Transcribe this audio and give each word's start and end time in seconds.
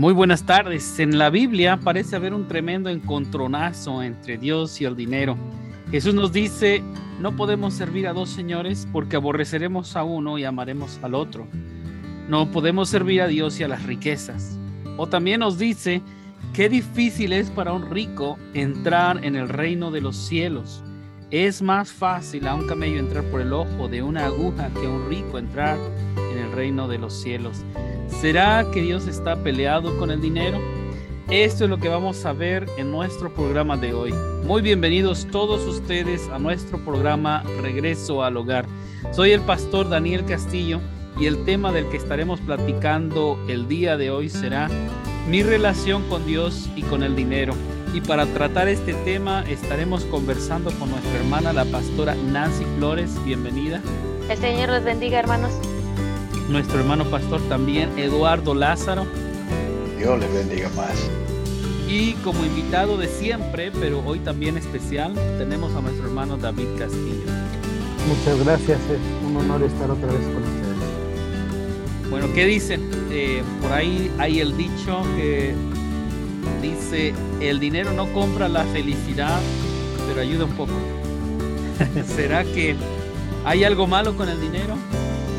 Muy 0.00 0.14
buenas 0.14 0.46
tardes. 0.46 0.98
En 0.98 1.18
la 1.18 1.28
Biblia 1.28 1.76
parece 1.76 2.16
haber 2.16 2.32
un 2.32 2.48
tremendo 2.48 2.88
encontronazo 2.88 4.02
entre 4.02 4.38
Dios 4.38 4.80
y 4.80 4.86
el 4.86 4.96
dinero. 4.96 5.36
Jesús 5.90 6.14
nos 6.14 6.32
dice, 6.32 6.82
no 7.18 7.36
podemos 7.36 7.74
servir 7.74 8.08
a 8.08 8.14
dos 8.14 8.30
señores 8.30 8.88
porque 8.94 9.16
aborreceremos 9.16 9.96
a 9.96 10.04
uno 10.04 10.38
y 10.38 10.44
amaremos 10.44 10.98
al 11.02 11.14
otro. 11.14 11.46
No 12.30 12.50
podemos 12.50 12.88
servir 12.88 13.20
a 13.20 13.26
Dios 13.26 13.60
y 13.60 13.64
a 13.64 13.68
las 13.68 13.82
riquezas. 13.82 14.58
O 14.96 15.06
también 15.06 15.40
nos 15.40 15.58
dice, 15.58 16.00
qué 16.54 16.70
difícil 16.70 17.34
es 17.34 17.50
para 17.50 17.74
un 17.74 17.90
rico 17.90 18.38
entrar 18.54 19.22
en 19.22 19.36
el 19.36 19.50
reino 19.50 19.90
de 19.90 20.00
los 20.00 20.16
cielos. 20.16 20.82
Es 21.30 21.62
más 21.62 21.92
fácil 21.92 22.48
a 22.48 22.56
un 22.56 22.66
camello 22.66 22.98
entrar 22.98 23.22
por 23.22 23.40
el 23.40 23.52
ojo 23.52 23.86
de 23.86 24.02
una 24.02 24.26
aguja 24.26 24.68
que 24.70 24.84
a 24.84 24.90
un 24.90 25.08
rico 25.08 25.38
entrar 25.38 25.78
en 26.32 26.38
el 26.38 26.50
reino 26.50 26.88
de 26.88 26.98
los 26.98 27.14
cielos. 27.14 27.58
¿Será 28.08 28.66
que 28.72 28.82
Dios 28.82 29.06
está 29.06 29.36
peleado 29.36 29.96
con 29.96 30.10
el 30.10 30.20
dinero? 30.20 30.58
Esto 31.30 31.64
es 31.64 31.70
lo 31.70 31.78
que 31.78 31.88
vamos 31.88 32.26
a 32.26 32.32
ver 32.32 32.66
en 32.78 32.90
nuestro 32.90 33.32
programa 33.32 33.76
de 33.76 33.94
hoy. 33.94 34.12
Muy 34.44 34.60
bienvenidos 34.60 35.24
todos 35.30 35.64
ustedes 35.68 36.28
a 36.30 36.40
nuestro 36.40 36.78
programa 36.84 37.44
Regreso 37.62 38.24
al 38.24 38.36
Hogar. 38.36 38.66
Soy 39.12 39.30
el 39.30 39.40
pastor 39.42 39.88
Daniel 39.88 40.24
Castillo 40.24 40.80
y 41.16 41.26
el 41.26 41.44
tema 41.44 41.70
del 41.70 41.88
que 41.90 41.96
estaremos 41.98 42.40
platicando 42.40 43.38
el 43.46 43.68
día 43.68 43.96
de 43.96 44.10
hoy 44.10 44.28
será 44.30 44.68
mi 45.28 45.44
relación 45.44 46.02
con 46.08 46.26
Dios 46.26 46.68
y 46.74 46.82
con 46.82 47.04
el 47.04 47.14
dinero. 47.14 47.54
Y 47.92 48.00
para 48.00 48.26
tratar 48.26 48.68
este 48.68 48.94
tema 48.94 49.42
estaremos 49.48 50.04
conversando 50.04 50.70
con 50.72 50.90
nuestra 50.90 51.16
hermana, 51.18 51.52
la 51.52 51.64
pastora 51.64 52.14
Nancy 52.14 52.64
Flores. 52.78 53.12
Bienvenida. 53.24 53.80
El 54.28 54.38
Señor 54.38 54.68
los 54.68 54.84
bendiga, 54.84 55.18
hermanos 55.18 55.52
nuestro 56.50 56.80
hermano 56.80 57.04
pastor 57.04 57.40
también, 57.48 57.96
Eduardo 57.98 58.54
Lázaro. 58.54 59.06
Dios 59.98 60.18
les 60.18 60.32
bendiga 60.32 60.68
más. 60.70 61.08
Y 61.88 62.12
como 62.24 62.44
invitado 62.44 62.96
de 62.96 63.08
siempre, 63.08 63.70
pero 63.72 64.02
hoy 64.04 64.18
también 64.20 64.56
especial, 64.56 65.14
tenemos 65.38 65.74
a 65.74 65.80
nuestro 65.80 66.06
hermano 66.06 66.36
David 66.36 66.66
Castillo. 66.78 67.30
Muchas 68.08 68.44
gracias, 68.44 68.80
es 68.90 69.26
un 69.26 69.36
honor 69.36 69.62
estar 69.62 69.90
otra 69.90 70.06
vez 70.08 70.22
con 70.22 70.42
ustedes. 70.42 72.10
Bueno, 72.10 72.26
¿qué 72.34 72.46
dicen? 72.46 72.90
Eh, 73.10 73.42
por 73.62 73.72
ahí 73.72 74.10
hay 74.18 74.40
el 74.40 74.56
dicho 74.56 75.02
que 75.16 75.54
dice, 76.62 77.14
el 77.40 77.60
dinero 77.60 77.92
no 77.92 78.12
compra 78.12 78.48
la 78.48 78.64
felicidad, 78.64 79.40
pero 80.06 80.20
ayuda 80.20 80.44
un 80.44 80.52
poco. 80.52 80.72
¿Será 82.04 82.44
que 82.44 82.76
hay 83.44 83.64
algo 83.64 83.86
malo 83.86 84.16
con 84.16 84.28
el 84.28 84.40
dinero? 84.40 84.76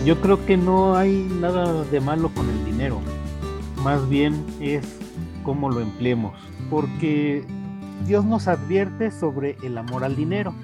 Yo 0.06 0.20
creo 0.20 0.44
que 0.46 0.58
no 0.58 0.96
hay 0.96 1.28
nada 1.40 1.84
de 1.84 2.00
malo 2.00 2.30
con 2.34 2.50
el 2.50 2.66
dinero, 2.66 3.00
más 3.84 4.10
bien 4.10 4.44
es 4.60 4.84
cómo 5.44 5.70
lo 5.70 5.80
empleemos, 5.80 6.34
porque 6.72 7.46
Dios 8.08 8.26
nos 8.26 8.48
advierte 8.48 9.12
sobre 9.12 9.58
el 9.62 9.78
amor 9.78 10.04
al 10.04 10.16
dinero. 10.16 10.56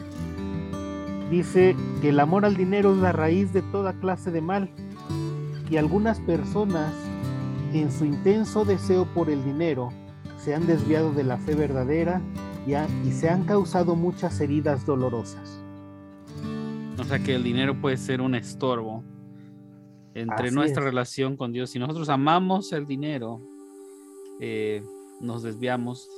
Dice 1.30 1.76
que 2.02 2.10
el 2.10 2.20
amor 2.20 2.46
al 2.46 2.56
dinero 2.56 2.94
es 2.94 2.98
la 2.98 3.12
raíz 3.12 3.54
de 3.54 3.62
toda 3.62 3.94
clase 3.94 4.32
de 4.32 4.42
mal 4.42 4.72
y 5.70 5.78
algunas 5.78 6.20
personas 6.22 6.94
en 7.74 7.92
su 7.92 8.06
intenso 8.06 8.66
deseo 8.66 9.06
por 9.06 9.30
el 9.30 9.44
dinero 9.44 9.92
se 10.48 10.56
han 10.56 10.66
desviado 10.66 11.12
de 11.12 11.26
la 11.26 11.38
fe 11.38 11.56
verdadera 11.56 12.22
y, 12.66 12.74
y 13.06 13.12
se 13.12 13.30
han 13.30 13.44
causado 13.44 13.98
muchas 13.98 14.40
heridas 14.40 14.86
dolorosas. 14.86 15.62
O 16.98 17.04
sea 17.04 17.20
que 17.20 17.36
el 17.36 17.44
dinero 17.44 17.76
puede 17.76 17.98
ser 17.98 18.22
un 18.22 18.34
estorbo 18.34 19.04
entre 20.14 20.52
nuestra 20.52 20.82
relación 20.82 21.36
con 21.36 21.52
Dios. 21.52 21.72
Si 21.72 21.80
nosotros 21.80 22.08
amamos 22.08 22.72
el 22.72 22.86
dinero, 22.86 23.42
eh, 24.40 24.82
nos 25.20 25.44
desviamos 25.44 26.10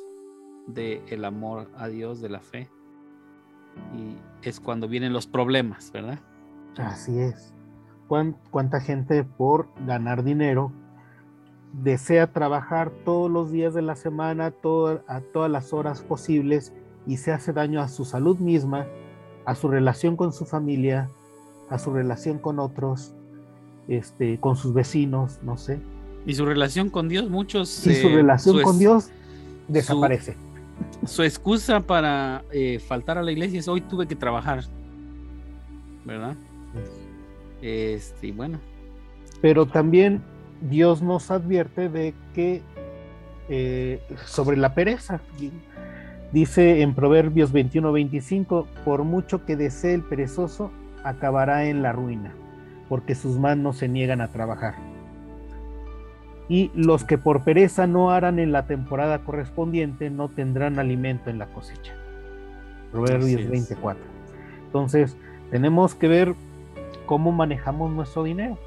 del 0.67 1.01
el 1.07 1.25
amor 1.25 1.67
a 1.75 1.87
Dios, 1.87 2.21
de 2.21 2.29
la 2.29 2.39
fe. 2.39 2.69
Y 3.97 4.47
es 4.47 4.59
cuando 4.59 4.87
vienen 4.87 5.11
los 5.11 5.25
problemas, 5.25 5.91
¿verdad? 5.91 6.19
Así 6.77 7.17
es. 7.17 7.51
¿Cuánta 8.07 8.79
gente 8.79 9.23
por 9.23 9.69
ganar 9.87 10.23
dinero 10.23 10.71
desea 11.73 12.31
trabajar 12.31 12.91
todos 13.05 13.29
los 13.29 13.51
días 13.51 13.73
de 13.73 13.81
la 13.81 13.95
semana, 13.95 14.47
a 14.47 14.51
todas 14.51 15.51
las 15.51 15.73
horas 15.73 16.01
posibles 16.01 16.73
y 17.05 17.17
se 17.17 17.31
hace 17.31 17.53
daño 17.53 17.81
a 17.81 17.87
su 17.87 18.05
salud 18.05 18.37
misma, 18.37 18.87
a 19.45 19.55
su 19.55 19.67
relación 19.67 20.15
con 20.15 20.33
su 20.33 20.45
familia, 20.45 21.09
a 21.69 21.79
su 21.79 21.91
relación 21.91 22.39
con 22.39 22.59
otros 22.59 23.13
este, 23.87 24.39
con 24.39 24.55
sus 24.55 24.73
vecinos, 24.73 25.39
no 25.41 25.57
sé. 25.57 25.79
Y 26.25 26.35
su 26.35 26.45
relación 26.45 26.89
con 26.89 27.09
Dios, 27.09 27.29
muchos... 27.29 27.87
Y 27.87 27.95
su 27.95 28.07
eh, 28.07 28.15
relación 28.15 28.61
con 28.61 28.77
Dios 28.77 29.09
desaparece. 29.67 30.37
Su, 31.05 31.23
excusa 31.23 31.79
para 31.79 32.43
eh, 32.51 32.79
faltar 32.79 33.17
a 33.17 33.23
la 33.23 33.31
iglesia 33.31 33.59
es 33.59 33.67
hoy 33.67 33.81
tuve 33.81 34.07
que 34.07 34.15
trabajar, 34.15 34.63
¿verdad? 36.05 36.35
Este, 37.61 38.31
bueno. 38.31 38.59
Pero 39.41 39.65
también 39.65 40.21
Dios 40.61 41.01
nos 41.01 41.31
advierte 41.31 41.89
de 41.89 42.13
que 42.33 42.61
eh, 43.49 44.01
sobre 44.25 44.57
la 44.57 44.73
pereza. 44.73 45.21
Dice 46.31 46.81
en 46.81 46.93
Proverbios 46.93 47.53
21-25, 47.53 48.65
por 48.85 49.03
mucho 49.03 49.45
que 49.45 49.55
desee 49.55 49.95
el 49.95 50.03
perezoso, 50.03 50.71
acabará 51.03 51.65
en 51.65 51.81
la 51.81 51.91
ruina 51.91 52.33
porque 52.89 53.13
sus 53.13 53.37
manos 53.37 53.77
se 53.77 53.87
niegan 53.87 54.19
a 54.19 54.29
trabajar. 54.29 54.73
Y 56.49 56.71
los 56.73 57.03
que 57.03 57.19
por 57.19 57.43
pereza 57.43 57.85
no 57.85 58.09
harán 58.09 58.39
en 58.39 58.51
la 58.51 58.65
temporada 58.65 59.19
correspondiente 59.19 60.09
no 60.09 60.27
tendrán 60.29 60.79
alimento 60.79 61.29
en 61.29 61.37
la 61.37 61.45
cosecha. 61.45 61.93
Proverbios 62.91 63.47
24. 63.47 64.03
Entonces, 64.65 65.15
tenemos 65.51 65.93
que 65.93 66.07
ver 66.07 66.33
cómo 67.05 67.31
manejamos 67.31 67.91
nuestro 67.91 68.23
dinero. 68.23 68.57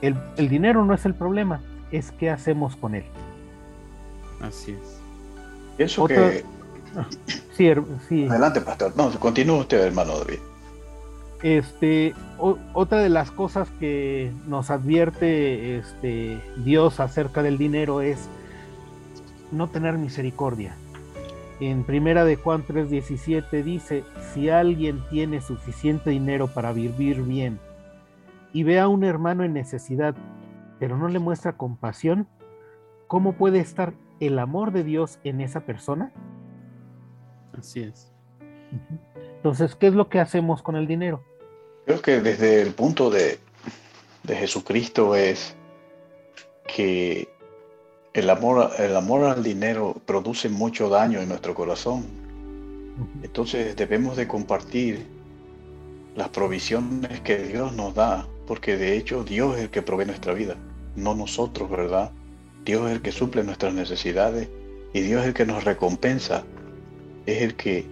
El, 0.00 0.48
dinero 0.48 0.84
no 0.84 0.94
es 0.94 1.04
el 1.06 1.14
problema, 1.14 1.60
es 1.90 2.12
qué 2.12 2.30
hacemos 2.30 2.76
con 2.76 2.94
él. 2.94 3.04
Así 4.40 4.72
es. 4.72 5.00
Eso 5.78 6.06
que... 6.06 6.44
Sí, 7.56 7.68
sí. 8.08 8.26
Adelante, 8.28 8.60
pastor. 8.60 8.92
No, 8.96 9.10
continúe 9.18 9.56
usted, 9.58 9.80
hermano 9.80 10.16
David. 10.20 10.38
Este, 11.42 12.14
otra 12.38 12.98
de 12.98 13.08
las 13.08 13.32
cosas 13.32 13.68
que 13.80 14.32
nos 14.46 14.70
advierte 14.70 15.78
este, 15.78 16.40
Dios 16.64 17.00
acerca 17.00 17.42
del 17.42 17.58
dinero 17.58 18.00
es 18.00 18.28
no 19.50 19.68
tener 19.68 19.98
misericordia. 19.98 20.76
En 21.60 21.82
primera 21.82 22.24
de 22.24 22.36
Juan 22.36 22.64
3:17 22.64 23.64
dice, 23.64 24.04
si 24.32 24.50
alguien 24.50 25.02
tiene 25.10 25.40
suficiente 25.40 26.10
dinero 26.10 26.46
para 26.46 26.72
vivir 26.72 27.22
bien 27.22 27.58
y 28.52 28.62
ve 28.62 28.78
a 28.78 28.88
un 28.88 29.04
hermano 29.04 29.44
en 29.44 29.52
necesidad, 29.52 30.14
pero 30.78 30.96
no 30.96 31.08
le 31.08 31.18
muestra 31.18 31.56
compasión, 31.56 32.28
¿cómo 33.06 33.34
puede 33.34 33.60
estar 33.60 33.94
el 34.20 34.38
amor 34.38 34.72
de 34.72 34.84
Dios 34.84 35.18
en 35.24 35.40
esa 35.40 35.60
persona? 35.60 36.12
Así 37.58 37.80
es. 37.80 38.12
Entonces, 39.36 39.74
¿qué 39.74 39.88
es 39.88 39.94
lo 39.94 40.08
que 40.08 40.20
hacemos 40.20 40.62
con 40.62 40.76
el 40.76 40.86
dinero? 40.86 41.22
Creo 41.86 42.02
que 42.02 42.20
desde 42.20 42.62
el 42.62 42.74
punto 42.74 43.10
de, 43.10 43.38
Jesucristo 44.26 45.16
es 45.16 45.56
que 46.66 47.28
el 48.12 48.28
amor, 48.28 48.72
el 48.78 48.94
amor 48.94 49.24
al 49.24 49.42
dinero 49.42 49.96
produce 50.04 50.48
mucho 50.48 50.88
daño 50.88 51.20
en 51.20 51.28
nuestro 51.28 51.54
corazón. 51.54 52.04
Entonces 53.22 53.74
debemos 53.76 54.16
de 54.16 54.28
compartir 54.28 55.06
las 56.14 56.28
provisiones 56.28 57.20
que 57.20 57.38
Dios 57.38 57.72
nos 57.72 57.94
da, 57.94 58.26
porque 58.48 58.78
de 58.78 58.96
hecho 58.96 59.24
Dios 59.24 59.56
es 59.56 59.64
el 59.64 59.70
que 59.70 59.82
provee 59.82 60.06
nuestra 60.06 60.32
vida, 60.32 60.56
no 60.96 61.14
nosotros, 61.14 61.70
¿verdad? 61.70 62.10
Dios 62.64 62.86
es 62.86 62.96
el 62.96 63.02
que 63.02 63.12
suple 63.12 63.44
nuestras 63.44 63.74
necesidades 63.74 64.48
y 64.94 65.02
Dios 65.02 65.20
es 65.20 65.28
el 65.28 65.34
que 65.34 65.44
nos 65.44 65.64
recompensa, 65.64 66.44
es 67.26 67.42
el 67.42 67.56
que 67.56 67.84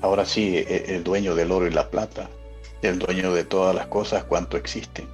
ahora 0.00 0.24
sí, 0.24 0.56
es 0.56 0.90
el 0.90 1.02
dueño 1.02 1.34
del 1.34 1.50
oro 1.50 1.66
y 1.66 1.70
la 1.70 1.90
plata, 1.90 2.30
el 2.80 3.00
dueño 3.00 3.34
de 3.34 3.42
todas 3.42 3.74
las 3.74 3.88
cosas 3.88 4.22
cuanto 4.22 4.56
existen. 4.56 5.06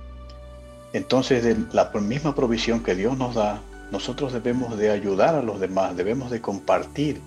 Entonces, 0.93 1.43
de 1.43 1.57
la 1.73 1.91
misma 2.01 2.35
provisión 2.35 2.83
que 2.83 2.95
Dios 2.95 3.17
nos 3.17 3.35
da, 3.35 3.63
nosotros 3.91 4.35
debemos 4.35 4.77
de 4.77 4.91
ayudar 4.91 5.35
a 5.35 5.43
los 5.43 5.61
demás, 5.61 5.97
debemos 5.97 6.31
de 6.31 6.43
compartir 6.43 7.23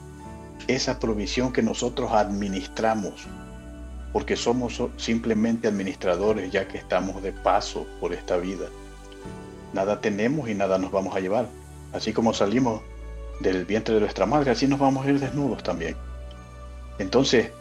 esa 0.67 0.99
provisión 0.99 1.51
que 1.51 1.63
nosotros 1.63 2.11
administramos, 2.11 3.27
porque 4.13 4.35
somos 4.35 4.81
simplemente 4.97 5.67
administradores 5.67 6.51
ya 6.51 6.67
que 6.67 6.77
estamos 6.77 7.21
de 7.21 7.31
paso 7.31 7.85
por 7.99 8.13
esta 8.13 8.37
vida. 8.37 8.67
Nada 9.73 9.99
tenemos 10.01 10.49
y 10.49 10.55
nada 10.55 10.77
nos 10.77 10.91
vamos 10.91 11.15
a 11.15 11.19
llevar. 11.19 11.47
Así 11.93 12.13
como 12.13 12.33
salimos 12.33 12.81
del 13.41 13.65
vientre 13.65 13.95
de 13.95 14.01
nuestra 14.01 14.25
madre, 14.25 14.51
así 14.51 14.67
nos 14.67 14.79
vamos 14.79 15.05
a 15.05 15.09
ir 15.09 15.19
desnudos 15.19 15.61
también. 15.63 15.95
Entonces, 16.99 17.51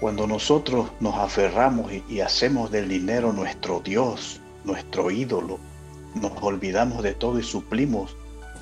cuando 0.00 0.26
nosotros 0.26 0.90
nos 1.00 1.14
aferramos 1.16 1.92
y, 2.08 2.20
hacemos 2.20 2.70
del 2.70 2.88
dinero 2.88 3.32
nuestro 3.32 3.80
Dios, 3.80 4.40
nuestro 4.64 5.10
ídolo, 5.10 5.58
nos 6.14 6.32
olvidamos 6.42 7.02
de 7.02 7.14
todo 7.14 7.38
y 7.38 7.42
suplimos 7.42 8.16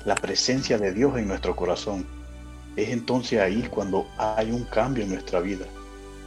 la 0.05 0.15
presencia 0.15 0.77
de 0.77 0.91
Dios 0.93 1.17
en 1.17 1.27
nuestro 1.27 1.55
corazón. 1.55 2.05
Es 2.75 2.89
entonces 2.89 3.39
ahí 3.39 3.67
cuando 3.71 4.05
hay 4.17 4.51
un 4.51 4.65
cambio 4.65 5.03
en 5.03 5.11
nuestra 5.11 5.39
vida 5.39 5.65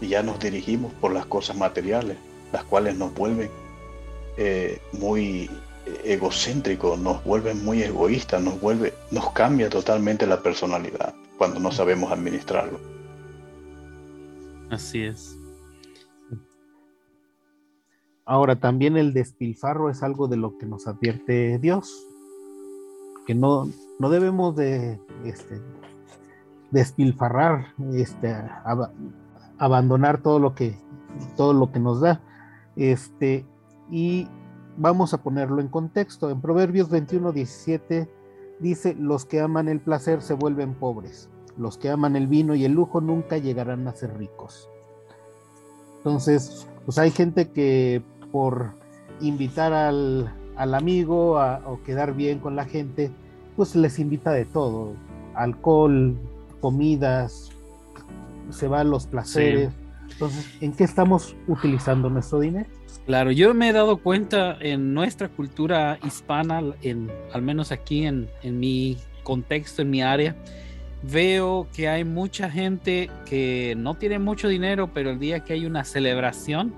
y 0.03 0.09
ya 0.09 0.23
nos 0.23 0.41
dirigimos 0.41 0.93
por 0.95 1.13
las 1.13 1.27
cosas 1.27 1.57
materiales, 1.57 2.19
las 2.53 2.65
cuales 2.65 2.99
nos 2.99 3.15
vuelven 3.15 3.49
eh, 4.37 4.81
muy 4.93 5.49
egocéntricos, 6.05 6.99
nos 6.99 7.23
vuelven 7.25 7.65
muy 7.65 7.83
egoístas, 7.83 8.43
nos 8.43 8.61
vuelve, 8.61 8.93
nos 9.11 9.31
cambia 9.31 9.71
totalmente 9.71 10.27
la 10.27 10.43
personalidad 10.43 11.15
cuando 11.39 11.61
no 11.61 11.71
sabemos 11.71 12.11
administrarlo. 12.11 12.81
Así 14.71 15.03
es. 15.03 15.39
Ahora 18.25 18.57
también 18.57 18.97
el 18.97 19.13
despilfarro 19.13 19.91
es 19.91 20.03
algo 20.03 20.27
de 20.27 20.37
lo 20.37 20.59
que 20.59 20.67
nos 20.67 20.87
advierte 20.87 21.59
Dios, 21.59 22.07
que 23.27 23.35
no, 23.35 23.69
no 23.99 24.11
debemos 24.11 24.57
de 24.57 24.99
este, 25.25 25.61
despilfarrar, 26.71 27.75
este, 27.93 28.35
abandonar 29.59 30.23
todo 30.23 30.39
lo 30.39 30.55
que 30.55 30.77
todo 31.37 31.53
lo 31.53 31.73
que 31.73 31.81
nos 31.81 32.01
da. 32.01 32.21
Este, 32.77 33.45
y 33.91 34.29
vamos 34.77 35.15
a 35.15 35.23
ponerlo 35.23 35.61
en 35.61 35.69
contexto. 35.69 36.31
En 36.31 36.41
Proverbios 36.41 36.89
21, 36.91 37.33
17 37.33 38.09
dice, 38.61 38.95
los 38.95 39.25
que 39.25 39.41
aman 39.41 39.69
el 39.69 39.81
placer 39.81 40.23
se 40.23 40.35
vuelven 40.35 40.75
pobres, 40.75 41.29
los 41.57 41.79
que 41.79 41.91
aman 41.91 42.17
el 42.17 42.27
vino 42.27 42.55
y 42.55 42.65
el 42.65 42.73
lujo 42.73 43.01
nunca 43.01 43.39
llegarán 43.39 43.87
a 43.89 43.95
ser 43.95 44.17
ricos. 44.17 44.69
Entonces, 45.99 46.67
pues 46.85 46.99
hay 46.99 47.11
gente 47.11 47.51
que 47.51 48.03
por 48.33 48.73
invitar 49.21 49.73
al, 49.73 50.33
amigo 50.57 51.39
o 51.67 51.83
quedar 51.83 52.15
bien 52.15 52.39
con 52.39 52.57
la 52.57 52.65
gente, 52.65 53.11
pues 53.57 53.77
les 53.77 53.99
invita 53.99 54.33
de 54.33 54.45
todo, 54.45 54.95
alcohol, 55.35 56.17
comidas, 56.61 57.52
se 58.51 58.69
van 58.69 58.91
los 58.91 59.07
placeres. 59.07 59.71
Entonces, 60.11 60.47
¿en 60.61 60.73
qué 60.73 60.85
estamos 60.85 61.35
utilizando 61.49 62.11
nuestro 62.11 62.41
dinero? 62.41 62.69
Claro, 63.07 63.33
yo 63.33 63.53
me 63.55 63.71
he 63.71 63.73
dado 63.73 63.97
cuenta 63.97 64.57
en 64.61 64.95
nuestra 64.95 65.29
cultura 65.29 65.99
hispana, 66.05 66.63
en, 66.83 67.11
al 67.33 67.43
menos 67.43 67.73
aquí 67.73 68.07
en, 68.07 68.29
en 68.43 68.61
mi 68.61 68.99
contexto, 69.25 69.83
en 69.83 69.91
mi 69.91 70.03
área, 70.03 70.37
veo 71.03 71.67
que 71.75 71.89
hay 71.89 72.05
mucha 72.05 72.49
gente 72.51 73.11
que 73.27 73.75
no 73.77 73.95
tiene 73.95 74.19
mucho 74.19 74.49
dinero, 74.49 74.91
pero 74.93 75.11
el 75.11 75.19
día 75.19 75.41
que 75.41 75.55
hay 75.55 75.67
una 75.67 75.85
celebración, 75.85 76.75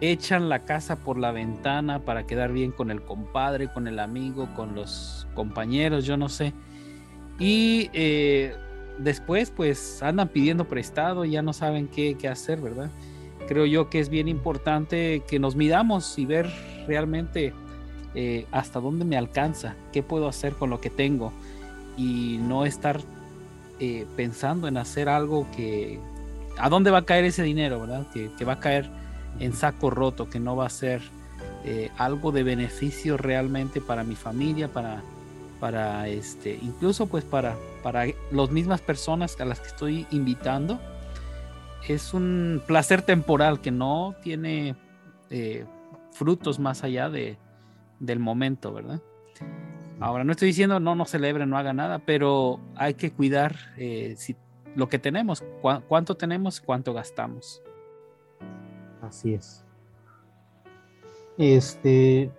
echan 0.00 0.48
la 0.48 0.60
casa 0.60 0.96
por 0.96 1.18
la 1.18 1.32
ventana 1.32 2.04
para 2.04 2.26
quedar 2.26 2.52
bien 2.52 2.70
con 2.70 2.90
el 2.90 3.02
compadre, 3.02 3.68
con 3.72 3.88
el 3.88 3.98
amigo, 3.98 4.48
con 4.54 4.74
los 4.74 5.26
compañeros, 5.34 6.04
yo 6.04 6.16
no 6.16 6.28
sé. 6.28 6.52
Y 7.38 7.90
eh, 7.92 8.54
después 8.98 9.50
pues 9.50 10.02
andan 10.02 10.28
pidiendo 10.28 10.66
prestado, 10.66 11.24
ya 11.24 11.42
no 11.42 11.52
saben 11.52 11.88
qué, 11.88 12.16
qué 12.18 12.28
hacer, 12.28 12.60
¿verdad? 12.60 12.90
Creo 13.48 13.66
yo 13.66 13.90
que 13.90 14.00
es 14.00 14.08
bien 14.08 14.28
importante 14.28 15.22
que 15.28 15.38
nos 15.38 15.56
midamos 15.56 16.18
y 16.18 16.26
ver 16.26 16.50
realmente 16.86 17.52
eh, 18.14 18.46
hasta 18.52 18.80
dónde 18.80 19.04
me 19.04 19.16
alcanza, 19.16 19.74
qué 19.92 20.02
puedo 20.02 20.28
hacer 20.28 20.54
con 20.54 20.70
lo 20.70 20.80
que 20.80 20.90
tengo 20.90 21.32
y 21.96 22.38
no 22.40 22.64
estar 22.64 23.00
eh, 23.80 24.06
pensando 24.16 24.68
en 24.68 24.76
hacer 24.76 25.08
algo 25.08 25.46
que... 25.56 25.98
¿A 26.56 26.68
dónde 26.68 26.92
va 26.92 26.98
a 26.98 27.04
caer 27.04 27.24
ese 27.24 27.42
dinero, 27.42 27.80
verdad? 27.80 28.06
Que, 28.12 28.30
que 28.38 28.44
va 28.44 28.54
a 28.54 28.60
caer 28.60 28.88
en 29.40 29.52
saco 29.52 29.90
roto, 29.90 30.30
que 30.30 30.38
no 30.38 30.54
va 30.54 30.66
a 30.66 30.70
ser 30.70 31.02
eh, 31.64 31.90
algo 31.98 32.30
de 32.30 32.44
beneficio 32.44 33.16
realmente 33.16 33.80
para 33.80 34.04
mi 34.04 34.14
familia, 34.14 34.68
para, 34.68 35.02
para 35.64 36.08
este, 36.08 36.58
incluso 36.60 37.06
pues 37.06 37.24
para, 37.24 37.56
para 37.82 38.04
las 38.30 38.50
mismas 38.50 38.82
personas 38.82 39.40
a 39.40 39.46
las 39.46 39.60
que 39.60 39.68
estoy 39.68 40.06
invitando. 40.10 40.78
Es 41.88 42.12
un 42.12 42.60
placer 42.66 43.00
temporal 43.00 43.62
que 43.62 43.70
no 43.70 44.14
tiene 44.22 44.76
eh, 45.30 45.64
frutos 46.12 46.58
más 46.58 46.84
allá 46.84 47.08
de, 47.08 47.38
del 47.98 48.18
momento, 48.18 48.74
¿verdad? 48.74 49.00
Ahora, 50.00 50.22
no 50.22 50.32
estoy 50.32 50.48
diciendo 50.48 50.80
no, 50.80 50.94
no 50.94 51.06
celebre, 51.06 51.46
no 51.46 51.56
haga 51.56 51.72
nada, 51.72 51.98
pero 51.98 52.60
hay 52.76 52.92
que 52.92 53.10
cuidar 53.10 53.56
eh, 53.78 54.16
si, 54.18 54.36
lo 54.76 54.90
que 54.90 54.98
tenemos, 54.98 55.42
cuánto 55.88 56.14
tenemos, 56.14 56.60
cuánto 56.60 56.92
gastamos. 56.92 57.62
Así 59.00 59.32
es. 59.32 59.64
Este, 61.38 62.30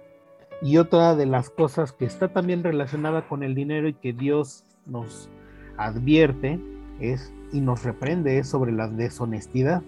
y 0.61 0.77
otra 0.77 1.15
de 1.15 1.25
las 1.25 1.49
cosas 1.49 1.91
que 1.91 2.05
está 2.05 2.29
también 2.29 2.63
relacionada 2.63 3.27
con 3.27 3.43
el 3.43 3.55
dinero 3.55 3.87
y 3.87 3.93
que 3.93 4.13
Dios 4.13 4.63
nos 4.85 5.29
advierte 5.77 6.59
es 6.99 7.33
y 7.51 7.61
nos 7.61 7.83
reprende 7.83 8.37
es 8.39 8.47
sobre 8.47 8.71
la 8.71 8.87
deshonestidad. 8.87 9.81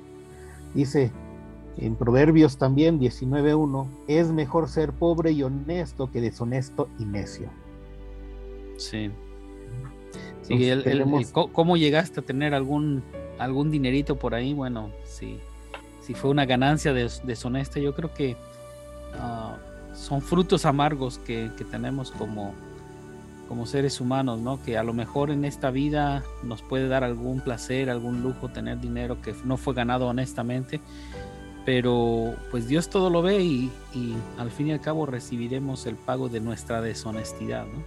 Dice 0.73 1.11
en 1.77 1.95
Proverbios 1.95 2.57
también 2.57 2.99
19.1, 2.99 3.87
es 4.07 4.31
mejor 4.31 4.67
ser 4.67 4.93
pobre 4.93 5.31
y 5.31 5.43
honesto 5.43 6.11
que 6.11 6.21
deshonesto 6.21 6.89
y 6.99 7.05
necio. 7.05 7.49
Sí. 8.77 9.11
Sí, 10.41 10.71
¿cómo 11.31 11.77
llegaste 11.77 12.21
a 12.21 12.23
tener 12.23 12.53
algún, 12.53 13.03
algún 13.37 13.69
dinerito 13.69 14.17
por 14.17 14.33
ahí? 14.33 14.53
Bueno, 14.53 14.91
sí 15.03 15.39
si 16.07 16.13
fue 16.13 16.29
una 16.29 16.45
ganancia 16.45 16.93
deshonesta, 16.93 17.81
yo 17.81 17.93
creo 17.93 18.13
que 18.13 18.37
ah, 19.15 19.57
son 19.97 20.21
frutos 20.21 20.65
amargos 20.65 21.17
que, 21.19 21.49
tenemos 21.71 22.11
como, 22.11 22.53
como 23.49 23.65
seres 23.65 23.99
humanos, 23.99 24.39
¿no? 24.39 24.61
Que 24.63 24.77
a 24.77 24.83
lo 24.83 24.93
mejor 24.93 25.31
en 25.31 25.43
esta 25.43 25.71
vida 25.71 26.23
nos 26.43 26.61
puede 26.61 26.87
dar 26.87 27.03
algún 27.03 27.41
placer, 27.41 27.89
algún 27.89 28.21
lujo 28.21 28.49
tener 28.49 28.79
dinero 28.79 29.21
que 29.21 29.33
no 29.43 29.57
fue 29.57 29.73
ganado 29.73 30.07
honestamente, 30.07 30.79
pero 31.65 32.35
pues 32.51 32.67
Dios 32.67 32.89
todo 32.89 33.09
lo 33.09 33.21
ve 33.21 33.41
y, 33.43 33.71
al 34.37 34.51
fin 34.51 34.67
y 34.67 34.71
al 34.71 34.81
cabo 34.81 35.05
recibiremos 35.05 35.85
el 35.87 35.95
pago 35.95 36.29
de 36.29 36.39
nuestra 36.39 36.81
deshonestidad, 36.81 37.65
¿no? 37.65 37.83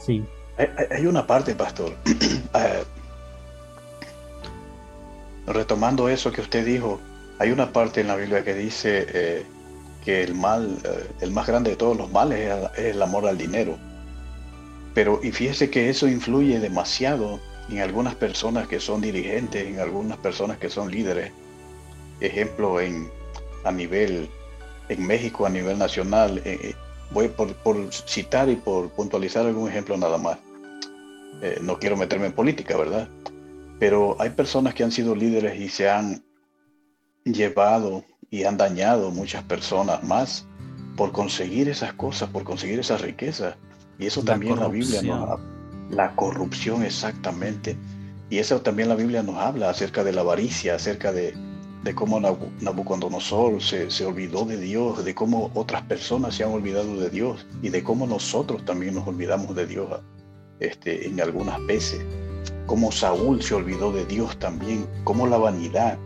Sí. 0.00 0.24
Hay, 0.90 1.06
una 1.06 1.26
parte, 1.26 1.54
pastor. 1.54 1.94
Eh, 2.54 2.84
retomando 5.46 6.08
eso 6.08 6.32
que 6.32 6.40
usted 6.40 6.64
dijo, 6.64 6.98
hay 7.38 7.50
una 7.50 7.70
parte 7.70 8.00
en 8.00 8.08
la 8.08 8.16
Biblia 8.16 8.42
que 8.42 8.54
dice 8.54 9.06
eh, 9.12 9.46
que 10.06 10.22
el 10.22 10.36
mal, 10.36 10.78
eh, 10.84 11.10
el 11.20 11.32
más 11.32 11.48
grande 11.48 11.70
de 11.70 11.76
todos 11.76 11.96
los 11.96 12.10
males 12.12 12.38
es, 12.76 12.84
el 12.94 13.02
amor 13.02 13.26
al 13.26 13.36
dinero. 13.36 13.76
Pero 14.94 15.18
y 15.22 15.32
fíjese 15.32 15.68
que 15.68 15.90
eso 15.90 16.06
influye 16.06 16.60
demasiado 16.60 17.40
en 17.68 17.80
algunas 17.80 18.14
personas 18.14 18.68
que 18.68 18.78
son 18.78 19.00
dirigentes, 19.00 19.66
en 19.66 19.80
algunas 19.80 20.16
personas 20.18 20.58
que 20.58 20.70
son 20.70 20.92
líderes. 20.92 21.32
Ejemplo, 22.20 22.80
en, 22.80 23.10
a 23.64 23.72
nivel, 23.72 24.30
en 24.88 25.04
México, 25.04 25.44
a 25.44 25.50
nivel 25.50 25.76
nacional, 25.76 26.40
eh, 26.44 26.74
voy 27.10 27.26
por, 27.26 27.52
por, 27.56 27.92
citar 27.92 28.48
y 28.48 28.54
por 28.54 28.90
puntualizar 28.90 29.44
algún 29.44 29.68
ejemplo 29.68 29.96
nada 29.96 30.18
más. 30.18 30.38
no 31.60 31.78
quiero 31.78 31.96
meterme 31.96 32.26
en 32.26 32.32
política, 32.32 32.76
¿verdad? 32.76 33.08
Pero 33.80 34.16
hay 34.20 34.30
personas 34.30 34.72
que 34.72 34.84
han 34.84 34.92
sido 34.92 35.14
líderes 35.14 35.60
y 35.60 35.68
se 35.68 35.90
han 35.90 36.24
llevado 37.24 38.04
y 38.36 38.44
han 38.44 38.58
dañado 38.58 39.10
muchas 39.10 39.42
personas 39.44 40.02
más 40.04 40.46
por 40.94 41.10
conseguir 41.10 41.70
esas 41.70 41.94
cosas, 41.94 42.28
por 42.28 42.44
conseguir 42.44 42.78
esas 42.78 43.00
riquezas. 43.00 43.56
Y 43.98 44.06
eso 44.06 44.22
también 44.22 44.60
la 44.60 44.68
Biblia 44.68 45.00
nos 45.00 45.40
la 45.88 46.14
corrupción 46.16 46.82
exactamente. 46.82 47.78
Y 48.28 48.38
eso 48.38 48.60
también 48.60 48.90
la 48.90 48.94
Biblia 48.94 49.22
nos 49.22 49.36
habla 49.36 49.70
acerca 49.70 50.04
de 50.04 50.12
la 50.12 50.20
avaricia, 50.20 50.74
acerca 50.74 51.12
de, 51.12 51.34
de 51.82 51.94
cómo 51.94 52.20
Nabucodonosor 52.20 53.62
se, 53.62 53.90
se 53.90 54.04
olvidó 54.04 54.44
de 54.44 54.58
Dios, 54.58 55.02
de 55.02 55.14
cómo 55.14 55.50
otras 55.54 55.80
personas 55.82 56.34
se 56.34 56.44
han 56.44 56.50
olvidado 56.50 56.94
de 57.00 57.08
Dios 57.08 57.46
y 57.62 57.70
de 57.70 57.82
cómo 57.82 58.06
nosotros 58.06 58.66
también 58.66 58.96
nos 58.96 59.06
olvidamos 59.06 59.56
de 59.56 59.66
Dios 59.66 59.88
este, 60.60 61.06
en 61.06 61.18
algunas 61.22 61.64
veces. 61.64 62.04
Cómo 62.66 62.92
Saúl 62.92 63.42
se 63.42 63.54
olvidó 63.54 63.92
de 63.92 64.04
Dios 64.04 64.38
también, 64.38 64.86
cómo 65.04 65.26
la 65.26 65.38
vanidad, 65.38 65.96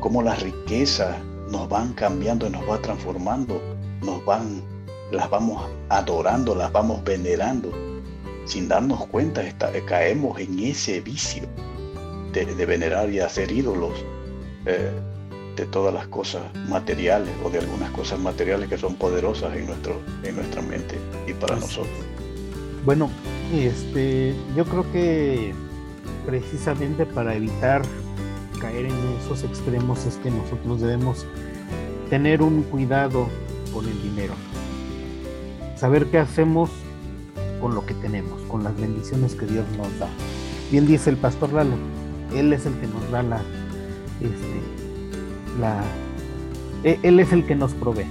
cómo 0.00 0.22
las 0.22 0.40
riquezas 0.42 1.16
nos 1.50 1.68
van 1.68 1.92
cambiando 1.94 2.46
y 2.46 2.50
nos 2.50 2.68
va 2.68 2.80
transformando, 2.80 3.60
nos 4.02 4.24
van, 4.24 4.62
las 5.10 5.28
vamos 5.28 5.68
adorando, 5.88 6.54
las 6.54 6.72
vamos 6.72 7.02
venerando. 7.04 7.70
Sin 8.44 8.68
darnos 8.68 9.06
cuenta, 9.06 9.42
caemos 9.86 10.40
en 10.40 10.58
ese 10.58 11.00
vicio 11.00 11.42
de, 12.32 12.44
venerar 12.66 13.10
y 13.10 13.20
hacer 13.20 13.50
ídolos 13.50 13.92
eh, 14.66 14.90
de 15.56 15.66
todas 15.66 15.92
las 15.92 16.06
cosas 16.08 16.42
materiales 16.68 17.30
o 17.44 17.50
de 17.50 17.58
algunas 17.58 17.90
cosas 17.90 18.18
materiales 18.18 18.68
que 18.68 18.78
son 18.78 18.94
poderosas 18.94 19.54
en, 19.56 19.66
nuestro, 19.66 20.00
en 20.22 20.36
nuestra 20.36 20.62
mente 20.62 20.96
y 21.26 21.32
para 21.34 21.56
nosotros. 21.56 21.92
Bueno, 22.84 23.10
este, 23.54 24.34
yo 24.56 24.64
creo 24.64 24.90
que 24.90 25.52
precisamente 26.24 27.04
para 27.04 27.34
evitar 27.34 27.82
caer 28.60 28.86
en 28.86 28.94
esos 29.20 29.42
extremos 29.42 30.04
es 30.06 30.16
que 30.16 30.30
nosotros 30.30 30.80
debemos 30.80 31.26
tener 32.10 32.42
un 32.42 32.62
cuidado 32.62 33.28
con 33.72 33.86
el 33.86 34.02
dinero. 34.02 34.34
Saber 35.76 36.06
qué 36.06 36.18
hacemos 36.18 36.70
con 37.60 37.74
lo 37.74 37.84
que 37.86 37.94
tenemos, 37.94 38.40
con 38.42 38.64
las 38.64 38.78
bendiciones 38.78 39.34
que 39.34 39.46
Dios 39.46 39.64
nos 39.76 39.98
da. 39.98 40.08
Bien 40.70 40.86
dice 40.86 41.10
el 41.10 41.16
pastor 41.16 41.52
Lalo, 41.52 41.76
Él 42.34 42.52
es 42.52 42.66
el 42.66 42.74
que 42.74 42.86
nos 42.86 43.10
da 43.10 43.22
la, 43.22 43.42
este, 44.20 44.60
la, 45.58 45.82
e, 46.84 46.98
Él 47.02 47.20
es 47.20 47.32
el 47.32 47.46
que 47.46 47.54
nos 47.54 47.72
provee, 47.72 48.06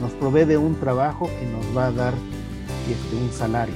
nos 0.00 0.12
provee 0.12 0.44
de 0.44 0.56
un 0.56 0.74
trabajo 0.76 1.28
que 1.38 1.46
nos 1.46 1.76
va 1.76 1.86
a 1.86 1.92
dar 1.92 2.14
este, 2.88 3.16
un 3.16 3.30
salario, 3.32 3.74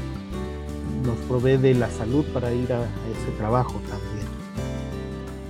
nos 1.04 1.16
provee 1.28 1.56
de 1.56 1.74
la 1.74 1.90
salud 1.90 2.24
para 2.32 2.52
ir 2.52 2.72
a 2.72 2.82
ese 2.82 3.36
trabajo 3.36 3.80
también. 3.88 4.13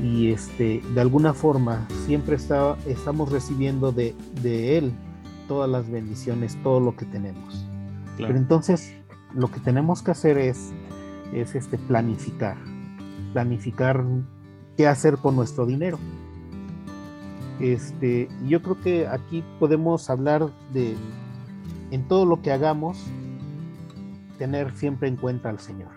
Y 0.03 0.31
este, 0.31 0.83
de 0.93 1.01
alguna 1.01 1.35
forma 1.35 1.87
siempre 2.05 2.37
está, 2.37 2.77
estamos 2.87 3.31
recibiendo 3.31 3.93
de, 3.93 4.15
de 4.43 4.79
Él 4.79 4.93
todas 5.47 5.71
las 5.71 5.91
bendiciones, 5.91 6.57
todo 6.63 6.81
lo 6.81 6.97
que 6.97 7.05
tenemos. 7.07 7.67
Pero 8.17 8.37
entonces 8.37 8.95
lo 9.35 9.51
que 9.51 9.61
tenemos 9.61 10.03
que 10.03 10.13
hacer 10.13 10.39
es, 10.39 10.73
es 11.33 11.55
este, 11.55 11.79
planificar, 11.79 12.57
planificar 13.33 14.05
qué 14.77 14.87
hacer 14.87 15.19
con 15.19 15.37
nuestro 15.37 15.67
dinero. 15.67 15.99
Este, 17.61 18.29
yo 18.47 18.63
creo 18.63 18.81
que 18.81 19.07
aquí 19.07 19.45
podemos 19.59 20.11
hablar 20.11 20.51
de, 20.73 20.97
en 21.91 22.07
todo 22.09 22.27
lo 22.27 22.43
que 22.43 22.53
hagamos, 22.53 22.99
tener 24.39 24.73
siempre 24.77 25.09
en 25.09 25.17
cuenta 25.17 25.51
al 25.51 25.61
Señor. 25.61 25.93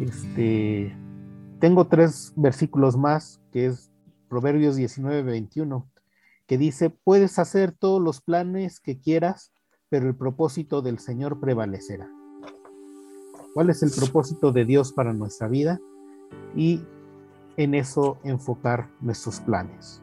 Este, 0.00 0.94
tengo 1.58 1.86
tres 1.86 2.32
versículos 2.36 2.96
más, 2.96 3.40
que 3.52 3.66
es 3.66 3.90
Proverbios 4.28 4.76
19, 4.76 5.22
21, 5.22 5.88
que 6.46 6.58
dice, 6.58 6.90
puedes 6.90 7.38
hacer 7.38 7.72
todos 7.72 8.02
los 8.02 8.20
planes 8.20 8.80
que 8.80 8.98
quieras, 8.98 9.52
pero 9.88 10.06
el 10.06 10.14
propósito 10.14 10.82
del 10.82 10.98
Señor 10.98 11.40
prevalecerá. 11.40 12.08
¿Cuál 13.54 13.70
es 13.70 13.82
el 13.82 13.90
propósito 13.90 14.52
de 14.52 14.64
Dios 14.64 14.92
para 14.92 15.12
nuestra 15.12 15.48
vida? 15.48 15.80
Y 16.54 16.84
en 17.56 17.74
eso 17.74 18.18
enfocar 18.22 18.90
nuestros 19.00 19.40
planes. 19.40 20.02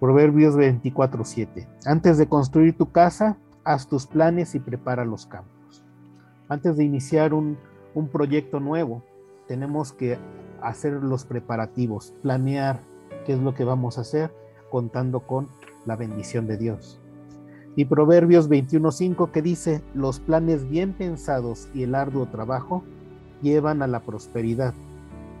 Proverbios 0.00 0.54
24, 0.56 1.24
7. 1.24 1.68
Antes 1.86 2.18
de 2.18 2.28
construir 2.28 2.76
tu 2.76 2.90
casa, 2.92 3.38
haz 3.64 3.88
tus 3.88 4.06
planes 4.06 4.54
y 4.54 4.60
prepara 4.60 5.06
los 5.06 5.24
campos. 5.24 5.82
Antes 6.48 6.76
de 6.76 6.84
iniciar 6.84 7.32
un, 7.32 7.56
un 7.94 8.08
proyecto 8.08 8.60
nuevo, 8.60 9.02
tenemos 9.46 9.92
que 9.92 10.18
hacer 10.62 10.92
los 10.94 11.24
preparativos, 11.24 12.12
planear 12.22 12.80
qué 13.24 13.34
es 13.34 13.38
lo 13.38 13.54
que 13.54 13.64
vamos 13.64 13.98
a 13.98 14.02
hacer 14.02 14.32
contando 14.70 15.20
con 15.20 15.48
la 15.84 15.96
bendición 15.96 16.46
de 16.46 16.56
Dios. 16.56 17.00
Y 17.76 17.84
Proverbios 17.84 18.48
21.5 18.48 19.30
que 19.30 19.42
dice, 19.42 19.82
los 19.94 20.18
planes 20.18 20.68
bien 20.68 20.94
pensados 20.94 21.68
y 21.74 21.82
el 21.82 21.94
arduo 21.94 22.26
trabajo 22.26 22.82
llevan 23.42 23.82
a 23.82 23.86
la 23.86 24.00
prosperidad, 24.00 24.74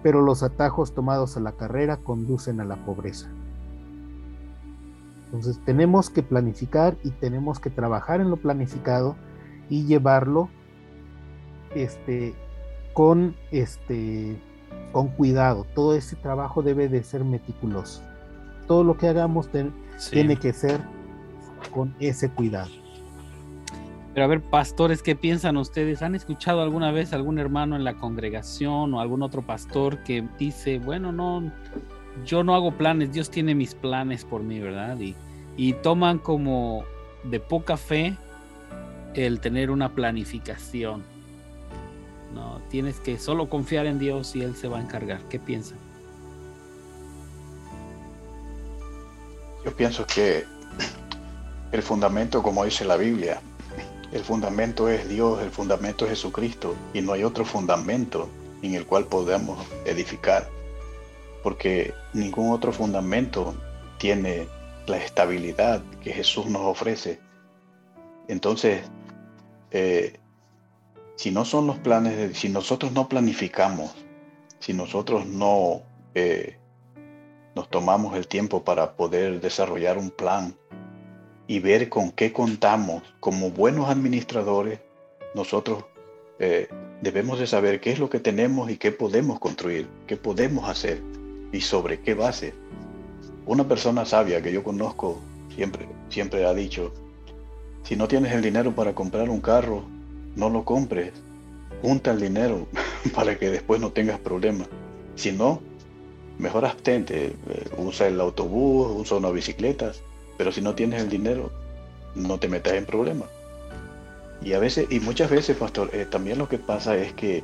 pero 0.02 0.20
los 0.20 0.42
atajos 0.42 0.94
tomados 0.94 1.36
a 1.36 1.40
la 1.40 1.52
carrera 1.52 1.96
conducen 1.96 2.60
a 2.60 2.64
la 2.64 2.76
pobreza. 2.76 3.30
Entonces 5.26 5.58
tenemos 5.64 6.10
que 6.10 6.22
planificar 6.22 6.96
y 7.02 7.10
tenemos 7.10 7.58
que 7.58 7.70
trabajar 7.70 8.20
en 8.20 8.30
lo 8.30 8.36
planificado 8.36 9.16
y 9.68 9.86
llevarlo 9.86 10.48
este, 11.74 12.34
con, 12.96 13.36
este, 13.52 14.36
con 14.90 15.08
cuidado. 15.08 15.66
Todo 15.76 15.94
ese 15.94 16.16
trabajo 16.16 16.62
debe 16.62 16.88
de 16.88 17.04
ser 17.04 17.22
meticuloso 17.22 18.02
todo 18.66 18.84
lo 18.84 18.96
que 18.96 19.08
hagamos 19.08 19.48
tiene 20.10 20.36
que 20.36 20.52
ser 20.52 20.80
con 21.72 21.94
ese 22.00 22.30
cuidado. 22.30 22.70
Pero 24.12 24.24
a 24.24 24.28
ver, 24.28 24.40
pastores, 24.40 25.02
¿qué 25.02 25.14
piensan 25.14 25.56
ustedes? 25.56 26.02
¿Han 26.02 26.14
escuchado 26.14 26.62
alguna 26.62 26.90
vez 26.90 27.12
algún 27.12 27.38
hermano 27.38 27.76
en 27.76 27.84
la 27.84 27.94
congregación 27.94 28.94
o 28.94 29.00
algún 29.00 29.22
otro 29.22 29.42
pastor 29.42 30.02
que 30.04 30.26
dice, 30.38 30.78
bueno, 30.78 31.12
no, 31.12 31.52
yo 32.24 32.42
no 32.42 32.54
hago 32.54 32.72
planes, 32.72 33.12
Dios 33.12 33.30
tiene 33.30 33.54
mis 33.54 33.74
planes 33.74 34.24
por 34.24 34.42
mí, 34.42 34.58
¿verdad? 34.58 34.98
Y, 34.98 35.14
y 35.58 35.74
toman 35.74 36.18
como 36.18 36.84
de 37.24 37.40
poca 37.40 37.76
fe 37.76 38.16
el 39.14 39.40
tener 39.40 39.70
una 39.70 39.90
planificación. 39.90 41.02
No, 42.34 42.60
tienes 42.68 43.00
que 43.00 43.18
solo 43.18 43.48
confiar 43.48 43.86
en 43.86 43.98
Dios 43.98 44.34
y 44.36 44.42
Él 44.42 44.54
se 44.56 44.68
va 44.68 44.78
a 44.78 44.82
encargar. 44.82 45.20
¿Qué 45.28 45.38
piensan? 45.38 45.78
Yo 49.64 49.74
pienso 49.74 50.06
que 50.06 50.44
el 51.72 51.82
fundamento, 51.82 52.42
como 52.42 52.64
dice 52.64 52.84
la 52.84 52.96
Biblia, 52.96 53.40
el 54.12 54.22
fundamento 54.22 54.88
es 54.88 55.08
Dios, 55.08 55.42
el 55.42 55.50
fundamento 55.50 56.04
es 56.04 56.12
Jesucristo 56.12 56.74
y 56.94 57.00
no 57.00 57.12
hay 57.12 57.24
otro 57.24 57.44
fundamento 57.44 58.28
en 58.62 58.74
el 58.74 58.86
cual 58.86 59.06
podamos 59.06 59.58
edificar, 59.84 60.48
porque 61.42 61.92
ningún 62.12 62.52
otro 62.52 62.72
fundamento 62.72 63.54
tiene 63.98 64.46
la 64.86 64.98
estabilidad 64.98 65.82
que 66.00 66.12
Jesús 66.12 66.46
nos 66.46 66.62
ofrece. 66.62 67.18
Entonces, 68.28 68.82
eh, 69.72 70.18
si 71.16 71.30
no 71.30 71.44
son 71.44 71.66
los 71.66 71.78
planes, 71.78 72.16
de, 72.16 72.34
si 72.34 72.48
nosotros 72.48 72.92
no 72.92 73.08
planificamos, 73.08 73.94
si 74.60 74.72
nosotros 74.72 75.26
no 75.26 75.82
eh, 76.14 76.56
nos 77.54 77.68
tomamos 77.70 78.16
el 78.16 78.28
tiempo 78.28 78.62
para 78.62 78.96
poder 78.96 79.40
desarrollar 79.40 79.96
un 79.98 80.10
plan 80.10 80.54
y 81.46 81.58
ver 81.60 81.88
con 81.88 82.10
qué 82.12 82.32
contamos 82.32 83.02
como 83.18 83.50
buenos 83.50 83.88
administradores, 83.88 84.80
nosotros 85.34 85.84
eh, 86.38 86.68
debemos 87.00 87.38
de 87.38 87.46
saber 87.46 87.80
qué 87.80 87.92
es 87.92 87.98
lo 87.98 88.10
que 88.10 88.20
tenemos 88.20 88.70
y 88.70 88.76
qué 88.76 88.92
podemos 88.92 89.38
construir, 89.38 89.88
qué 90.06 90.16
podemos 90.16 90.68
hacer 90.68 91.02
y 91.52 91.62
sobre 91.62 92.00
qué 92.00 92.14
base. 92.14 92.52
Una 93.46 93.66
persona 93.66 94.04
sabia 94.04 94.42
que 94.42 94.52
yo 94.52 94.62
conozco 94.62 95.18
siempre, 95.54 95.88
siempre 96.10 96.44
ha 96.44 96.52
dicho, 96.52 96.92
si 97.84 97.96
no 97.96 98.06
tienes 98.08 98.32
el 98.32 98.42
dinero 98.42 98.74
para 98.74 98.94
comprar 98.94 99.30
un 99.30 99.40
carro, 99.40 99.84
no 100.36 100.50
lo 100.50 100.64
compres, 100.64 101.12
junta 101.82 102.12
el 102.12 102.20
dinero 102.20 102.66
para 103.14 103.38
que 103.38 103.50
después 103.50 103.80
no 103.80 103.90
tengas 103.90 104.20
problemas. 104.20 104.68
Si 105.16 105.32
no, 105.32 105.60
mejor 106.38 106.64
abstente, 106.64 107.26
eh, 107.48 107.68
usa 107.78 108.06
el 108.06 108.20
autobús, 108.20 108.88
usa 109.00 109.16
una 109.16 109.30
bicicleta, 109.30 109.92
pero 110.36 110.52
si 110.52 110.60
no 110.60 110.74
tienes 110.74 111.02
el 111.02 111.08
dinero, 111.08 111.50
no 112.14 112.38
te 112.38 112.48
metas 112.48 112.74
en 112.74 112.84
problemas. 112.86 113.28
Y 114.42 114.52
a 114.52 114.58
veces, 114.58 114.86
y 114.90 115.00
muchas 115.00 115.30
veces, 115.30 115.56
pastor, 115.56 115.90
eh, 115.92 116.04
también 116.04 116.38
lo 116.38 116.48
que 116.48 116.58
pasa 116.58 116.96
es 116.96 117.12
que, 117.14 117.42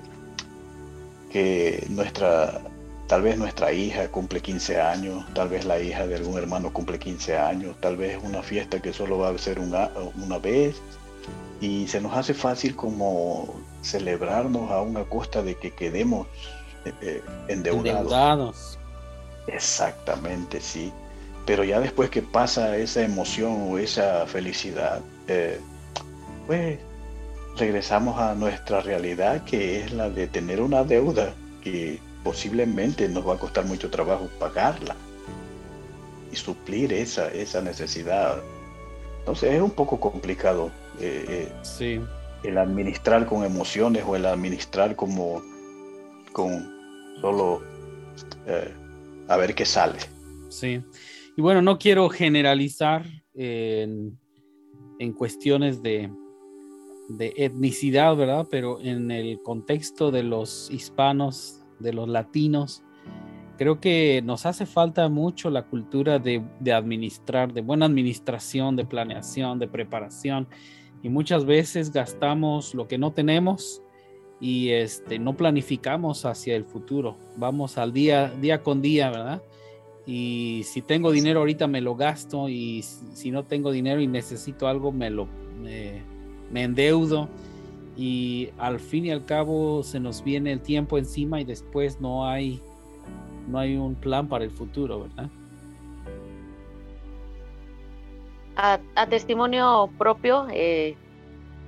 que 1.31 1.87
nuestra, 1.89 2.61
tal 3.09 3.23
vez 3.23 3.39
nuestra 3.39 3.73
hija 3.73 4.09
cumple 4.09 4.41
15 4.41 4.81
años, 4.81 5.25
tal 5.35 5.49
vez 5.49 5.65
la 5.65 5.81
hija 5.81 6.07
de 6.07 6.17
algún 6.17 6.37
hermano 6.37 6.73
cumple 6.73 6.99
15 6.99 7.39
años, 7.39 7.75
tal 7.81 7.97
vez 7.97 8.19
una 8.23 8.43
fiesta 8.43 8.81
que 8.81 8.93
solo 8.93 9.19
va 9.19 9.31
a 9.31 9.39
ser 9.39 9.59
una, 9.59 9.91
una 10.23 10.39
vez, 10.39 10.77
y 11.61 11.87
se 11.87 12.01
nos 12.01 12.17
hace 12.17 12.35
fácil 12.35 12.75
como 12.75 13.55
celebrarnos 13.83 14.71
a 14.71 14.83
una 14.83 15.05
costa 15.05 15.43
de 15.43 15.55
que 15.57 15.71
quedemos 15.71 16.27
eh, 17.01 17.23
endeudados. 17.49 18.79
Exactamente, 19.47 20.61
sí. 20.61 20.93
Pero 21.47 21.65
ya 21.65 21.81
después 21.81 22.11
que 22.11 22.23
pasa 22.23 22.77
esa 22.77 23.03
emoción 23.03 23.69
o 23.71 23.79
esa 23.79 24.27
felicidad, 24.27 25.01
eh, 25.29 25.61
pues 26.47 26.79
regresamos 27.57 28.19
a 28.19 28.35
nuestra 28.35 28.81
realidad 28.81 29.45
que 29.45 29.83
es 29.83 29.93
la 29.93 30.09
de 30.09 30.27
tener 30.27 30.61
una 30.61 30.85
deuda 30.85 31.35
que 31.63 32.01
posiblemente 32.25 33.09
nos 33.09 33.29
va 33.29 33.35
a 33.35 33.39
costar 33.39 33.65
mucho 33.65 33.91
trabajo 33.91 34.29
pagarla 34.39 34.97
y 36.33 36.37
suplir 36.37 36.93
esa, 36.93 37.29
esa 37.29 37.61
necesidad. 37.61 38.39
Entonces 39.21 39.55
es 39.55 39.61
un 39.61 39.71
poco 39.71 40.01
complicado 40.01 40.71
eh, 41.01 41.25
eh, 41.29 41.53
sí. 41.63 42.01
el 42.45 42.59
administrar 42.59 43.27
con 43.27 43.45
emociones 43.45 44.05
o 44.07 44.17
el 44.17 44.27
administrar 44.27 44.97
como 44.97 45.43
con 46.33 46.71
solo 47.21 47.63
a 49.29 49.37
ver 49.37 49.55
qué 49.55 49.65
sale. 49.65 49.99
Sí. 50.49 50.83
Y 51.37 51.41
bueno, 51.41 51.63
no 51.63 51.79
quiero 51.79 52.09
generalizar 52.09 53.05
en, 53.35 54.19
cuestiones 55.17 55.83
de, 55.83 56.11
de 57.09 57.33
etnicidad, 57.37 58.15
¿verdad? 58.17 58.47
Pero 58.51 58.81
en 58.81 59.11
el 59.11 59.41
contexto 59.43 60.11
de 60.11 60.23
los 60.23 60.71
hispanos, 60.71 61.63
de 61.79 61.93
los 61.93 62.09
latinos, 62.09 62.83
creo 63.57 63.81
que 63.81 64.23
nos 64.23 64.47
hace 64.47 64.67
falta 64.67 65.09
mucho 65.09 65.51
la 65.51 65.67
cultura 65.67 66.19
de, 66.19 66.43
de, 66.61 66.73
administrar, 66.73 67.53
de 67.53 67.63
buena 67.63 67.87
administración, 67.87 68.77
de 68.77 68.85
planeación, 68.85 69.59
de 69.59 69.69
preparación. 69.69 70.49
Y 71.03 71.09
muchas 71.09 71.45
veces 71.45 71.93
gastamos 71.93 72.75
lo 72.75 72.87
que 72.87 72.99
no 72.99 73.13
tenemos 73.13 73.83
y 74.41 74.71
este, 74.71 75.19
no 75.19 75.37
planificamos 75.37 76.25
hacia 76.25 76.57
el 76.57 76.65
futuro. 76.65 77.17
Vamos 77.37 77.79
al 77.79 77.93
día, 77.93 78.33
día 78.41 78.63
con 78.63 78.83
día, 78.83 79.11
¿verdad? 79.11 79.43
Y 80.07 80.63
si 80.65 80.83
tengo 80.83 81.13
dinero 81.13 81.41
ahorita 81.41 81.69
me 81.69 81.81
lo 81.81 81.95
gasto 81.95 82.49
y 82.49 82.83
si 82.83 83.31
no 83.31 83.45
tengo 83.45 83.71
dinero 83.71 84.01
y 84.01 84.09
necesito 84.09 84.67
algo 84.67 84.91
me 84.91 85.11
lo 85.11 85.29
me, 85.61 86.03
endeudo 86.61 87.29
y 87.97 88.49
al 88.59 88.81
fin 88.81 89.07
y 89.07 89.11
al 89.13 89.25
cabo 89.25 89.85
se 89.85 90.01
nos 90.01 90.25
viene 90.25 90.51
el 90.51 90.61
tiempo 90.61 90.99
encima 90.99 91.41
y 91.41 91.45
después 91.45 92.01
no 92.01 92.27
hay 92.27 92.61
no 93.49 93.59
hay 93.59 93.77
un 93.77 93.95
plan 93.95 94.29
para 94.29 94.45
el 94.45 94.51
futuro, 94.51 95.03
¿verdad? 95.03 95.31
A, 98.57 98.79
testimonio 99.09 99.91
propio, 99.99 100.47
eh, 100.53 100.97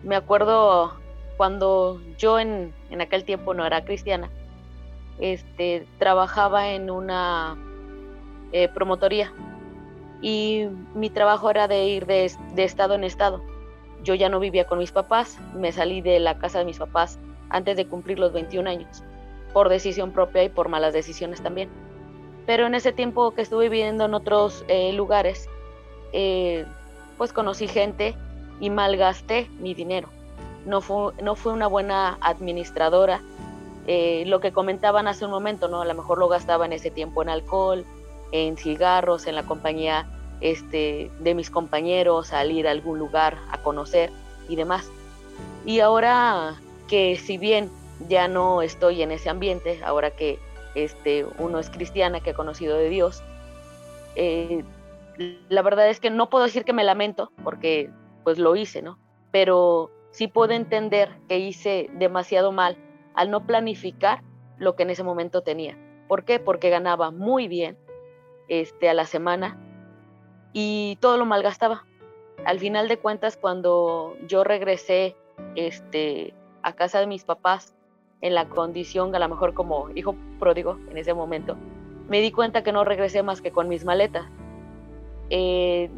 me 0.03 0.17
acuerdo 0.17 0.95
cuando 1.37 2.01
yo 2.19 2.39
en, 2.39 2.73
en, 2.91 3.01
aquel 3.01 3.25
tiempo 3.25 3.55
no 3.55 3.65
era 3.65 3.85
cristiana, 3.85 4.31
este, 5.19 5.87
trabajaba 5.99 6.71
en 6.73 6.91
una 6.91 7.57
eh, 8.53 8.69
promotoría 8.69 9.33
y 10.21 10.67
mi 10.95 11.11
trabajo 11.11 11.51
era 11.51 11.69
de 11.69 11.87
ir 11.87 12.07
de, 12.07 12.31
de 12.55 12.65
estado 12.65 12.95
en 12.95 13.05
estado 13.05 13.43
yo 14.05 14.15
ya 14.15 14.29
no 14.29 14.39
vivía 14.39 14.67
con 14.67 14.79
mis 14.79 14.93
papás, 14.93 15.39
me 15.55 15.73
salí 15.73 16.01
de 16.01 16.21
la 16.21 16.39
casa 16.39 16.61
de 16.61 16.67
mis 16.67 16.79
papás 16.79 17.19
antes 17.49 17.77
de 17.77 17.87
cumplir 17.87 18.19
los 18.19 18.33
21 18.33 18.69
años, 18.69 19.03
por 19.53 19.69
decisión 19.69 20.13
propia 20.13 20.45
y 20.45 20.49
por 20.51 20.69
malas 20.69 20.93
decisiones 20.93 21.43
también. 21.43 21.71
Pero 22.47 22.67
en 22.67 22.75
ese 22.75 22.93
tiempo 22.93 23.33
que 23.33 23.43
estuve 23.43 23.69
viviendo 23.69 24.05
en 24.05 24.15
otros 24.15 24.65
eh, 24.69 24.93
lugares, 24.93 25.49
eh, 26.15 26.65
pues 27.19 27.33
conocí 27.33 27.67
gente 27.67 28.15
y 28.61 28.71
malgasté 28.71 29.49
mi 29.59 29.75
dinero. 29.75 30.09
No 30.65 30.81
fue, 30.81 31.13
no 31.21 31.35
fue 31.35 31.53
una 31.53 31.67
buena 31.67 32.17
administradora. 32.21 33.21
Eh, 33.89 34.23
lo 34.27 34.41
que 34.41 34.53
comentaban 34.53 35.09
hace 35.09 35.25
un 35.25 35.33
momento, 35.33 35.69
¿no? 35.69 35.83
A 35.83 35.85
lo 35.85 35.95
mejor 35.95 36.19
lo 36.19 36.29
gastaba 36.29 36.65
en 36.67 36.73
ese 36.73 36.91
tiempo 36.91 37.21
en 37.21 37.29
alcohol, 37.29 37.85
en 38.31 38.57
cigarros, 38.57 39.27
en 39.27 39.35
la 39.35 39.43
compañía 39.43 40.07
este, 40.41 41.11
de 41.19 41.35
mis 41.35 41.51
compañeros, 41.51 42.29
salir 42.29 42.69
a 42.69 42.71
algún 42.71 42.99
lugar 42.99 43.37
a 43.51 43.59
conocer 43.59 44.11
y 44.49 44.55
demás. 44.55 44.89
Y 45.67 45.81
ahora 45.81 46.55
que 46.87 47.17
si 47.17 47.39
bien 47.39 47.71
ya 48.09 48.29
no 48.29 48.63
estoy 48.63 49.03
en 49.03 49.11
ese 49.11 49.31
ambiente, 49.31 49.81
ahora 49.85 50.13
que 50.13 50.39
este, 50.77 51.27
uno 51.39 51.59
es 51.59 51.71
cristiana, 51.71 52.21
que 52.21 52.31
ha 52.31 52.35
conocido 52.35 52.77
de 52.79 52.89
Dios, 52.89 53.23
eh, 54.15 54.63
la 55.49 55.63
verdad 55.63 55.89
es 55.89 56.01
que 56.01 56.11
no 56.11 56.31
puedo 56.31 56.45
decir 56.45 56.65
que 56.65 56.73
me 56.73 56.85
lamento, 56.85 57.33
porque 57.43 57.91
pues 58.25 58.39
lo 58.39 58.57
hice, 58.57 58.83
¿no? 58.83 58.99
Pero 59.31 59.91
sí 60.11 60.29
puedo 60.29 60.53
entender 60.53 61.19
que 61.29 61.39
hice 61.39 61.91
demasiado 61.95 62.53
mal 62.53 62.77
al 63.15 63.31
no 63.31 63.47
planificar 63.47 64.23
lo 64.59 64.77
que 64.77 64.85
en 64.85 64.91
ese 64.91 65.05
momento 65.05 65.43
tenía. 65.43 65.79
¿Por 66.09 66.25
qué? 66.25 66.39
Porque 66.39 66.71
ganaba 66.71 67.11
muy 67.11 67.49
bien 67.49 67.79
este, 68.49 68.89
a 68.89 68.95
la 68.95 69.07
semana, 69.07 69.59
y 70.55 70.97
todo 71.01 71.19
lo 71.19 71.27
malgastaba. 71.27 71.85
Al 72.47 72.59
final 72.59 72.89
de 72.89 72.99
cuentas, 72.99 73.37
cuando 73.37 74.17
yo 74.27 74.45
regresé 74.45 75.17
este, 75.57 76.33
a 76.63 76.73
casa 76.73 77.01
de 77.01 77.07
mis 77.07 77.25
papás, 77.25 77.75
en 78.21 78.35
la 78.35 78.49
condición, 78.49 79.15
a 79.15 79.19
lo 79.19 79.29
mejor 79.29 79.53
como 79.53 79.91
hijo 79.95 80.17
pródigo 80.39 80.79
en 80.89 80.97
ese 80.97 81.13
momento, 81.13 81.57
me 82.09 82.23
di 82.23 82.31
cuenta 82.31 82.63
que 82.63 82.73
no 82.73 82.83
regresé 82.85 83.23
más 83.23 83.43
que 83.43 83.51
con 83.51 83.69
mis 83.69 83.85
maletas. 83.85 84.25
Eh, 85.31 85.91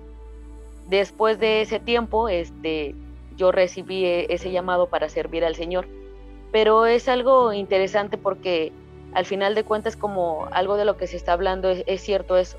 después 0.88 1.38
de 1.38 1.62
ese 1.62 1.80
tiempo, 1.80 2.28
este, 2.28 2.94
yo 3.36 3.52
recibí 3.52 4.04
e, 4.04 4.26
ese 4.30 4.50
llamado 4.50 4.88
para 4.88 5.08
servir 5.08 5.44
al 5.44 5.54
Señor. 5.54 5.86
Pero 6.52 6.86
es 6.86 7.08
algo 7.08 7.52
interesante 7.52 8.18
porque 8.18 8.72
al 9.12 9.26
final 9.26 9.54
de 9.54 9.64
cuentas, 9.64 9.96
como 9.96 10.48
algo 10.52 10.76
de 10.76 10.84
lo 10.84 10.96
que 10.96 11.06
se 11.06 11.16
está 11.16 11.32
hablando, 11.32 11.70
es 11.70 12.00
cierto 12.00 12.36
eso 12.36 12.56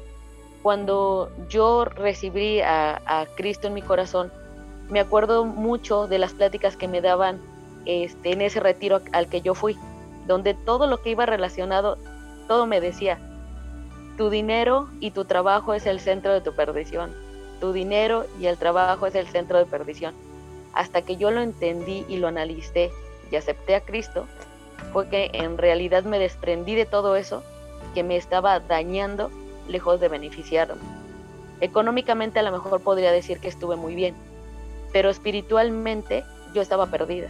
cuando 0.68 1.32
yo 1.48 1.86
recibí 1.86 2.60
a, 2.60 3.26
Cristo 3.38 3.68
en 3.68 3.74
mi 3.74 3.82
corazón, 3.82 4.34
me 4.90 5.00
acuerdo 5.00 5.46
mucho 5.46 6.08
de 6.08 6.20
las 6.20 6.34
pláticas 6.34 6.76
que 6.76 6.90
me 6.90 7.00
daban 7.00 7.40
este, 7.86 8.34
en 8.34 8.42
ese 8.42 8.60
retiro 8.60 9.00
al 9.14 9.28
que 9.28 9.40
yo 9.40 9.56
fui, 9.56 9.78
donde 10.28 10.54
todo 10.54 10.88
lo 10.88 11.02
que 11.02 11.12
iba 11.12 11.26
relacionado, 11.26 11.98
todo 12.50 12.66
me 12.66 12.82
decía, 12.82 13.18
tu 14.18 14.30
dinero 14.32 14.90
y 15.00 15.12
tu 15.12 15.26
trabajo 15.26 15.74
es 15.74 15.86
el 15.86 16.00
centro 16.00 16.34
de 16.34 16.42
tu 16.42 16.54
perdición, 16.54 17.14
tu 17.62 17.72
dinero 17.72 18.26
y 18.40 18.48
el 18.48 18.58
trabajo 18.58 19.06
es 19.06 19.16
el 19.16 19.28
centro 19.28 19.60
de 19.60 19.66
perdición. 19.66 20.14
Hasta 20.74 21.02
que 21.04 21.18
yo 21.18 21.32
lo 21.32 21.42
entendí 21.42 22.04
y 22.10 22.18
lo 22.18 22.28
analicé 22.28 22.92
y 23.32 23.36
acepté 23.36 23.76
a 23.76 23.82
Cristo, 23.82 24.26
fue 24.92 25.08
que 25.08 25.30
en 25.34 25.58
realidad 25.58 26.04
me 26.04 26.20
desprendí 26.20 26.76
de 26.76 26.86
todo 26.86 27.16
eso 27.16 27.44
que 27.94 28.04
me 28.04 28.18
estaba 28.18 28.60
dañando 28.60 29.32
lejos 29.68 30.00
de 30.00 30.08
beneficiarme. 30.08 30.82
Económicamente 31.62 32.40
a 32.40 32.44
lo 32.44 32.52
mejor 32.52 32.82
podría 32.82 33.12
decir 33.12 33.40
que 33.40 33.48
estuve 33.48 33.76
muy 33.76 33.96
bien, 33.96 34.16
pero 34.94 35.10
espiritualmente 35.10 36.24
yo 36.54 36.62
estaba 36.62 36.88
perdida 36.88 37.30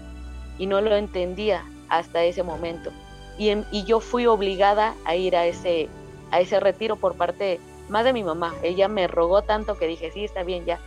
y 0.58 0.68
no 0.68 0.82
lo 0.82 0.96
entendía 0.96 1.64
hasta 1.90 2.24
ese 2.24 2.44
momento. 2.44 2.92
Y, 3.38 3.52
y 3.72 3.84
yo 3.86 4.00
fui 4.00 4.26
obligada 4.26 4.96
a 5.06 5.16
ir 5.16 5.36
a 5.36 5.46
ese, 5.46 5.88
a 6.32 6.40
ese 6.40 6.60
retiro 6.60 6.96
por 6.96 7.16
parte 7.16 7.60
más 7.90 8.06
de 8.06 8.14
mi 8.14 8.24
mamá. 8.24 8.54
Ella 8.64 8.88
me 8.88 9.08
rogó 9.08 9.42
tanto 9.42 9.78
que 9.78 9.88
dije, 9.88 10.12
sí, 10.12 10.24
está 10.24 10.44
bien 10.44 10.66
ya, 10.66 10.80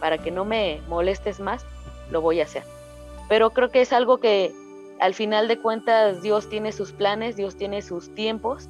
para 0.00 0.18
que 0.18 0.30
no 0.30 0.44
me 0.44 0.80
molestes 0.88 1.40
más, 1.40 1.66
lo 2.10 2.20
voy 2.20 2.40
a 2.40 2.44
hacer. 2.44 2.62
Pero 3.28 3.50
creo 3.50 3.70
que 3.70 3.80
es 3.80 3.92
algo 3.92 4.18
que 4.18 4.52
al 5.00 5.14
final 5.14 5.48
de 5.48 5.58
cuentas 5.58 6.22
Dios 6.22 6.48
tiene 6.48 6.72
sus 6.72 6.92
planes, 6.92 7.36
Dios 7.36 7.56
tiene 7.56 7.82
sus 7.82 8.14
tiempos 8.14 8.68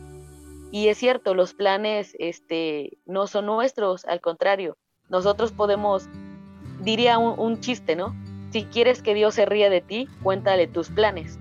y 0.75 0.89
es 0.89 0.99
cierto, 0.99 1.35
los 1.35 1.55
planes 1.55 2.17
este, 2.19 2.99
no 3.07 3.29
son 3.29 3.47
nuestros, 3.47 4.05
al 4.07 4.21
contrario, 4.21 4.77
nosotros 5.09 5.53
podemos, 5.53 6.09
diría 6.81 7.17
un, 7.17 7.61
chiste, 7.61 7.95
¿no? 7.95 8.13
Si 8.51 8.65
quieres 8.65 9.01
que 9.01 9.15
Dios 9.15 9.37
se 9.37 9.47
ría 9.47 9.71
de 9.71 9.81
ti, 9.81 10.09
cuéntale 10.25 10.67
tus 10.67 10.89
planes. 10.89 11.39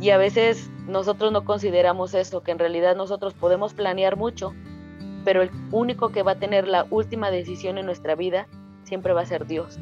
Y 0.00 0.10
a 0.10 0.18
veces 0.18 0.70
nosotros 0.86 1.32
no 1.32 1.44
consideramos 1.44 2.14
eso, 2.14 2.42
que 2.42 2.52
en 2.52 2.58
realidad 2.58 2.96
nosotros 2.96 3.34
podemos 3.34 3.74
planear 3.74 4.16
mucho, 4.16 4.54
pero 5.24 5.42
el 5.42 5.50
único 5.70 6.10
que 6.10 6.22
va 6.22 6.32
a 6.32 6.38
tener 6.38 6.68
la 6.68 6.86
última 6.90 7.30
decisión 7.30 7.78
en 7.78 7.86
nuestra 7.86 8.14
vida 8.14 8.46
siempre 8.84 9.12
va 9.12 9.22
a 9.22 9.26
ser 9.26 9.46
Dios. 9.46 9.78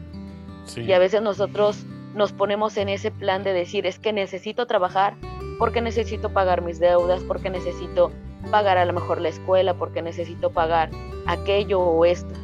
Y 0.77 0.93
a 0.93 0.99
veces 0.99 1.23
nosotros 1.23 1.85
nos 2.15 2.33
ponemos 2.33 2.77
en 2.77 2.89
ese 2.89 3.11
plan 3.11 3.43
de 3.43 3.53
decir, 3.53 3.87
es 3.87 3.99
que 3.99 4.13
necesito 4.13 4.67
trabajar 4.67 5.15
porque 5.59 5.81
necesito 5.81 6.33
pagar 6.33 6.63
mis 6.63 6.79
deudas, 6.79 7.23
porque 7.25 7.51
necesito 7.51 8.13
pagar 8.51 8.79
a 8.79 8.85
lo 8.85 8.93
mejor 8.93 9.21
la 9.21 9.29
escuela 9.29 9.75
porque 9.75 10.03
necesito 10.03 10.51
pagar 10.51 10.91
aquello 11.27 11.81
o 11.81 12.05
esto. 12.05 12.35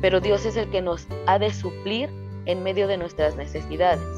Pero 0.00 0.20
Dios 0.20 0.44
es 0.44 0.56
el 0.56 0.70
que 0.70 0.82
nos 0.82 1.06
ha 1.26 1.38
de 1.38 1.52
suplir 1.52 2.10
en 2.46 2.62
medio 2.62 2.86
de 2.86 2.96
nuestras 2.96 3.36
necesidades. 3.36 4.13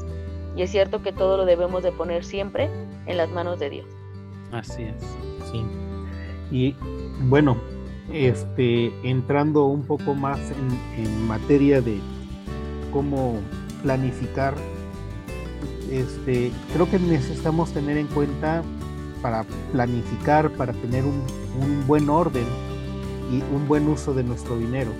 Y 0.57 0.63
es 0.63 0.71
cierto 0.71 1.01
que 1.01 1.13
todo 1.13 1.37
lo 1.37 1.45
debemos 1.45 1.83
de 1.83 1.91
poner 1.91 2.25
siempre 2.25 2.69
en 3.05 3.17
las 3.17 3.29
manos 3.29 3.59
de 3.59 3.69
Dios. 3.69 3.85
Así 4.51 4.83
es. 4.83 4.95
Sí. 5.51 5.63
Y 6.51 6.75
bueno, 7.29 7.57
este, 8.11 8.91
entrando 9.07 9.65
un 9.65 9.83
poco 9.85 10.15
más 10.15 10.39
en, 10.51 11.05
en 11.05 11.27
materia 11.27 11.79
de 11.81 11.99
cómo 12.91 13.39
planificar, 13.83 14.55
este, 15.91 16.51
creo 16.73 16.89
que 16.89 16.99
necesitamos 16.99 17.71
tener 17.71 17.97
en 17.97 18.07
cuenta 18.07 18.63
para 19.21 19.45
planificar, 19.71 20.49
para 20.51 20.73
tener 20.73 21.03
un, 21.05 21.23
buen 21.87 22.09
orden 22.09 22.45
y 23.31 23.41
un 23.55 23.67
buen 23.67 23.87
uso 23.87 24.13
de 24.13 24.23
nuestro 24.23 24.57
dinero. 24.57 24.91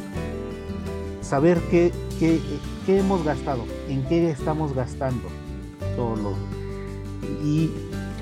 Saber 1.22 1.60
qué, 1.70 1.92
qué, 2.20 2.40
hemos 2.88 3.24
gastado, 3.24 3.66
en 3.90 4.04
qué 4.06 4.30
estamos 4.32 4.74
gastando 4.74 5.28
todo 5.98 6.34
Y 7.44 7.70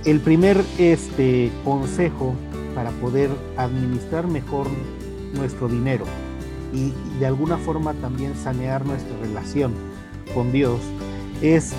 el 0.05 0.19
primer 0.21 0.63
este, 0.79 1.51
consejo 1.63 2.33
para 2.73 2.89
poder 2.89 3.29
administrar 3.57 4.25
mejor 4.27 4.67
nuestro 5.35 5.67
dinero 5.67 6.05
y 6.73 6.93
de 7.19 7.25
alguna 7.25 7.57
forma 7.57 7.93
también 7.93 8.35
sanear 8.35 8.85
nuestra 8.85 9.15
relación 9.17 9.73
con 10.33 10.51
Dios 10.51 10.79
es 11.41 11.73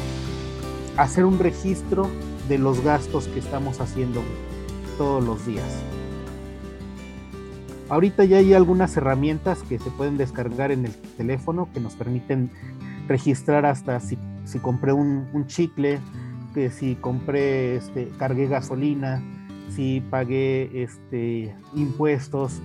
hacer 0.96 1.24
un 1.24 1.38
registro 1.38 2.08
de 2.48 2.58
los 2.58 2.82
gastos 2.82 3.26
que 3.28 3.40
estamos 3.40 3.80
haciendo 3.80 4.22
todos 4.96 5.22
los 5.22 5.44
días. 5.46 5.82
Ahorita 7.88 8.24
ya 8.24 8.38
hay 8.38 8.54
algunas 8.54 8.96
herramientas 8.96 9.62
que 9.62 9.78
se 9.78 9.90
pueden 9.90 10.16
descargar 10.16 10.72
en 10.72 10.86
el 10.86 10.92
teléfono 11.16 11.68
que 11.72 11.80
nos 11.80 11.94
permiten 11.94 12.50
registrar 13.06 13.66
hasta 13.66 14.00
si, 14.00 14.18
compré 14.60 14.92
un, 14.92 15.46
chicle, 15.46 16.00
que 16.54 16.70
si 16.70 16.94
compré, 16.94 17.76
este, 17.76 18.08
cargué 18.18 18.46
gasolina, 18.46 19.22
si 19.70 20.00
pagué 20.00 20.70
este, 20.82 21.54
impuestos 21.74 22.60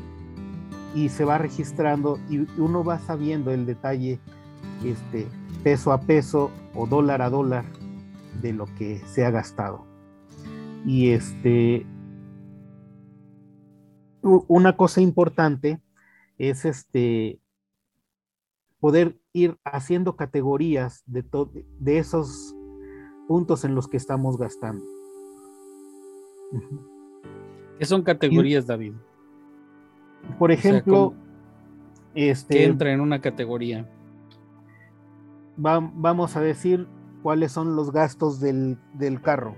y 0.95 1.09
se 1.09 1.25
va 1.25 1.37
registrando 1.37 2.19
y 2.29 2.39
uno 2.59 2.83
va 2.83 2.99
sabiendo 2.99 3.51
el 3.51 3.65
detalle 3.65 4.19
este, 4.85 5.27
peso 5.63 5.91
a 5.91 6.01
peso 6.01 6.51
o 6.75 6.85
dólar 6.85 7.21
a 7.21 7.29
dólar 7.29 7.65
de 8.41 8.53
lo 8.53 8.65
que 8.77 8.99
se 9.07 9.25
ha 9.25 9.31
gastado. 9.31 9.85
Y 10.85 11.09
este, 11.09 11.85
una 14.21 14.75
cosa 14.77 15.01
importante 15.01 15.79
es 16.37 16.65
este, 16.65 17.39
poder 18.79 19.20
ir 19.33 19.57
haciendo 19.63 20.15
categorías 20.15 21.03
de, 21.05 21.23
de 21.79 21.97
esos 21.97 22.55
puntos 23.27 23.63
en 23.63 23.75
los 23.75 23.87
que 23.87 23.97
estamos 23.97 24.37
gastando. 24.37 24.83
¿Qué 27.79 27.85
son 27.85 28.03
categorías, 28.03 28.67
David? 28.67 28.93
Por 30.37 30.51
ejemplo, 30.51 31.13
este, 32.13 32.57
¿qué 32.57 32.65
entra 32.65 32.91
en 32.91 33.01
una 33.01 33.21
categoría? 33.21 33.89
vamos 35.57 36.35
a 36.35 36.41
decir 36.41 36.87
cuáles 37.21 37.51
son 37.51 37.75
los 37.75 37.91
gastos 37.91 38.39
del, 38.39 38.77
del 38.93 39.21
carro. 39.21 39.55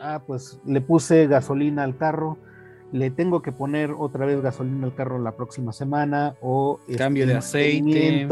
Ah, 0.00 0.22
pues 0.24 0.60
le 0.64 0.80
puse 0.80 1.26
gasolina 1.26 1.82
al 1.82 1.96
carro, 1.96 2.38
le 2.92 3.10
tengo 3.10 3.42
que 3.42 3.52
poner 3.52 3.92
otra 3.96 4.26
vez 4.26 4.40
gasolina 4.40 4.86
al 4.86 4.94
carro 4.94 5.18
la 5.18 5.32
próxima 5.32 5.72
semana 5.72 6.34
o 6.40 6.80
este, 6.88 6.96
cambio 6.96 7.26
de 7.26 7.36
aceite, 7.36 8.28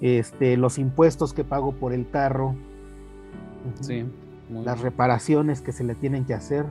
este, 0.00 0.56
los 0.56 0.78
impuestos 0.78 1.32
que 1.32 1.44
pago 1.44 1.72
por 1.72 1.92
el 1.92 2.08
carro, 2.10 2.56
sí, 3.80 4.04
las 4.50 4.80
reparaciones 4.80 5.60
que 5.60 5.72
se 5.72 5.84
le 5.84 5.94
tienen 5.94 6.24
que 6.24 6.34
hacer, 6.34 6.66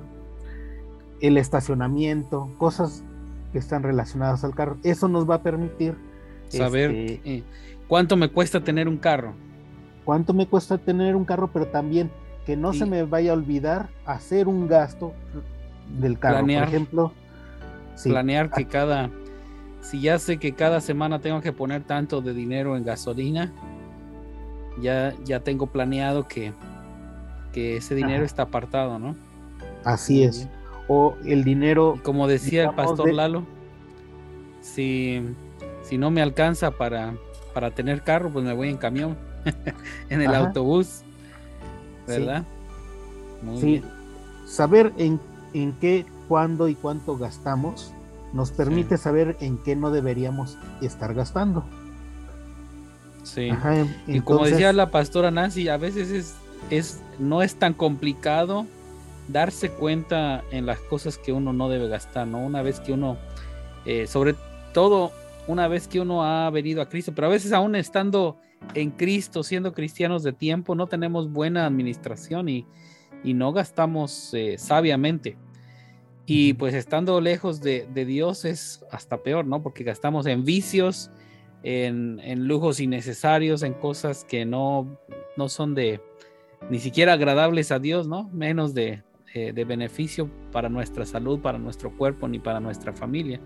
el 1.21 1.38
estacionamiento, 1.38 2.49
cosas 2.58 3.03
que 3.51 3.60
están 3.60 3.84
relacionadas 3.84 4.43
al 4.43 4.55
carro. 4.55 4.77
Eso 4.84 5.08
nos 5.08 5.29
va 5.29 5.36
a 5.36 5.43
permitir 5.43 5.95
saber 6.49 6.91
este, 6.91 7.43
cuánto 7.88 8.17
me 8.17 8.29
cuesta 8.29 8.62
tener 8.62 8.88
un 8.88 8.97
carro. 8.97 9.34
Cuánto 10.03 10.34
me 10.34 10.47
cuesta 10.47 10.77
tener 10.77 11.15
un 11.15 11.23
carro, 11.23 11.49
pero 11.53 11.67
también 11.67 12.10
que 12.45 12.58
no 12.58 12.73
se 12.73 12.88
me 12.88 13.03
vaya 13.03 13.32
a 13.32 13.36
olvidar 13.36 13.89
hacer 14.05 14.47
un 14.47 14.67
gasto 14.67 15.13
del 15.97 16.19
carro, 16.19 16.41
por 16.41 16.52
ejemplo. 16.52 17.13
Planear 18.04 18.49
que 18.49 18.65
cada, 18.65 19.10
si 19.82 19.99
ya 19.99 20.19
sé 20.19 20.38
que 20.38 20.54
cada 20.54 20.80
semana 20.80 21.19
tengo 21.19 21.41
que 21.41 21.52
poner 21.52 21.84
tanto 21.84 22.21
de 22.21 22.34
dinero 22.34 22.78
en 22.78 22.86
gasolina, 22.86 23.52
ya, 24.82 25.13
ya 25.25 25.41
tengo 25.41 25.67
planeado 25.67 26.28
que, 26.28 26.54
que 27.52 27.78
ese 27.78 27.95
dinero 27.95 28.23
está 28.23 28.43
apartado, 28.43 28.99
¿no? 28.99 29.15
Así 29.84 30.23
es. 30.23 30.47
O 30.88 31.15
el 31.25 31.43
dinero. 31.43 31.99
como 32.04 32.28
decía 32.28 32.63
el 32.63 32.75
pastor 32.75 33.13
Lalo, 33.13 33.43
si, 34.62 35.21
si 35.84 35.97
no 35.97 36.12
me 36.12 36.21
alcanza 36.21 36.71
para, 36.71 37.13
para 37.54 37.71
tener 37.71 38.02
carro, 38.02 38.30
pues 38.30 38.45
me 38.45 38.54
voy 38.54 38.69
en 38.69 38.78
camión, 38.78 39.17
en 40.10 40.21
el 40.21 40.34
autobús, 40.34 41.02
¿verdad? 42.08 42.43
Sí. 43.60 43.84
Saber 44.45 44.91
en, 44.97 45.19
en 45.53 45.73
qué, 45.73 46.05
cuándo 46.27 46.67
y 46.67 46.75
cuánto 46.75 47.17
gastamos 47.17 47.93
nos 48.33 48.51
permite 48.51 48.97
saber 48.97 49.38
en 49.39 49.57
qué 49.57 49.75
no 49.75 49.91
deberíamos 49.91 50.57
estar 50.81 51.13
gastando. 51.13 51.63
Sí. 53.23 53.49
y 54.07 54.21
como 54.21 54.45
decía 54.45 54.73
la 54.73 54.91
pastora 54.91 55.29
Nancy, 55.29 55.67
a 55.67 55.77
veces 55.77 56.09
es, 56.09 56.35
es, 56.69 57.01
no 57.19 57.41
es 57.41 57.55
tan 57.55 57.73
complicado 57.73 58.65
darse 59.27 59.69
cuenta 59.69 60.43
en 60.51 60.65
las 60.65 60.79
cosas 60.79 61.17
que 61.17 61.31
uno 61.31 61.53
no 61.53 61.69
debe 61.69 61.88
gastar, 61.88 62.27
¿no? 62.27 62.39
Una 62.39 62.62
vez 62.62 62.79
que 62.79 62.93
uno, 62.93 63.17
eh, 63.85 64.07
sobre 64.07 64.35
todo 64.73 65.12
una 65.47 65.67
vez 65.67 65.88
que 65.88 65.99
uno 65.99 66.23
ha 66.23 66.49
venido 66.49 66.81
a 66.81 66.89
Cristo, 66.89 67.12
pero 67.13 67.27
a 67.27 67.31
veces 67.31 67.51
aún 67.51 67.75
estando 67.75 68.38
en 68.73 68.91
Cristo, 68.91 69.43
siendo 69.43 69.73
cristianos 69.73 70.23
de 70.23 70.33
tiempo, 70.33 70.75
no 70.75 70.88
tenemos 70.88 71.31
buena 71.31 71.65
administración 71.65 72.49
y, 72.49 72.65
y 73.23 73.34
no 73.34 73.51
gastamos 73.53 74.34
eh, 74.34 74.58
sabiamente. 74.58 75.38
Y 76.25 76.53
pues 76.53 76.75
estando 76.75 77.19
lejos 77.21 77.60
de, 77.62 77.88
Dios 77.93 78.45
es 78.45 78.86
hasta 78.91 79.23
peor, 79.23 79.45
¿no? 79.45 79.63
Porque 79.63 79.84
gastamos 79.84 80.27
en 80.27 80.45
vicios, 80.45 81.10
en, 81.63 82.47
lujos 82.47 82.79
innecesarios, 82.79 83.63
en 83.63 83.73
cosas 83.73 84.25
que 84.25 84.45
no, 84.45 84.99
no 85.38 85.49
son 85.49 85.73
de 85.73 86.01
ni 86.69 86.79
siquiera 86.79 87.13
agradables 87.13 87.71
a 87.71 87.79
Dios, 87.79 88.08
¿no? 88.08 88.29
Menos 88.29 88.75
de, 88.75 89.01
eh, 89.34 89.53
de 89.53 89.65
beneficio 89.65 90.29
para 90.51 90.69
nuestra 90.69 91.05
salud, 91.05 91.39
para 91.39 91.58
nuestro 91.58 91.95
cuerpo, 91.97 92.27
ni 92.27 92.38
para 92.38 92.60
nuestra 92.60 92.93
familia. 92.93 93.39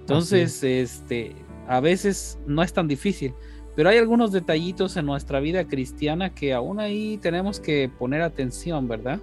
Entonces, 0.00 0.62
este, 0.62 1.34
a 1.66 1.80
veces 1.80 2.38
no 2.46 2.62
es 2.62 2.72
tan 2.72 2.86
difícil, 2.86 3.34
pero 3.76 3.90
hay 3.90 3.98
algunos 3.98 4.32
detallitos 4.32 4.96
en 4.96 5.06
nuestra 5.06 5.38
vida 5.38 5.68
cristiana 5.68 6.34
que 6.34 6.52
aún 6.54 6.80
ahí 6.80 7.18
tenemos 7.18 7.60
que 7.60 7.88
poner 7.98 8.22
atención, 8.22 8.88
¿verdad? 8.88 9.20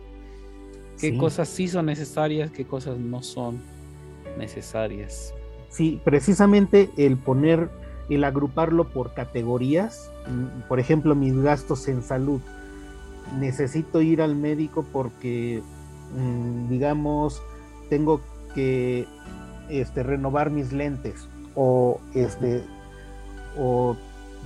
qué 1.00 1.18
cosas 1.18 1.50
sí 1.50 1.68
son 1.68 1.88
necesarias, 1.88 2.52
qué 2.52 2.66
cosas 2.66 2.98
no 2.98 3.22
son 3.24 3.60
necesarias. 4.38 5.34
Sí, 5.70 6.00
precisamente 6.04 6.90
el 6.98 7.18
poner, 7.18 7.70
el 8.10 8.24
agruparlo 8.24 8.90
por 8.90 9.14
categorías, 9.14 10.12
mm, 10.28 10.68
por 10.70 10.80
ejemplo, 10.80 11.16
mis 11.16 11.36
gastos 11.36 11.88
en 11.88 12.04
salud. 12.04 12.40
Necesito 13.40 14.02
ir 14.02 14.22
al 14.22 14.36
médico 14.36 14.86
porque, 14.94 15.62
mm, 16.16 16.70
digamos, 16.70 17.42
tengo 17.90 18.22
que 18.56 19.06
este, 19.70 20.04
renovar 20.04 20.52
mis 20.52 20.72
lentes 20.72 21.28
o, 21.56 22.00
este, 22.14 22.64
o 23.58 23.98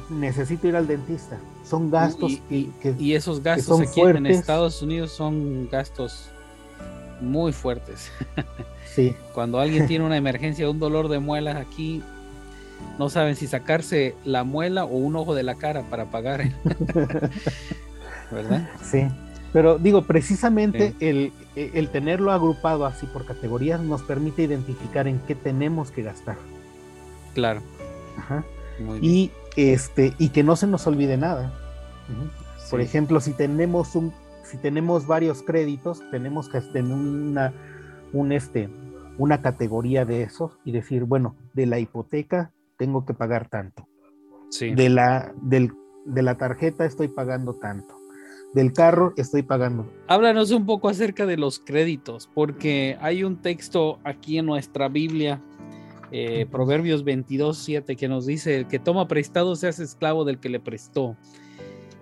necesito 0.09 0.67
ir 0.67 0.75
al 0.75 0.87
dentista. 0.87 1.37
Son 1.63 1.91
gastos 1.91 2.39
y, 2.49 2.65
que, 2.81 2.95
y 2.97 3.13
esos 3.13 3.43
gastos 3.43 3.81
aquí 3.81 4.01
en 4.01 4.25
Estados 4.25 4.81
Unidos 4.81 5.11
son 5.11 5.69
gastos 5.69 6.29
muy 7.21 7.53
fuertes. 7.53 8.11
Sí. 8.95 9.15
Cuando 9.35 9.59
alguien 9.59 9.85
tiene 9.85 10.03
una 10.05 10.17
emergencia, 10.17 10.67
un 10.67 10.79
dolor 10.79 11.07
de 11.07 11.19
muelas 11.19 11.57
aquí, 11.57 12.01
no 12.97 13.09
saben 13.09 13.35
si 13.35 13.45
sacarse 13.45 14.15
la 14.25 14.43
muela 14.43 14.85
o 14.85 14.97
un 14.97 15.15
ojo 15.15 15.35
de 15.35 15.43
la 15.43 15.53
cara 15.53 15.83
para 15.83 16.05
pagar. 16.05 16.49
¿Verdad? 18.31 18.67
Sí. 18.81 19.07
Pero 19.53 19.77
digo, 19.77 20.03
precisamente 20.03 20.95
el, 20.99 21.31
el, 21.55 21.89
tenerlo 21.89 22.31
agrupado 22.31 22.87
así 22.87 23.05
por 23.05 23.25
categorías 23.25 23.81
nos 23.81 24.01
permite 24.01 24.41
identificar 24.41 25.07
en 25.07 25.19
qué 25.27 25.35
tenemos 25.35 25.91
que 25.91 26.01
gastar. 26.01 26.37
Claro. 27.35 27.61
Ajá. 28.17 28.43
y 28.99 29.29
este, 29.57 30.13
y 30.17 30.29
que 30.29 30.43
no 30.43 30.55
se 30.55 30.67
nos 30.67 30.87
olvide 30.87 31.17
nada. 31.17 31.51
Por 32.69 32.79
ejemplo, 32.79 33.19
si 33.19 33.33
tenemos 33.33 33.95
un 33.95 34.13
si 34.47 34.57
tenemos 34.57 35.07
varios 35.07 35.43
créditos, 35.43 36.01
tenemos 36.09 36.47
que 36.47 36.61
tener 36.61 36.93
una, 36.93 37.53
un 38.13 38.31
este, 38.31 38.69
una 39.17 39.41
categoría 39.41 40.05
de 40.05 40.23
esos 40.23 40.57
y 40.63 40.71
decir, 40.71 41.03
bueno, 41.03 41.35
de 41.53 41.65
la 41.65 41.79
hipoteca 41.79 42.51
tengo 42.77 43.05
que 43.05 43.13
pagar 43.13 43.49
tanto. 43.49 43.87
Sí. 44.49 44.73
De, 44.73 44.87
la, 44.89 45.33
del, 45.41 45.73
de 46.05 46.21
la 46.21 46.37
tarjeta 46.37 46.85
estoy 46.85 47.09
pagando 47.09 47.55
tanto. 47.55 47.95
Del 48.53 48.71
carro 48.71 49.13
estoy 49.17 49.43
pagando. 49.43 49.91
Háblanos 50.07 50.51
un 50.51 50.65
poco 50.65 50.87
acerca 50.87 51.25
de 51.25 51.35
los 51.35 51.59
créditos, 51.59 52.29
porque 52.33 52.97
hay 53.01 53.25
un 53.25 53.41
texto 53.41 53.99
aquí 54.05 54.37
en 54.37 54.45
nuestra 54.45 54.87
Biblia, 54.87 55.41
eh, 56.11 56.45
Proverbios 56.49 57.03
22, 57.03 57.57
7, 57.57 57.95
que 57.95 58.07
nos 58.07 58.25
dice, 58.25 58.55
el 58.57 58.67
que 58.67 58.79
toma 58.79 59.07
prestado 59.07 59.55
se 59.55 59.67
hace 59.67 59.83
esclavo 59.83 60.25
del 60.25 60.39
que 60.39 60.49
le 60.49 60.59
prestó. 60.59 61.15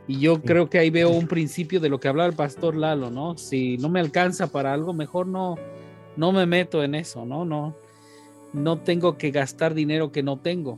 Y 0.08 0.20
yo 0.20 0.42
creo 0.42 0.70
que 0.70 0.78
ahí 0.78 0.92
veo 0.92 1.10
un 1.10 1.28
principio 1.28 1.80
de 1.80 1.90
lo 1.90 2.00
que 2.00 2.08
hablaba 2.08 2.30
el 2.30 2.36
pastor 2.36 2.76
Lalo, 2.76 3.10
¿no? 3.10 3.38
Si 3.38 3.78
no 3.78 3.90
me 3.90 4.00
alcanza 4.00 4.48
para 4.52 4.72
algo, 4.72 4.94
mejor 4.94 5.26
no, 5.26 5.56
no 6.16 6.32
me 6.32 6.46
meto 6.46 6.84
en 6.84 6.94
eso, 6.94 7.26
¿no? 7.26 7.44
No, 7.44 7.76
no 8.54 8.78
tengo 8.78 9.18
que 9.18 9.32
gastar 9.32 9.74
dinero 9.74 10.12
que 10.12 10.22
no 10.22 10.38
tengo. 10.38 10.78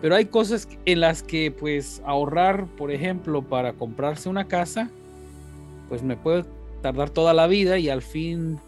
Pero 0.00 0.14
hay 0.14 0.26
cosas 0.26 0.66
en 0.86 1.00
las 1.00 1.22
que 1.22 1.50
pues 1.50 2.00
ahorrar, 2.06 2.66
por 2.78 2.90
ejemplo, 2.90 3.42
para 3.42 3.74
comprarse 3.74 4.30
una 4.30 4.48
casa, 4.48 4.88
pues 5.90 6.02
me 6.02 6.16
puede 6.16 6.44
tardar 6.80 7.10
toda 7.10 7.34
la 7.34 7.46
vida 7.46 7.78
y 7.78 7.90
al 7.90 8.00
fin, 8.00 8.58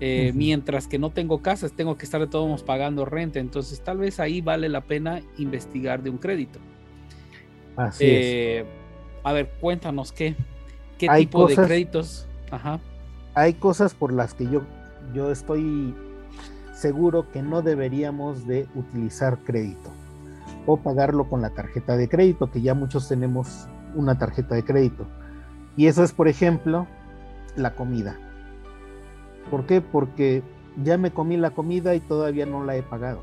eh, 0.00 0.32
mientras 0.34 0.88
que 0.88 0.98
no 0.98 1.10
tengo 1.10 1.42
casas, 1.42 1.72
tengo 1.72 1.96
que 1.96 2.04
estar 2.04 2.20
de 2.20 2.26
todos 2.26 2.46
modos 2.46 2.62
pagando 2.62 3.04
renta. 3.04 3.38
Entonces 3.38 3.80
tal 3.80 3.98
vez 3.98 4.20
ahí 4.20 4.40
vale 4.40 4.68
la 4.68 4.82
pena 4.82 5.20
investigar 5.38 6.02
de 6.02 6.10
un 6.10 6.18
crédito. 6.18 6.58
Así 7.76 8.04
es 8.04 8.10
eh, 8.12 8.64
a 9.24 9.32
ver, 9.32 9.50
cuéntanos 9.60 10.12
qué, 10.12 10.36
qué 10.98 11.08
tipo 11.08 11.48
de 11.48 11.56
créditos. 11.56 12.28
Ajá. 12.50 12.78
Hay 13.34 13.54
cosas 13.54 13.94
por 13.94 14.12
las 14.12 14.34
que 14.34 14.44
yo, 14.44 14.62
yo 15.14 15.32
estoy 15.32 15.94
seguro 16.72 17.30
que 17.32 17.42
no 17.42 17.62
deberíamos 17.62 18.46
de 18.46 18.68
utilizar 18.74 19.38
crédito 19.38 19.90
o 20.66 20.76
pagarlo 20.76 21.28
con 21.28 21.40
la 21.40 21.50
tarjeta 21.50 21.96
de 21.96 22.08
crédito, 22.08 22.50
que 22.50 22.60
ya 22.60 22.74
muchos 22.74 23.08
tenemos 23.08 23.66
una 23.94 24.18
tarjeta 24.18 24.54
de 24.54 24.64
crédito. 24.64 25.06
Y 25.76 25.86
eso 25.86 26.04
es, 26.04 26.12
por 26.12 26.28
ejemplo, 26.28 26.86
la 27.56 27.74
comida. 27.74 28.18
¿Por 29.50 29.66
qué? 29.66 29.80
Porque 29.80 30.42
ya 30.82 30.98
me 30.98 31.10
comí 31.10 31.36
la 31.36 31.50
comida 31.50 31.94
y 31.94 32.00
todavía 32.00 32.46
no 32.46 32.64
la 32.64 32.76
he 32.76 32.82
pagado. 32.82 33.22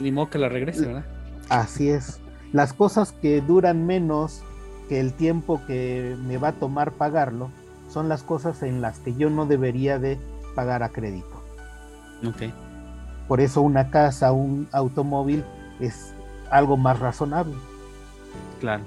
Ni 0.00 0.12
modo 0.12 0.30
que 0.30 0.38
la 0.38 0.48
regrese, 0.48 0.86
¿verdad? 0.86 1.04
Así 1.48 1.90
es 1.90 2.22
las 2.52 2.74
cosas 2.74 3.12
que 3.12 3.40
duran 3.40 3.86
menos 3.86 4.42
que 4.88 5.00
el 5.00 5.14
tiempo 5.14 5.60
que 5.66 6.16
me 6.26 6.36
va 6.36 6.48
a 6.48 6.52
tomar 6.52 6.92
pagarlo 6.92 7.50
son 7.88 8.08
las 8.08 8.22
cosas 8.22 8.62
en 8.62 8.80
las 8.80 8.98
que 8.98 9.14
yo 9.14 9.30
no 9.30 9.46
debería 9.46 9.98
de 9.98 10.18
pagar 10.54 10.82
a 10.82 10.90
crédito. 10.90 11.42
Ok. 12.26 12.52
Por 13.26 13.40
eso 13.40 13.62
una 13.62 13.90
casa, 13.90 14.32
un 14.32 14.68
automóvil 14.72 15.44
es 15.80 16.14
algo 16.50 16.76
más 16.76 16.98
razonable. 16.98 17.54
Claro. 18.60 18.84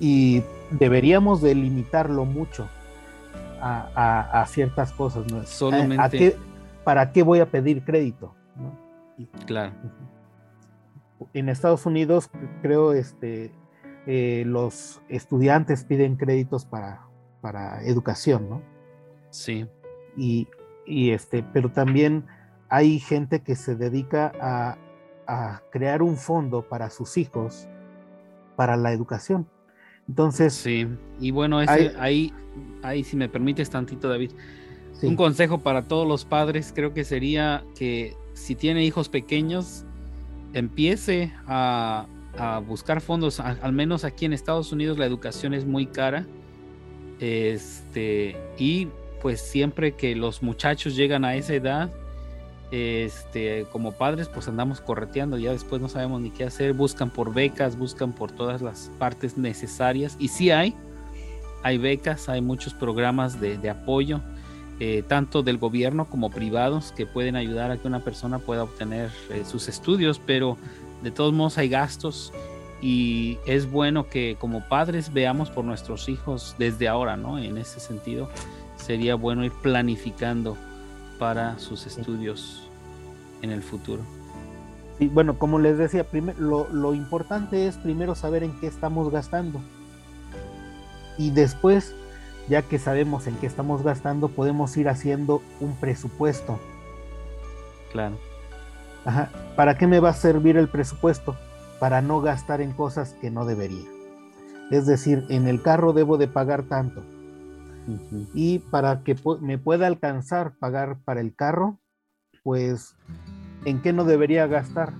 y, 0.00 0.42
deberíamos 0.70 1.42
delimitarlo 1.42 2.24
mucho 2.24 2.68
a, 3.62 4.44
ciertas 4.48 4.92
cosas. 4.92 5.30
¿no? 5.30 5.44
Solamente... 5.44 6.36
¿Para 6.84 7.12
qué 7.12 7.22
voy 7.22 7.38
a 7.38 7.46
pedir 7.48 7.84
crédito? 7.84 8.34
Claro. 9.46 9.72
En 11.32 11.48
Estados 11.48 11.86
Unidos, 11.86 12.28
creo, 12.60 12.92
este, 12.92 13.52
eh, 14.06 14.42
los 14.46 15.00
estudiantes 15.08 15.84
piden 15.84 16.16
créditos 16.16 16.64
para, 16.64 17.06
para 17.40 17.82
educación, 17.84 18.50
¿no? 18.50 18.62
Sí. 19.30 19.68
Y, 20.16 20.48
este, 20.86 21.44
pero 21.52 21.70
también 21.70 22.26
hay 22.68 22.98
gente 22.98 23.42
que 23.42 23.54
se 23.54 23.76
dedica 23.76 24.32
a, 24.40 24.78
crear 25.70 26.02
un 26.02 26.18
fondo 26.18 26.68
para 26.68 26.90
sus 26.90 27.16
hijos 27.16 27.66
para 28.54 28.76
la 28.76 28.92
educación. 28.92 29.48
Entonces. 30.08 30.52
Sí, 30.52 30.86
y 31.20 31.30
bueno, 31.30 31.58
ahí, 31.58 32.32
ahí, 32.82 33.04
si 33.04 33.16
me 33.16 33.28
permites 33.28 33.70
tantito, 33.70 34.08
David, 34.08 34.32
un 35.02 35.16
consejo 35.16 35.58
para 35.58 35.82
todos 35.82 36.06
los 36.06 36.24
padres 36.24 36.72
creo 36.74 36.94
que 36.94 37.04
sería 37.04 37.64
que 37.76 38.16
si 38.34 38.54
tiene 38.54 38.84
hijos 38.84 39.08
pequeños, 39.08 39.84
empiece 40.52 41.32
a, 41.46 42.06
buscar 42.66 43.02
fondos. 43.02 43.40
al 43.40 43.72
menos 43.72 44.04
aquí 44.04 44.24
en 44.24 44.32
Estados 44.32 44.72
Unidos 44.72 44.96
la 44.96 45.06
educación 45.06 45.54
es 45.54 45.66
muy 45.66 45.86
cara. 45.86 46.26
Este, 47.20 48.36
y 48.58 48.88
pues 49.20 49.40
siempre 49.40 49.92
que 49.92 50.16
los 50.16 50.42
muchachos 50.42 50.96
llegan 50.96 51.24
a 51.24 51.36
esa 51.36 51.54
edad, 51.54 51.92
este, 52.72 53.66
como 53.70 53.92
padres, 53.92 54.28
pues 54.28 54.48
andamos 54.48 54.80
correteando, 54.80 55.38
ya 55.38 55.52
después 55.52 55.80
no 55.80 55.88
sabemos 55.88 56.20
ni 56.20 56.30
qué 56.30 56.42
hacer, 56.44 56.72
buscan 56.72 57.10
por 57.10 57.32
becas, 57.32 57.78
buscan 57.78 58.12
por 58.12 58.32
todas 58.32 58.62
las 58.62 58.90
partes 58.98 59.38
necesarias. 59.38 60.16
Y 60.18 60.26
sí 60.26 60.50
hay, 60.50 60.74
hay 61.62 61.78
becas, 61.78 62.28
hay 62.28 62.40
muchos 62.40 62.74
programas 62.74 63.40
de 63.40 63.70
apoyo 63.70 64.20
eh, 64.84 65.04
tanto 65.06 65.44
del 65.44 65.58
gobierno 65.58 66.06
como 66.06 66.28
privados 66.28 66.90
que 66.90 67.06
pueden 67.06 67.36
ayudar 67.36 67.70
a 67.70 67.76
que 67.76 67.86
una 67.86 68.00
persona 68.00 68.40
pueda 68.40 68.64
obtener 68.64 69.12
eh, 69.30 69.44
sus 69.44 69.68
estudios, 69.68 70.18
pero 70.18 70.56
de 71.04 71.12
todos 71.12 71.32
modos 71.32 71.56
hay 71.56 71.68
gastos 71.68 72.32
y 72.80 73.38
es 73.46 73.70
bueno 73.70 74.08
que 74.08 74.36
como 74.40 74.66
padres 74.68 75.12
veamos 75.12 75.50
por 75.50 75.64
nuestros 75.64 76.08
hijos 76.08 76.56
desde 76.58 76.88
ahora, 76.88 77.16
¿no? 77.16 77.38
En 77.38 77.58
ese 77.58 77.78
sentido, 77.78 78.28
sería 78.74 79.14
bueno 79.14 79.44
ir 79.44 79.52
planificando 79.52 80.56
para 81.20 81.60
sus 81.60 81.86
estudios 81.86 82.61
en 83.42 83.50
el 83.50 83.62
futuro. 83.62 84.02
Sí, 84.98 85.08
bueno, 85.08 85.38
como 85.38 85.58
les 85.58 85.78
decía, 85.78 86.06
lo, 86.38 86.68
lo 86.70 86.94
importante 86.94 87.66
es 87.66 87.76
primero 87.76 88.14
saber 88.14 88.42
en 88.42 88.58
qué 88.60 88.66
estamos 88.66 89.10
gastando 89.10 89.60
y 91.18 91.30
después 91.30 91.94
ya 92.48 92.62
que 92.62 92.78
sabemos 92.78 93.26
en 93.26 93.36
qué 93.36 93.46
estamos 93.46 93.82
gastando, 93.82 94.28
podemos 94.28 94.76
ir 94.76 94.88
haciendo 94.88 95.42
un 95.60 95.76
presupuesto. 95.76 96.58
Claro. 97.92 98.16
Ajá. 99.04 99.30
¿Para 99.56 99.76
qué 99.76 99.86
me 99.86 100.00
va 100.00 100.10
a 100.10 100.14
servir 100.14 100.56
el 100.56 100.68
presupuesto? 100.68 101.36
Para 101.78 102.02
no 102.02 102.20
gastar 102.20 102.60
en 102.60 102.72
cosas 102.72 103.14
que 103.20 103.30
no 103.30 103.44
debería. 103.44 103.88
Es 104.70 104.86
decir, 104.86 105.24
en 105.28 105.48
el 105.48 105.62
carro 105.62 105.92
debo 105.92 106.18
de 106.18 106.28
pagar 106.28 106.64
tanto. 106.64 107.02
Y 108.32 108.60
para 108.60 109.02
que 109.02 109.16
me 109.40 109.58
pueda 109.58 109.86
alcanzar 109.86 110.54
pagar 110.58 110.98
para 111.04 111.20
el 111.20 111.34
carro, 111.34 111.78
pues, 112.44 112.96
¿en 113.64 113.80
qué 113.82 113.92
no 113.92 114.04
debería 114.04 114.46
gastar? 114.46 114.92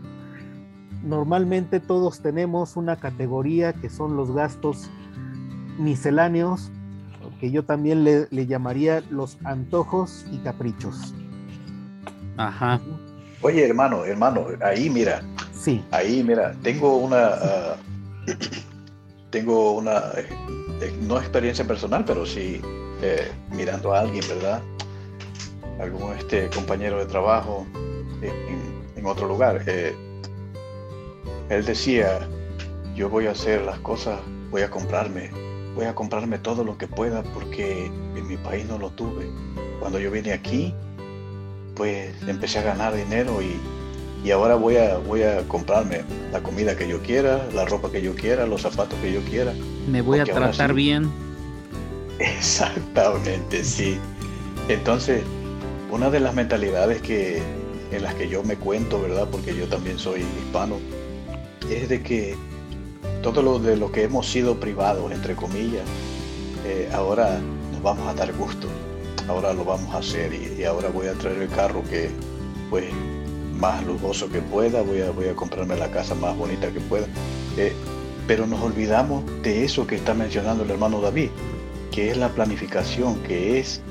Normalmente 1.03 1.81
todos 1.81 2.20
tenemos 2.20 2.77
una 2.77 2.96
categoría 2.96 3.72
que 3.72 3.90
son 3.90 4.16
los 4.16 4.33
gastos 4.33 4.88
misceláneos 5.79 6.70
que 7.42 7.51
yo 7.51 7.64
también 7.64 8.05
le, 8.05 8.46
llamaría 8.46 9.03
los 9.11 9.37
antojos 9.42 10.25
y 10.31 10.38
caprichos. 10.38 11.12
Ajá. 12.37 12.81
Oye, 13.40 13.66
hermano, 13.66 14.05
hermano, 14.05 14.46
ahí 14.64 14.88
mira. 14.88 15.22
Sí. 15.53 15.85
Ahí 15.90 16.22
mira, 16.22 16.55
tengo 16.62 16.98
una. 16.98 17.31
Ah, 17.35 17.77
tengo 19.31 19.72
una. 19.72 19.98
Eh, 20.16 20.96
no 21.01 21.18
experiencia 21.18 21.66
personal, 21.66 22.05
pero 22.05 22.25
sí 22.25 22.61
eh, 23.03 23.33
mirando 23.51 23.92
a 23.92 24.03
alguien, 24.03 24.25
¿verdad? 24.29 24.62
Algún 25.81 26.12
este, 26.12 26.48
compañero 26.51 27.01
de 27.01 27.07
trabajo 27.07 27.66
en, 28.23 29.07
otro 29.07 29.27
lugar. 29.27 29.63
Eh, 29.67 29.95
él 31.49 31.65
decía: 31.65 32.27
Yo 32.95 33.09
voy 33.09 33.27
a 33.27 33.33
hacer 33.33 33.63
las 33.63 33.79
cosas, 33.81 34.21
voy 34.51 34.63
a 34.63 34.71
comprarme 34.71 35.31
voy 35.75 35.87
a 35.87 35.95
comprarme 35.95 36.39
todo 36.39 36.65
lo 36.65 36.77
que 36.77 36.87
pueda 36.87 37.23
porque 37.23 37.87
en 37.87 38.27
mi 38.27 38.37
país 38.37 38.67
no 38.67 38.79
lo 38.79 38.91
tuve. 38.91 39.27
Cuando 39.81 39.99
yo 39.99 40.11
vine 40.11 40.33
aquí, 40.33 40.75
pues 41.75 42.15
empecé 42.27 42.59
a 42.59 42.63
ganar 42.63 42.95
dinero 42.95 43.41
y, 43.43 44.31
ahora 44.31 44.55
voy 44.55 44.77
a, 44.77 44.99
voy 44.99 45.23
a 45.23 45.43
comprarme 45.49 46.03
la 46.31 46.41
comida 46.43 46.77
que 46.77 46.87
yo 46.87 47.01
quiera, 47.03 47.45
la 47.55 47.65
ropa 47.65 47.91
que 47.91 48.03
yo 48.03 48.15
quiera, 48.15 48.47
los 48.47 48.63
zapatos 48.63 48.97
que 49.01 49.13
yo 49.13 49.21
quiera. 49.23 49.53
Me 49.89 50.01
voy 50.01 50.21
a 50.21 50.25
tratar 50.25 50.75
bien. 50.75 51.11
Exactamente, 52.19 53.65
sí. 53.65 53.99
Entonces, 54.69 55.23
una 55.91 56.09
de 56.09 56.21
las 56.21 56.35
mentalidades 56.35 57.03
que, 57.03 57.43
en 57.92 58.02
las 58.02 58.14
que 58.14 58.28
yo 58.28 58.42
me 58.42 58.57
cuento, 58.57 59.00
¿verdad? 59.00 59.28
Porque 59.31 59.55
yo 59.55 59.68
también 59.68 59.98
soy 59.98 60.20
hispano, 60.20 60.76
es 61.70 61.88
de 61.88 62.02
que 62.02 62.35
todo 63.22 63.42
lo 63.42 63.59
de 63.59 63.76
lo 63.76 63.92
que 63.92 64.05
hemos 64.05 64.26
sido 64.26 64.59
privados, 64.59 65.12
entre 65.12 65.37
comillas, 65.37 65.85
eh, 66.66 66.88
ahora 66.92 67.38
nos 67.72 67.83
vamos 67.83 68.09
a 68.09 68.14
dar 68.14 68.33
gusto, 68.33 68.66
ahora 69.28 69.52
lo 69.52 69.64
vamos 69.64 69.94
a 69.94 69.98
hacer 69.98 70.33
y, 70.33 70.64
ahora 70.64 70.88
voy 70.88 71.07
a 71.07 71.12
traer 71.14 71.42
el 71.42 71.48
carro 71.48 71.83
que 71.88 72.11
pues 72.70 72.87
más 73.59 73.85
lujoso 73.85 74.28
que 74.31 74.40
pueda, 74.40 74.83
voy 74.83 75.02
a, 75.02 75.11
voy 75.11 75.28
a 75.28 75.35
comprarme 75.35 75.76
la 75.76 75.90
casa 75.90 76.14
más 76.14 76.37
bonita 76.37 76.70
que 76.70 76.81
pueda. 76.81 77.07
Eh, 77.57 77.72
pero 78.26 78.46
nos 78.46 78.61
olvidamos 78.62 79.24
de 79.42 79.64
eso 79.64 79.87
que 79.87 79.96
está 79.96 80.14
mencionando 80.14 80.64
el 80.64 80.70
hermano 80.70 81.00
David, 81.00 81.28
que 81.90 82.11
es 82.11 82.16
la 82.16 82.31
planificación, 82.31 83.16
que 83.24 83.59
es 83.59 83.83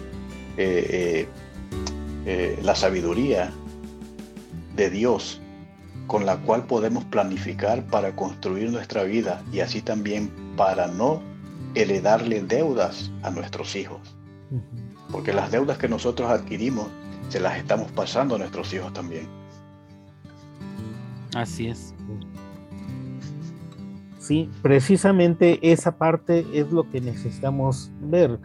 eh, 0.58 1.28
la 2.62 2.76
sabiduría 2.76 3.52
de 4.76 4.90
Dios 4.90 5.42
con 6.08 6.26
la 6.26 6.38
cual 6.38 6.66
podemos 6.66 7.06
planificar 7.06 7.86
para 7.88 8.16
construir 8.16 8.70
nuestra 8.72 9.04
vida 9.04 9.42
y 9.52 9.62
así 9.62 9.82
también 9.82 10.30
para 10.58 10.88
no 10.88 11.22
heredarle 11.76 12.42
deudas 12.42 13.12
a 13.24 13.32
nuestros 13.32 13.76
hijos. 13.76 14.16
Porque 15.12 15.34
las 15.34 15.52
deudas 15.52 15.78
que 15.78 15.88
nosotros 15.88 16.30
adquirimos 16.30 16.88
se 17.30 17.40
las 17.40 17.58
estamos 17.58 17.92
pasando 17.92 18.36
a 18.36 18.40
nuestros 18.40 18.74
hijos 18.74 18.92
también. 18.94 19.28
Así 21.34 21.68
es. 21.68 21.94
Sí, 24.20 24.50
precisamente 24.62 25.60
esa 25.72 25.98
parte 25.98 26.46
es 26.54 26.72
lo 26.72 26.90
que 26.90 27.00
necesitamos 27.00 27.90
ver. 28.02 28.40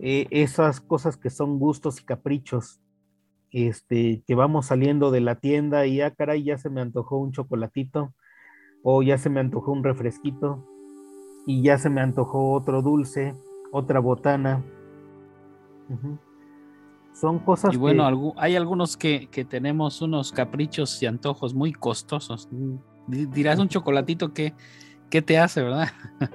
Eh, 0.00 0.26
esas 0.30 0.80
cosas 0.80 1.16
que 1.16 1.30
son 1.30 1.60
gustos 1.60 2.00
y 2.00 2.04
caprichos 2.04 2.81
este, 3.52 4.22
que 4.26 4.34
vamos 4.34 4.66
saliendo 4.66 5.10
de 5.10 5.20
la 5.20 5.36
tienda 5.36 5.86
y 5.86 5.96
ya, 5.96 6.06
ah, 6.06 6.10
caray, 6.10 6.42
ya 6.42 6.58
se 6.58 6.70
me 6.70 6.80
antojó 6.80 7.18
un 7.18 7.32
chocolatito 7.32 8.14
o 8.82 9.02
ya 9.02 9.18
se 9.18 9.30
me 9.30 9.40
antojó 9.40 9.72
un 9.72 9.84
refresquito 9.84 10.66
y 11.46 11.62
ya 11.62 11.78
se 11.78 11.90
me 11.90 12.00
antojó 12.00 12.52
otro 12.52 12.82
dulce, 12.82 13.34
otra 13.70 14.00
botana. 14.00 14.62
Son 17.12 17.38
cosas. 17.40 17.74
Y 17.74 17.76
bueno, 17.76 18.34
hay 18.36 18.56
algunos 18.56 18.96
que, 18.96 19.28
tenemos 19.48 20.00
unos 20.00 20.32
caprichos 20.32 21.02
y 21.02 21.06
antojos 21.06 21.54
muy 21.54 21.72
costosos. 21.72 22.48
Dirás 23.06 23.58
un 23.58 23.68
chocolatito 23.68 24.32
que, 24.32 24.54
¿qué 25.10 25.20
te 25.20 25.38
hace, 25.38 25.62
verdad? 25.62 25.88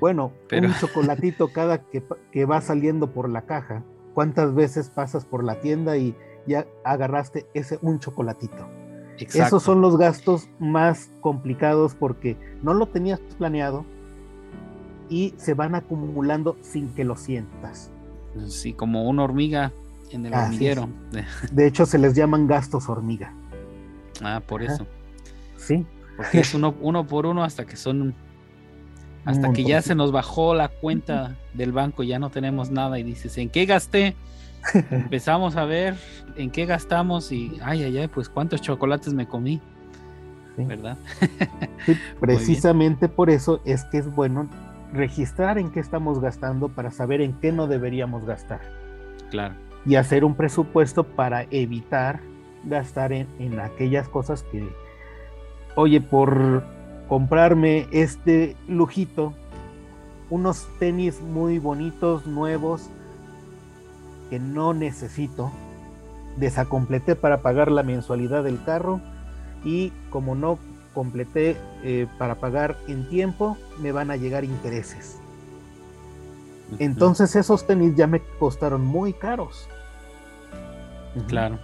Bueno, 0.00 0.32
un 0.50 0.74
chocolatito 0.80 1.52
cada 1.52 1.82
que, 1.82 2.02
que 2.30 2.44
va 2.46 2.60
saliendo 2.62 3.12
por 3.12 3.28
la 3.28 3.42
caja. 3.42 3.84
¿Cuántas 4.14 4.54
veces 4.54 4.90
pasas 4.90 5.24
por 5.24 5.44
la 5.44 5.60
tienda 5.60 5.96
y 5.96 6.14
ya 6.46 6.66
agarraste 6.84 7.46
ese 7.54 7.78
un 7.82 7.98
chocolatito. 7.98 8.68
Esos 9.18 9.62
son 9.62 9.80
los 9.80 9.96
gastos 9.96 10.48
más 10.58 11.10
complicados 11.20 11.94
porque 11.94 12.36
no 12.62 12.74
lo 12.74 12.86
tenías 12.86 13.20
planeado 13.38 13.84
y 15.08 15.34
se 15.36 15.54
van 15.54 15.74
acumulando 15.74 16.56
sin 16.62 16.88
que 16.94 17.04
lo 17.04 17.16
sientas. 17.16 17.90
Sí, 18.48 18.72
como 18.72 19.08
una 19.08 19.22
hormiga 19.22 19.72
en 20.10 20.26
el 20.26 20.34
hormiguero. 20.34 20.88
De 21.52 21.66
hecho, 21.66 21.86
se 21.86 21.98
les 21.98 22.14
llaman 22.14 22.46
gastos 22.46 22.88
hormiga. 22.88 23.34
Ah, 24.24 24.40
por 24.46 24.62
eso. 24.62 24.86
Sí. 25.56 25.84
Porque 26.16 26.40
es 26.40 26.54
uno, 26.54 26.76
uno 26.80 27.04
por 27.06 27.26
uno 27.26 27.42
hasta 27.42 27.64
que 27.64 27.76
son 27.76 28.14
hasta 29.24 29.52
que 29.52 29.64
ya 29.64 29.82
se 29.82 29.94
nos 29.94 30.12
bajó 30.12 30.54
la 30.54 30.68
cuenta 30.68 31.36
del 31.54 31.72
banco, 31.72 32.02
ya 32.02 32.18
no 32.18 32.30
tenemos 32.30 32.70
nada 32.70 32.98
y 32.98 33.02
dices, 33.02 33.38
¿en 33.38 33.50
qué 33.50 33.66
gasté? 33.66 34.16
Empezamos 34.90 35.56
a 35.56 35.64
ver 35.64 35.94
en 36.36 36.50
qué 36.50 36.66
gastamos 36.66 37.32
y, 37.32 37.58
ay, 37.62 37.82
ay, 37.84 37.98
ay, 37.98 38.08
pues 38.08 38.28
cuántos 38.28 38.60
chocolates 38.60 39.12
me 39.14 39.26
comí. 39.26 39.60
¿Verdad? 40.56 40.98
precisamente 42.20 43.08
por 43.08 43.30
eso 43.30 43.62
es 43.64 43.84
que 43.84 43.98
es 43.98 44.14
bueno 44.14 44.50
registrar 44.92 45.56
en 45.56 45.70
qué 45.70 45.80
estamos 45.80 46.20
gastando 46.20 46.68
para 46.68 46.90
saber 46.90 47.22
en 47.22 47.32
qué 47.32 47.52
no 47.52 47.66
deberíamos 47.66 48.26
gastar. 48.26 48.60
Claro. 49.30 49.54
Y 49.86 49.94
hacer 49.94 50.24
un 50.24 50.34
presupuesto 50.34 51.04
para 51.04 51.46
evitar 51.50 52.20
gastar 52.64 53.12
en, 53.12 53.26
en 53.38 53.58
aquellas 53.60 54.08
cosas 54.08 54.42
que, 54.44 54.68
oye, 55.74 56.00
por 56.02 56.62
comprarme 57.08 57.86
este 57.90 58.54
lujito, 58.68 59.32
unos 60.30 60.68
tenis 60.78 61.20
muy 61.20 61.58
bonitos, 61.58 62.26
nuevos, 62.26 62.88
que 64.32 64.40
no 64.40 64.72
necesito, 64.72 65.52
desacompleté 66.38 67.16
para 67.16 67.42
pagar 67.42 67.70
la 67.70 67.82
mensualidad 67.82 68.42
del 68.42 68.64
carro 68.64 68.98
y 69.62 69.90
como 70.08 70.34
no 70.34 70.58
completé 70.94 71.58
eh, 71.82 72.06
para 72.16 72.36
pagar 72.36 72.78
en 72.88 73.06
tiempo, 73.10 73.58
me 73.78 73.92
van 73.92 74.10
a 74.10 74.16
llegar 74.16 74.44
intereses. 74.44 75.20
Entonces 76.78 77.36
esos 77.36 77.66
tenis 77.66 77.94
ya 77.94 78.06
me 78.06 78.22
costaron 78.38 78.86
muy 78.86 79.12
caros. 79.12 79.68
Claro. 81.28 81.58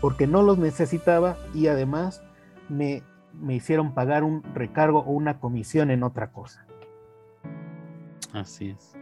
Porque 0.00 0.26
no 0.26 0.42
los 0.42 0.56
necesitaba 0.56 1.36
y 1.52 1.66
además 1.66 2.22
me, 2.70 3.02
me 3.34 3.54
hicieron 3.54 3.92
pagar 3.92 4.24
un 4.24 4.42
recargo 4.54 5.00
o 5.00 5.10
una 5.10 5.40
comisión 5.40 5.90
en 5.90 6.02
otra 6.02 6.32
cosa. 6.32 6.64
Así 8.32 8.70
es. 8.70 8.96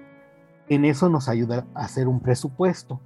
En 0.68 0.84
eso 0.84 1.08
nos 1.08 1.28
ayuda 1.28 1.66
a 1.72 1.84
hacer 1.84 2.08
un 2.08 2.18
presupuesto. 2.18 3.00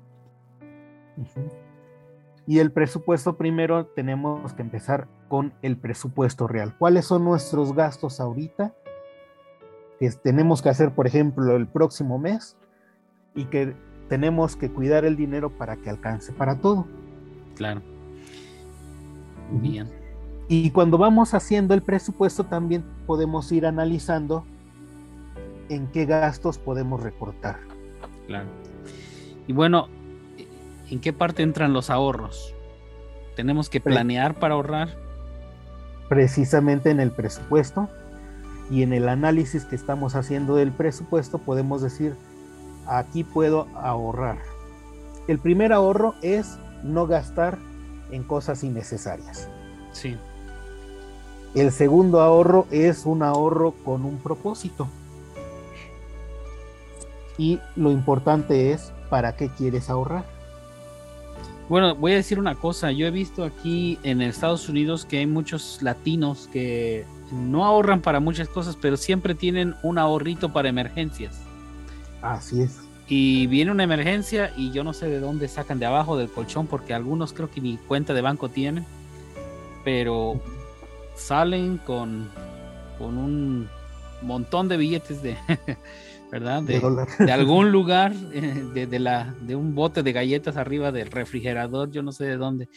Y 2.46 2.60
el 2.60 2.70
presupuesto 2.70 3.36
primero 3.36 3.86
tenemos 3.86 4.52
que 4.52 4.62
empezar 4.62 5.08
con 5.28 5.52
el 5.62 5.76
presupuesto 5.76 6.46
real. 6.46 6.74
¿Cuáles 6.78 7.06
son 7.06 7.24
nuestros 7.24 7.74
gastos 7.74 8.20
ahorita? 8.20 8.72
Que 9.98 10.10
tenemos 10.10 10.62
que 10.62 10.68
hacer, 10.68 10.94
por 10.94 11.06
ejemplo, 11.06 11.56
el 11.56 11.66
próximo 11.66 12.18
mes 12.18 12.56
y 13.34 13.46
que 13.46 13.74
tenemos 14.08 14.54
que 14.56 14.70
cuidar 14.70 15.04
el 15.04 15.16
dinero 15.16 15.50
para 15.50 15.76
que 15.76 15.90
alcance 15.90 16.32
para 16.32 16.60
todo. 16.60 16.86
Claro. 17.56 17.82
Bien. 19.50 19.90
Y 20.48 20.70
cuando 20.70 20.98
vamos 20.98 21.34
haciendo 21.34 21.74
el 21.74 21.82
presupuesto 21.82 22.44
también 22.44 22.84
podemos 23.06 23.50
ir 23.50 23.66
analizando 23.66 24.44
en 25.68 25.88
qué 25.88 26.04
gastos 26.06 26.58
podemos 26.58 27.02
recortar. 27.02 27.58
Claro. 28.28 28.46
Y 29.48 29.52
bueno, 29.52 29.88
¿en 30.90 31.00
qué 31.00 31.12
parte 31.12 31.42
entran 31.42 31.72
los 31.72 31.90
ahorros? 31.90 32.54
¿Tenemos 33.34 33.68
que 33.68 33.80
planear 33.80 34.34
para 34.34 34.54
ahorrar? 34.54 34.88
Precisamente 36.08 36.90
en 36.90 37.00
el 37.00 37.10
presupuesto 37.10 37.88
y 38.70 38.82
en 38.82 38.92
el 38.92 39.08
análisis 39.08 39.64
que 39.64 39.76
estamos 39.76 40.14
haciendo 40.14 40.56
del 40.56 40.72
presupuesto 40.72 41.38
podemos 41.38 41.82
decir, 41.82 42.14
aquí 42.86 43.24
puedo 43.24 43.66
ahorrar. 43.74 44.38
El 45.28 45.38
primer 45.38 45.72
ahorro 45.72 46.14
es 46.22 46.58
no 46.82 47.06
gastar 47.06 47.58
en 48.10 48.22
cosas 48.22 48.62
innecesarias. 48.62 49.48
Sí. 49.92 50.16
El 51.54 51.72
segundo 51.72 52.20
ahorro 52.20 52.66
es 52.70 53.06
un 53.06 53.22
ahorro 53.22 53.72
con 53.84 54.04
un 54.04 54.18
propósito. 54.18 54.88
Y 57.38 57.60
lo 57.74 57.90
importante 57.90 58.72
es 58.72 58.92
para 59.10 59.36
qué 59.36 59.48
quieres 59.48 59.90
ahorrar. 59.90 60.35
Bueno, 61.68 61.96
voy 61.96 62.12
a 62.12 62.16
decir 62.16 62.38
una 62.38 62.54
cosa. 62.54 62.92
Yo 62.92 63.06
he 63.06 63.10
visto 63.10 63.44
aquí 63.44 63.98
en 64.04 64.22
Estados 64.22 64.68
Unidos 64.68 65.04
que 65.04 65.18
hay 65.18 65.26
muchos 65.26 65.82
latinos 65.82 66.48
que 66.52 67.04
no 67.32 67.64
ahorran 67.64 68.00
para 68.00 68.20
muchas 68.20 68.48
cosas, 68.48 68.76
pero 68.80 68.96
siempre 68.96 69.34
tienen 69.34 69.74
un 69.82 69.98
ahorrito 69.98 70.52
para 70.52 70.68
emergencias. 70.68 71.40
Así 72.22 72.62
es. 72.62 72.78
Y 73.08 73.46
viene 73.48 73.70
una 73.70 73.84
emergencia 73.84 74.52
y 74.56 74.72
yo 74.72 74.84
no 74.84 74.92
sé 74.92 75.08
de 75.08 75.20
dónde 75.20 75.48
sacan 75.48 75.78
de 75.78 75.86
abajo 75.86 76.16
del 76.16 76.28
colchón, 76.28 76.66
porque 76.66 76.94
algunos 76.94 77.32
creo 77.32 77.50
que 77.50 77.60
ni 77.60 77.76
cuenta 77.76 78.14
de 78.14 78.20
banco 78.20 78.48
tienen, 78.48 78.84
pero 79.84 80.40
salen 81.14 81.78
con, 81.78 82.28
con 82.98 83.16
un 83.16 83.68
montón 84.22 84.68
de 84.68 84.76
billetes 84.76 85.22
de, 85.22 85.36
¿verdad? 86.30 86.62
De, 86.62 87.32
algún 87.32 87.72
lugar, 87.72 88.12
eh, 88.32 88.86
de, 88.88 88.98
la, 88.98 89.34
de 89.42 89.56
un 89.56 89.74
bote 89.74 90.02
de 90.02 90.12
galletas 90.12 90.56
arriba 90.56 90.92
del 90.92 91.10
refrigerador, 91.10 91.90
yo 91.90 92.02
no 92.02 92.12
sé 92.12 92.24
de 92.24 92.36
dónde, 92.36 92.68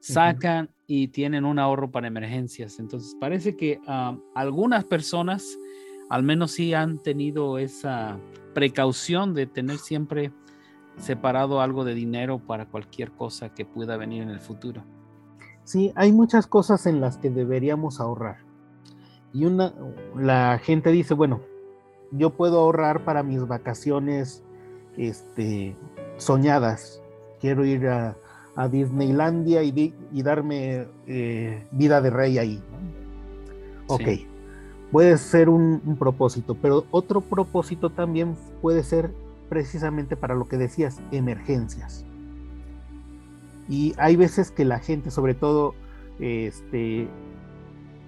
sacan 0.00 0.70
y 0.86 1.08
tienen 1.08 1.44
un 1.44 1.58
ahorro 1.58 1.90
para 1.90 2.06
emergencias. 2.06 2.78
Entonces 2.78 3.16
parece 3.20 3.56
que 3.56 3.80
ah, 3.86 4.16
algunas 4.34 4.84
personas 4.84 5.58
al 6.08 6.22
menos 6.22 6.52
sí 6.52 6.74
han 6.74 6.98
tenido 6.98 7.58
esa 7.58 8.18
precaución 8.54 9.34
de 9.34 9.46
tener 9.46 9.78
siempre 9.78 10.32
separado 10.96 11.60
algo 11.60 11.84
de 11.84 11.94
dinero 11.94 12.38
para 12.38 12.66
cualquier 12.66 13.12
cosa 13.12 13.54
que 13.54 13.64
pueda 13.64 13.96
venir 13.96 14.22
en 14.22 14.30
el 14.30 14.40
futuro. 14.40 14.82
Sí, 15.64 15.92
hay 15.94 16.12
muchas 16.12 16.46
cosas 16.46 16.86
en 16.86 17.00
las 17.00 17.18
que 17.18 17.30
deberíamos 17.30 18.00
ahorrar. 18.00 18.38
Y 19.34 19.44
una, 19.44 19.74
la 20.16 20.58
gente 20.58 20.90
dice, 20.90 21.12
bueno, 21.12 21.42
yo 22.10 22.30
puedo 22.30 22.58
ahorrar 22.60 23.04
para 23.04 23.22
mis 23.22 23.46
vacaciones 23.46 24.42
este, 24.96 25.76
soñadas. 26.16 27.02
Quiero 27.40 27.64
ir 27.64 27.86
a, 27.88 28.16
Disneylandia 28.72 29.62
y, 29.62 29.94
darme 30.22 30.88
eh, 31.06 31.64
vida 31.70 32.00
de 32.00 32.10
rey 32.10 32.38
ahí. 32.38 32.60
Ok, 33.86 34.02
puede 34.90 35.16
ser 35.16 35.48
un, 35.48 35.80
un, 35.86 35.96
propósito, 35.96 36.56
pero 36.60 36.84
otro 36.90 37.20
propósito 37.20 37.90
también 37.90 38.34
puede 38.60 38.82
ser 38.82 39.12
precisamente 39.48 40.16
para 40.16 40.34
lo 40.34 40.48
que 40.48 40.56
decías, 40.56 41.00
emergencias. 41.12 42.04
Y 43.68 43.94
hay 43.96 44.16
veces 44.16 44.50
que 44.50 44.64
la 44.64 44.80
gente, 44.80 45.12
sobre 45.12 45.34
todo 45.34 45.74
este, 46.18 47.08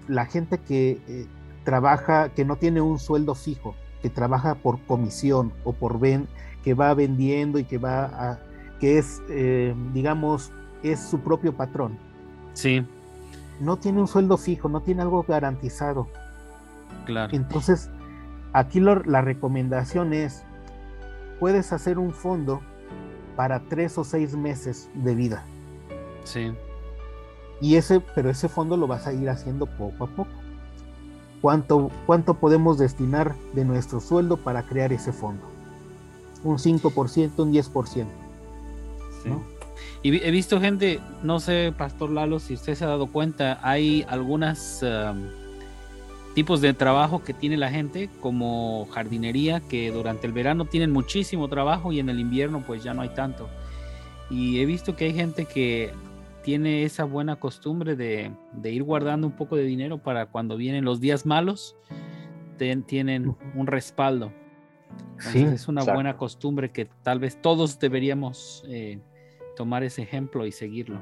la 0.07 0.25
gente 0.25 0.57
que 0.57 0.99
eh, 1.07 1.27
trabaja, 1.63 2.29
que 2.29 2.45
no 2.45 2.55
tiene 2.55 2.81
un 2.81 2.99
sueldo 2.99 3.35
fijo, 3.35 3.75
que 4.01 4.09
trabaja 4.09 4.55
por 4.55 4.79
comisión 4.81 5.53
o 5.63 5.73
por 5.73 5.99
ven, 5.99 6.27
que 6.63 6.73
va 6.73 6.93
vendiendo 6.93 7.59
y 7.59 7.63
que 7.63 7.77
va 7.77 8.05
a, 8.05 8.39
que 8.79 8.97
es, 8.97 9.21
eh, 9.29 9.75
digamos, 9.93 10.51
es 10.83 10.99
su 10.99 11.19
propio 11.19 11.55
patrón. 11.55 11.97
Sí. 12.53 12.85
No 13.59 13.77
tiene 13.77 13.99
un 14.01 14.07
sueldo 14.07 14.37
fijo, 14.37 14.69
no 14.69 14.81
tiene 14.81 15.03
algo 15.03 15.23
garantizado. 15.23 16.07
Claro. 17.05 17.35
Entonces, 17.35 17.89
aquí 18.53 18.79
la 18.79 19.21
recomendación 19.21 20.13
es, 20.13 20.43
puedes 21.39 21.71
hacer 21.73 21.99
un 21.99 22.11
fondo 22.11 22.61
para 23.35 23.61
tres 23.61 23.97
o 23.97 24.03
seis 24.03 24.35
meses 24.35 24.89
de 24.93 25.15
vida. 25.15 25.43
Sí. 26.23 26.51
Y 27.61 27.75
ese, 27.75 27.99
pero 28.15 28.29
ese 28.29 28.49
fondo 28.49 28.75
lo 28.77 28.87
vas 28.87 29.07
a 29.07 29.13
ir 29.13 29.29
haciendo 29.29 29.65
poco 29.65 30.05
a 30.05 30.07
poco. 30.07 30.40
¿Cuánto, 31.41 31.89
cuánto 32.05 32.35
podemos 32.35 32.77
destinar 32.77 33.35
de 33.53 33.65
nuestro 33.65 33.99
sueldo 33.99 34.37
para 34.37 34.63
crear 34.63 34.93
ese 34.93 35.11
fondo? 35.11 35.43
Un 36.43 36.57
5%, 36.57 37.31
un 37.37 37.53
10%. 37.53 38.05
Sí. 39.23 39.29
Y 40.03 40.23
he 40.23 40.31
visto 40.31 40.59
gente, 40.59 40.99
no 41.23 41.39
sé, 41.39 41.73
Pastor 41.77 42.09
Lalo, 42.09 42.39
si 42.39 42.55
usted 42.55 42.75
se 42.75 42.85
ha 42.85 42.87
dado 42.87 43.07
cuenta, 43.07 43.59
hay 43.61 44.05
algunos 44.07 44.83
tipos 46.33 46.61
de 46.61 46.73
trabajo 46.73 47.23
que 47.23 47.33
tiene 47.33 47.57
la 47.57 47.69
gente, 47.69 48.09
como 48.19 48.87
jardinería, 48.91 49.59
que 49.61 49.91
durante 49.91 50.27
el 50.27 50.33
verano 50.33 50.65
tienen 50.65 50.91
muchísimo 50.91 51.47
trabajo 51.49 51.91
y 51.91 51.99
en 51.99 52.09
el 52.09 52.19
invierno 52.19 52.63
pues 52.65 52.83
ya 52.83 52.93
no 52.93 53.01
hay 53.01 53.09
tanto. 53.09 53.47
Y 54.29 54.59
he 54.59 54.65
visto 54.65 54.95
que 54.95 55.05
hay 55.05 55.13
gente 55.13 55.45
que 55.45 55.91
tiene 56.43 56.83
esa 56.83 57.03
buena 57.03 57.39
costumbre 57.39 57.95
de, 57.95 58.31
ir 58.63 58.83
guardando 58.83 59.27
un 59.27 59.35
poco 59.35 59.55
de 59.55 59.63
dinero 59.63 59.97
para 59.97 60.25
cuando 60.27 60.57
vienen 60.57 60.85
los 60.85 60.99
días 60.99 61.25
malos, 61.25 61.75
tienen 62.85 63.35
un 63.55 63.67
respaldo. 63.67 64.31
sí, 65.17 65.43
es 65.43 65.67
una 65.67 65.83
buena 65.83 66.15
costumbre 66.17 66.71
que 66.71 66.85
tal 66.85 67.19
vez 67.19 67.41
todos 67.41 67.79
deberíamos 67.79 68.63
eh, 68.67 68.99
tomar 69.55 69.83
ese 69.83 70.03
ejemplo 70.03 70.45
y 70.45 70.51
seguirlo. 70.51 70.99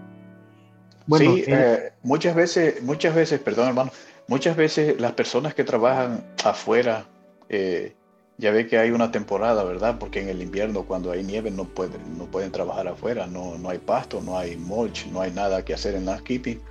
Bueno, 1.05 1.33
sí, 1.33 1.43
eh, 1.47 1.91
muchas 2.03 2.35
veces, 2.35 2.81
muchas 2.83 3.15
veces, 3.15 3.39
perdón 3.39 3.69
hermano, 3.69 3.91
muchas 4.27 4.55
veces 4.55 4.99
las 5.01 5.13
personas 5.13 5.53
que 5.53 5.63
trabajan 5.63 6.23
afuera 6.45 7.07
eh, 7.49 7.95
ya 8.39 8.51
ve 8.51 8.67
que 8.67 8.77
hay 8.77 8.91
una 8.91 9.11
temporada, 9.11 9.65
¿verdad? 9.65 9.97
Porque 9.99 10.21
en 10.21 10.29
el 10.29 10.41
invierno 10.41 10.83
cuando 10.83 11.11
hay 11.11 11.23
nieve 11.23 11.51
no 11.51 11.65
pueden, 11.65 12.17
no 12.17 12.23
pueden 12.25 12.51
trabajar 12.51 12.87
afuera, 12.87 13.27
no, 13.27 13.57
no 13.57 13.69
hay 13.69 13.79
pasto, 13.79 14.21
no 14.21 14.37
hay 14.37 14.55
mulch, 14.55 15.07
no 15.07 15.19
hay 15.19 15.31
nada 15.31 15.65
que 15.65 15.73
hacer 15.73 15.93
en 15.93 16.05
landscaping. 16.05 16.61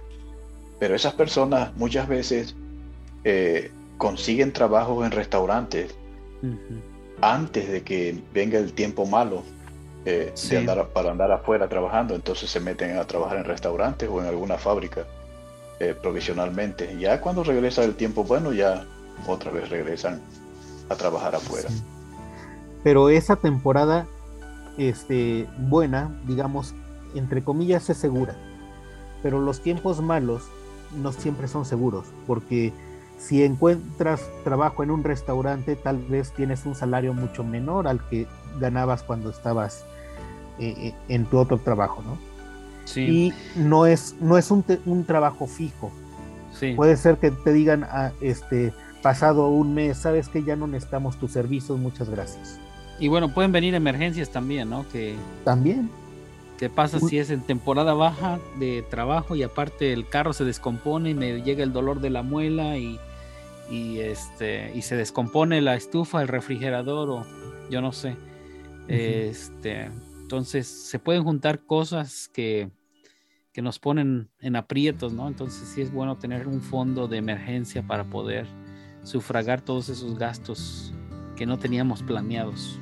Pero 0.79 0.95
esas 0.95 1.13
personas 1.13 1.77
muchas 1.77 2.09
veces 2.09 2.55
eh, 3.25 3.71
consiguen 3.99 4.53
trabajo 4.55 5.05
en 5.05 5.11
restaurantes 5.11 5.95
antes 7.21 7.69
de 7.69 7.83
que 7.83 8.19
venga 8.33 8.59
el 8.59 8.73
tiempo 8.73 9.05
malo 9.05 9.43
eh, 10.07 10.33
para 10.95 11.11
andar 11.11 11.33
afuera 11.33 11.69
trabajando. 11.69 12.15
Entonces 12.15 12.49
se 12.49 12.61
meten 12.61 12.97
a 12.97 13.05
trabajar 13.05 13.37
en 13.37 13.45
restaurantes 13.45 14.09
o 14.11 14.23
en 14.23 14.27
alguna 14.27 14.57
fábrica 14.57 15.07
eh, 15.81 15.95
provisionalmente. 16.01 16.97
Ya 16.99 17.21
cuando 17.21 17.45
regresa 17.45 17.85
el 17.85 17.95
tiempo 17.95 18.25
bueno, 18.25 18.55
ya 18.55 18.87
otra 19.27 19.51
vez 19.51 19.69
regresan 19.69 20.23
a 20.89 20.97
trabajar 20.97 21.35
afuera. 21.35 21.69
Pero 22.83 23.09
esa 23.09 23.37
temporada 23.37 24.07
este, 24.79 25.49
buena, 25.59 26.17
digamos, 26.27 26.75
entre 27.15 27.43
comillas, 27.43 27.91
es 27.91 27.97
segura. 27.97 28.37
Pero 29.23 29.41
los 29.41 29.61
tiempos 29.61 30.01
malos 30.01 30.45
no 30.97 31.13
siempre 31.13 31.49
son 31.49 31.65
seguros, 31.65 32.07
porque 32.27 32.73
si 33.19 33.43
encuentras 33.43 34.23
trabajo 34.45 34.83
en 34.83 34.91
un 34.91 35.03
restaurante, 35.03 35.77
tal 35.77 35.99
vez 35.99 36.33
tienes 36.33 36.65
un 36.65 36.75
salario 36.75 37.13
mucho 37.13 37.43
menor 37.43 37.89
al 37.89 38.01
que 38.09 38.27
ganabas 38.61 39.03
cuando 39.03 39.31
estabas 39.31 39.85
eh, 40.59 40.75
eh, 40.79 40.95
en 41.09 41.27
tu 41.27 41.39
otro 41.39 41.59
trabajo, 41.59 42.03
¿no? 42.03 42.17
Sí. 42.85 43.01
Y 43.01 43.61
no 43.61 43.87
es, 43.87 44.15
no 44.21 44.39
es 44.39 44.51
un, 44.51 44.65
un 44.87 45.05
trabajo 45.05 45.47
fijo. 45.47 45.91
Sí. 46.53 46.73
Puede 46.75 46.97
ser 46.97 47.19
que 47.19 47.31
te 47.31 47.53
digan, 47.53 47.85
ah, 47.85 48.13
este, 48.21 48.73
pasado 49.03 49.49
un 49.49 49.75
mes, 49.75 49.99
sabes 49.99 50.29
que 50.29 50.43
ya 50.43 50.57
no 50.57 50.67
necesitamos 50.67 51.19
tus 51.19 51.33
servicios, 51.33 51.79
muchas 51.79 52.09
gracias. 52.09 52.59
Y 52.99 53.09
bueno, 53.09 53.33
pueden 53.33 53.53
venir 53.53 53.75
emergencias 53.75 54.31
también, 54.31 54.71
¿no? 54.71 54.89
Que 54.89 55.15
también. 55.45 55.89
¿Qué 56.59 56.69
pasa 56.69 56.99
si 56.99 57.19
es 57.19 57.31
en 57.31 57.43
temporada 57.43 57.95
baja 57.95 58.41
de 58.59 58.83
trabajo 58.83 59.37
y 59.37 59.45
aparte 59.45 59.93
el 59.93 60.09
carro 60.09 60.33
se 60.33 60.45
descompone 60.45 61.11
y 61.11 61.15
me 61.15 61.41
llega 61.43 61.63
el 61.63 61.73
dolor 61.73 62.01
de 62.01 62.11
la 62.11 62.25
muela 62.25 62.77
y, 62.77 62.99
y 63.71 64.01
este 64.01 64.73
y 64.75 64.83
se 64.83 64.97
descompone 64.97 65.61
la 65.61 65.77
estufa, 65.77 66.21
el 66.21 66.27
refrigerador 66.27 67.11
o 67.11 67.27
yo 67.71 67.81
no 67.81 67.93
sé. 67.93 68.17
Este, 68.89 69.91
entonces 70.21 70.67
se 70.67 70.99
pueden 70.99 71.23
juntar 71.23 71.61
cosas 71.61 72.29
que, 72.29 72.71
que 73.53 73.63
nos 73.63 73.79
ponen 73.79 74.29
en 74.41 74.57
aprietos, 74.57 75.13
¿no? 75.13 75.29
Entonces 75.29 75.69
sí 75.69 75.83
es 75.83 75.93
bueno 75.93 76.17
tener 76.17 76.49
un 76.49 76.61
fondo 76.61 77.07
de 77.07 77.19
emergencia 77.19 77.87
para 77.87 78.03
poder 78.05 78.49
sufragar 79.09 79.63
todos 79.63 79.89
esos 79.89 80.19
gastos 80.19 80.93
que 81.35 81.47
no 81.47 81.59
teníamos 81.59 82.03
planeados. 82.03 82.79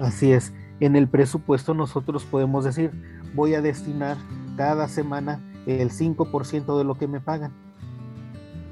Así 0.00 0.32
es. 0.32 0.52
En 0.80 0.96
el 0.96 1.06
presupuesto 1.06 1.74
nosotros 1.74 2.24
podemos 2.24 2.64
decir, 2.64 2.90
voy 3.34 3.54
a 3.54 3.60
destinar 3.60 4.16
cada 4.56 4.88
semana 4.88 5.40
el 5.66 5.90
5% 5.90 6.78
de 6.78 6.84
lo 6.84 6.94
que 6.94 7.06
me 7.08 7.20
pagan. 7.20 7.52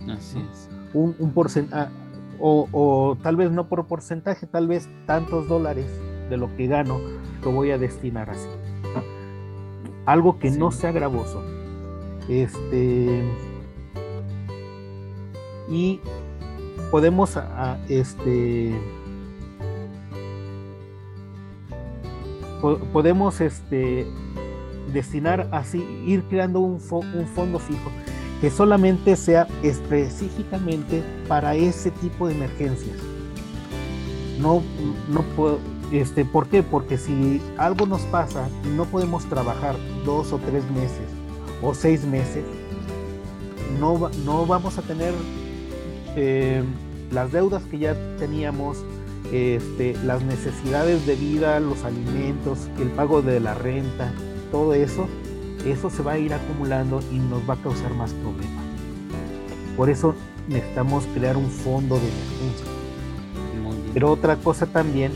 Así 0.09 0.39
es. 0.51 0.71
Un, 0.95 1.33
porcentaje, 1.33 1.91
ah, 1.91 1.91
o, 2.41 3.19
tal 3.23 3.37
vez 3.37 3.51
no 3.51 3.69
por 3.69 3.87
porcentaje, 3.87 4.47
tal 4.47 4.67
vez 4.67 4.89
tantos 5.07 5.49
dólares 5.49 5.87
de 6.31 6.37
lo 6.37 6.55
que 6.57 6.69
gano 6.69 6.99
lo 7.43 7.53
voy 7.53 7.71
a 7.71 7.79
destinar 7.79 8.31
así. 8.31 8.49
Algo 10.07 10.39
que 10.39 10.51
no 10.51 10.71
sea 10.71 10.93
gravoso. 10.93 11.43
Este. 12.29 13.23
Y 15.69 16.01
podemos 16.95 17.37
este 17.89 18.73
podemos 22.93 23.41
este, 23.41 24.07
destinar 24.93 25.49
así, 25.51 25.85
ir 26.07 26.23
creando 26.31 26.61
un, 26.61 26.75
un 26.75 27.27
fondo 27.35 27.59
fijo 27.59 27.91
que 28.41 28.49
solamente 28.49 29.17
sea 29.17 29.49
específicamente 29.65 31.03
para 31.27 31.57
ese 31.57 31.91
tipo 31.91 32.29
de 32.29 32.35
emergencias. 32.35 32.97
No, 34.39 34.63
no 35.09 35.23
puedo, 35.35 35.59
este, 35.91 36.25
¿por 36.25 36.47
qué? 36.47 36.63
Porque 36.63 36.97
si 36.97 37.43
algo 37.59 37.87
nos 37.87 38.03
pasa 38.03 38.49
y 38.65 38.69
no 38.69 38.85
podemos 38.85 39.25
trabajar 39.25 39.75
dos 40.05 40.33
o 40.33 40.39
tres 40.39 40.63
meses 40.71 41.09
o 41.61 41.75
seis 41.75 42.05
meses, 42.05 42.45
no, 43.81 44.11
no 44.25 44.47
vamos 44.47 44.79
a 44.79 44.83
tener 44.83 45.13
eh, 46.17 46.63
las 47.15 47.31
deudas 47.31 47.63
que 47.65 47.79
ya 47.79 47.97
teníamos, 48.19 48.85
este, 49.33 49.97
las 50.05 50.23
necesidades 50.23 51.07
de 51.07 51.15
vida, 51.15 51.61
los 51.61 51.85
alimentos, 51.85 52.69
el 52.79 52.89
pago 52.89 53.23
de 53.23 53.39
la 53.39 53.55
renta, 53.55 54.13
todo 54.51 54.75
eso, 54.75 55.07
eso 55.65 55.91
se 55.91 56.03
va 56.03 56.13
a 56.13 56.19
ir 56.19 56.35
acumulando 56.35 57.01
y 57.13 57.19
nos 57.19 57.49
va 57.49 57.55
a 57.55 57.63
causar 57.63 57.95
más 57.95 58.13
problemas. 58.15 58.65
Por 59.77 59.91
eso 59.91 60.15
necesitamos 60.49 61.07
crear 61.15 61.37
un 61.37 61.51
fondo 61.51 61.97
de 61.97 62.09
emergencia. 62.09 62.67
Pero 63.95 64.11
otra 64.11 64.37
cosa 64.37 64.67
también, 64.67 65.13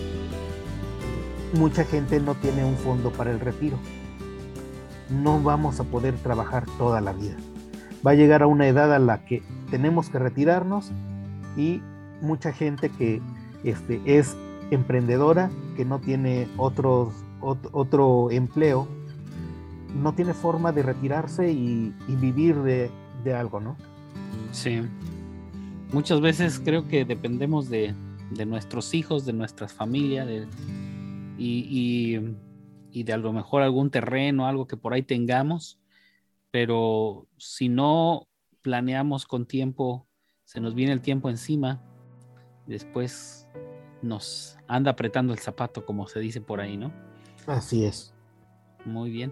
mucha 1.55 1.85
gente 1.85 2.21
no 2.21 2.37
tiene 2.37 2.65
un 2.65 2.77
fondo 2.77 3.11
para 3.11 3.33
el 3.33 3.41
retiro. 3.41 3.77
No 5.11 5.43
vamos 5.43 5.81
a 5.81 5.85
poder 5.85 6.15
trabajar 6.17 6.65
toda 6.79 7.01
la 7.01 7.13
vida. 7.13 7.35
Va 8.07 8.13
a 8.13 8.15
llegar 8.15 8.43
a 8.43 8.47
una 8.47 8.69
edad 8.69 8.95
a 8.95 9.01
la 9.01 9.25
que 9.25 9.43
tenemos 9.71 10.09
que 10.11 10.21
retirarnos 10.21 10.93
y 11.59 11.83
mucha 12.23 12.53
gente 12.53 12.89
que 12.89 13.21
este, 13.65 14.01
es 14.07 14.37
emprendedora, 14.71 15.51
que 15.77 15.85
no 15.85 15.99
tiene 15.99 16.47
otro, 16.57 17.13
otro 17.41 18.31
empleo, 18.31 18.89
no 19.95 20.15
tiene 20.15 20.35
forma 20.35 20.73
de 20.73 20.83
retirarse 20.83 21.51
y, 21.51 21.93
vivir 22.09 22.57
de, 22.57 22.91
algo, 23.35 23.61
¿no? 23.61 23.77
Sí. 24.53 24.81
Muchas 25.93 26.21
veces 26.21 26.61
creo 26.65 26.89
que 26.89 27.05
dependemos 27.05 27.69
de, 27.69 27.95
nuestros 28.47 28.95
hijos, 28.95 29.27
de 29.27 29.33
nuestras 29.33 29.73
familias, 29.73 30.29
y, 31.37 32.21
y, 32.93 33.03
de 33.03 33.13
a 33.13 33.17
lo 33.17 33.33
mejor 33.33 33.63
algún 33.63 33.91
terreno, 33.91 34.47
algo 34.47 34.67
que 34.67 34.77
por 34.77 34.93
ahí 34.93 35.03
tengamos, 35.03 35.79
pero 36.51 37.27
si 37.37 37.69
no 37.69 38.27
planeamos 38.63 39.27
con 39.27 39.47
tiempo, 39.47 40.08
se 40.49 40.63
nos 40.63 40.75
viene 40.75 40.95
el 40.95 41.03
tiempo 41.03 41.29
encima 41.29 41.79
después 42.67 43.47
nos 44.01 44.57
anda 44.67 44.93
apretando 44.93 45.35
el 45.35 45.41
zapato, 45.41 45.85
como 45.85 46.09
se 46.09 46.21
dice 46.21 46.41
por 46.41 46.59
ahí, 46.59 46.79
¿no? 46.79 46.91
Así 47.47 47.85
es. 47.85 48.15
Muy 48.87 49.11
bien. 49.11 49.31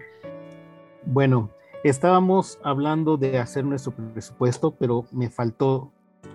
Bueno, 1.07 1.49
estábamos 1.83 2.59
hablando 2.63 3.17
de 3.17 3.39
hacer 3.39 3.65
nuestro 3.65 3.93
presupuesto, 3.93 4.75
pero 4.75 5.07
me 5.11 5.31
faltó 5.31 5.91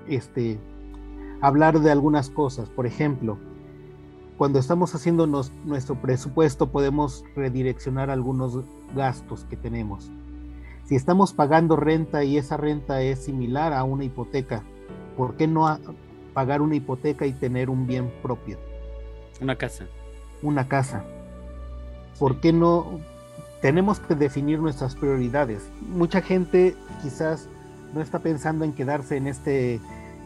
este 0.08 0.58
hablar 1.40 1.78
de 1.78 1.92
algunas 1.92 2.28
cosas. 2.28 2.68
Por 2.68 2.84
ejemplo, 2.84 3.38
cuando 4.36 4.58
estamos 4.58 4.96
haciendo 4.96 5.28
nuestro 5.28 6.02
presupuesto 6.02 6.72
podemos 6.72 7.24
redireccionar 7.36 8.10
algunos 8.10 8.64
gastos 8.96 9.44
que 9.44 9.56
tenemos. 9.56 10.10
Si 10.82 10.96
estamos 10.96 11.32
pagando 11.32 11.76
renta 11.76 12.24
y 12.24 12.36
esa 12.36 12.56
renta 12.56 13.00
es 13.02 13.20
similar 13.20 13.72
a 13.72 13.84
una 13.84 14.02
hipoteca, 14.02 14.64
¿por 15.16 15.36
qué 15.36 15.46
no 15.46 15.78
pagar 16.32 16.62
una 16.62 16.74
hipoteca 16.74 17.26
y 17.26 17.32
tener 17.32 17.70
un 17.70 17.86
bien 17.86 18.10
propio. 18.22 18.58
Una 19.40 19.56
casa. 19.56 19.86
Una 20.42 20.68
casa. 20.68 21.04
¿Por 22.18 22.40
qué 22.40 22.52
no? 22.52 23.00
Tenemos 23.60 24.00
que 24.00 24.14
definir 24.14 24.58
nuestras 24.58 24.96
prioridades. 24.96 25.70
Mucha 25.80 26.20
gente 26.20 26.74
quizás 27.02 27.48
no 27.94 28.00
está 28.00 28.18
pensando 28.18 28.64
en 28.64 28.72
quedarse 28.72 29.16
en 29.16 29.26
este 29.26 29.80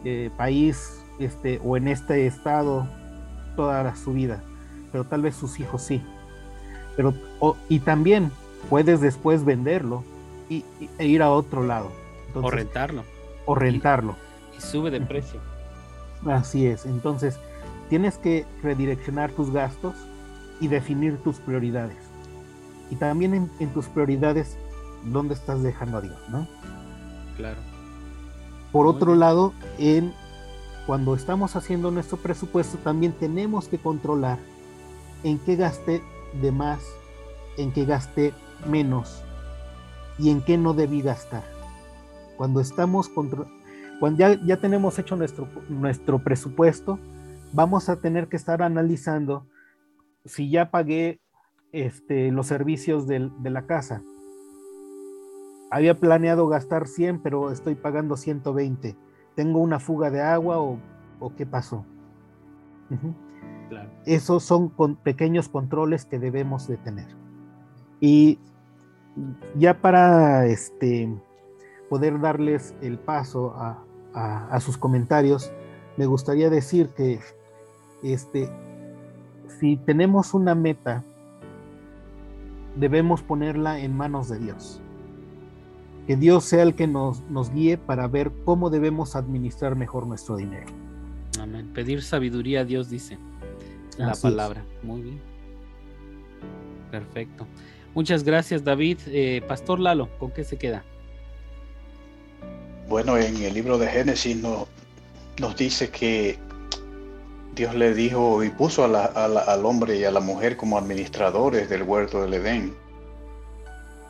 eh, 0.04 0.30
país 0.36 1.02
este, 1.18 1.60
o 1.64 1.76
en 1.76 1.88
este 1.88 2.26
estado 2.26 2.86
toda 3.56 3.94
su 3.96 4.12
vida, 4.12 4.42
pero 4.92 5.04
tal 5.04 5.22
vez 5.22 5.34
sus 5.34 5.58
hijos 5.60 5.82
sí. 5.82 6.02
Pero, 6.96 7.14
y 7.68 7.80
también 7.80 8.30
puedes 8.70 9.00
después 9.00 9.44
venderlo 9.44 10.02
y, 10.48 10.64
e 10.98 11.06
ir 11.06 11.22
a 11.22 11.30
otro 11.30 11.62
lado. 11.62 11.90
o 12.34 12.50
rentarlo. 12.50 13.04
O 13.44 13.54
rentarlo. 13.54 14.16
Y 14.56 14.60
sube 14.60 14.90
de 14.90 15.00
precio. 15.00 15.40
Así 16.26 16.66
es, 16.66 16.86
entonces 16.86 17.38
tienes 17.88 18.18
que 18.18 18.46
redireccionar 18.62 19.30
tus 19.32 19.50
gastos 19.50 19.94
y 20.60 20.68
definir 20.68 21.18
tus 21.22 21.38
prioridades. 21.38 21.98
Y 22.90 22.96
también 22.96 23.50
en, 23.58 23.72
tus 23.72 23.86
prioridades, 23.86 24.56
¿dónde 25.04 25.34
estás 25.34 25.62
dejando 25.62 25.98
a 25.98 26.00
Dios? 26.00 26.18
¿no? 26.28 26.46
Claro. 27.36 27.60
Por 28.72 28.86
otro 28.86 29.14
lado, 29.14 29.52
en, 29.78 30.12
cuando 30.86 31.14
estamos 31.14 31.56
haciendo 31.56 31.90
nuestro 31.90 32.18
presupuesto, 32.18 32.78
también 32.78 33.12
tenemos 33.12 33.68
que 33.68 33.78
controlar 33.78 34.38
en 35.24 35.38
qué 35.38 35.56
gasté 35.56 36.02
de 36.40 36.52
más, 36.52 36.80
en 37.56 37.72
qué 37.72 37.84
gasté 37.84 38.32
menos 38.68 39.22
y 40.18 40.30
en 40.30 40.42
qué 40.42 40.56
no 40.56 40.74
debí 40.74 41.02
gastar. 41.02 41.44
Cuando 42.36 42.60
estamos 42.60 43.08
cuando 44.00 44.18
ya, 44.18 44.34
ya 44.44 44.56
tenemos 44.56 44.98
hecho 44.98 45.16
nuestro, 45.16 45.48
nuestro 45.68 46.18
presupuesto, 46.18 46.98
vamos 47.52 47.88
a 47.88 47.96
tener 47.96 48.28
que 48.28 48.36
estar 48.36 48.62
analizando 48.62 49.46
si 50.24 50.50
ya 50.50 50.70
pagué 50.70 51.20
este, 51.72 52.30
los 52.30 52.46
servicios 52.46 53.06
de 53.06 53.50
la 53.50 53.66
casa. 53.66 54.02
Había 55.70 55.94
planeado 55.94 56.48
gastar 56.48 56.86
100, 56.86 57.20
pero 57.22 57.50
estoy 57.50 57.74
pagando 57.74 58.16
120. 58.16 58.96
¿Tengo 59.34 59.60
una 59.60 59.78
fuga 59.78 60.10
de 60.10 60.22
agua 60.22 60.58
o, 60.58 60.78
qué 61.36 61.44
pasó? 61.44 61.84
Esos 64.04 64.44
son 64.44 64.70
pequeños 65.02 65.48
controles 65.48 66.04
que 66.04 66.18
debemos 66.18 66.68
de 66.68 66.76
tener. 66.76 67.08
Y 68.00 68.38
ya 69.56 69.80
para 69.80 70.46
este, 70.46 71.12
poder 71.90 72.20
darles 72.20 72.74
el 72.80 72.98
paso 72.98 73.54
a, 73.56 73.85
a, 74.16 74.58
sus 74.60 74.78
comentarios, 74.78 75.52
me 75.96 76.06
gustaría 76.06 76.48
decir 76.48 76.88
que 76.96 77.20
este, 78.02 78.50
si 79.60 79.76
tenemos 79.76 80.32
una 80.32 80.54
meta, 80.54 81.04
debemos 82.76 83.22
ponerla 83.22 83.78
en 83.78 83.94
manos 83.94 84.28
de 84.28 84.38
Dios. 84.38 84.80
Que 86.06 86.16
Dios 86.16 86.44
sea 86.44 86.62
el 86.62 86.74
que 86.74 86.86
nos, 86.86 87.20
nos 87.22 87.50
guíe 87.50 87.78
para 87.78 88.08
ver 88.08 88.32
cómo 88.44 88.70
debemos 88.70 89.16
administrar 89.16 89.76
mejor 89.76 90.06
nuestro 90.06 90.36
dinero. 90.36 90.66
Amén. 91.40 91.72
Pedir 91.74 92.02
sabiduría 92.02 92.60
a 92.60 92.64
Dios, 92.64 92.88
dice 92.88 93.18
la 93.98 94.14
palabra. 94.14 94.64
Muy 94.82 95.02
bien. 95.02 95.20
Perfecto. 96.90 97.46
Muchas 97.94 98.24
gracias, 98.24 98.62
David. 98.62 98.98
Eh, 99.08 99.42
Pastor 99.46 99.80
Lalo, 99.80 100.08
¿con 100.18 100.30
qué 100.30 100.44
se 100.44 100.56
queda? 100.56 100.84
Bueno, 102.88 103.18
en 103.18 103.42
el 103.42 103.52
libro 103.52 103.78
de 103.78 103.88
Génesis 103.88 104.36
no, 104.36 104.68
nos 105.40 105.56
dice 105.56 105.90
que 105.90 106.38
Dios 107.56 107.74
le 107.74 107.92
dijo 107.94 108.44
y 108.44 108.50
puso 108.50 108.84
al 108.84 109.66
hombre 109.66 109.96
y 109.96 110.04
a 110.04 110.12
la 110.12 110.20
mujer 110.20 110.56
como 110.56 110.78
administradores 110.78 111.68
del 111.68 111.82
huerto 111.82 112.22
del 112.22 112.34
Edén. 112.34 112.76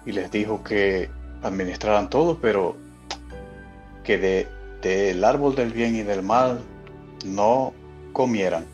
Y 0.05 0.13
les 0.13 0.31
dijo 0.31 0.63
que 0.63 1.09
administraran 1.43 2.11
todo, 2.11 2.39
pero 2.39 2.77
que 4.05 4.19
del 4.19 4.47
de, 4.83 5.27
árbol 5.27 5.55
del 5.55 5.73
bien 5.73 5.97
y 5.97 6.03
del 6.03 6.23
mal 6.23 6.61
no 7.25 7.73
comieran. 8.13 8.67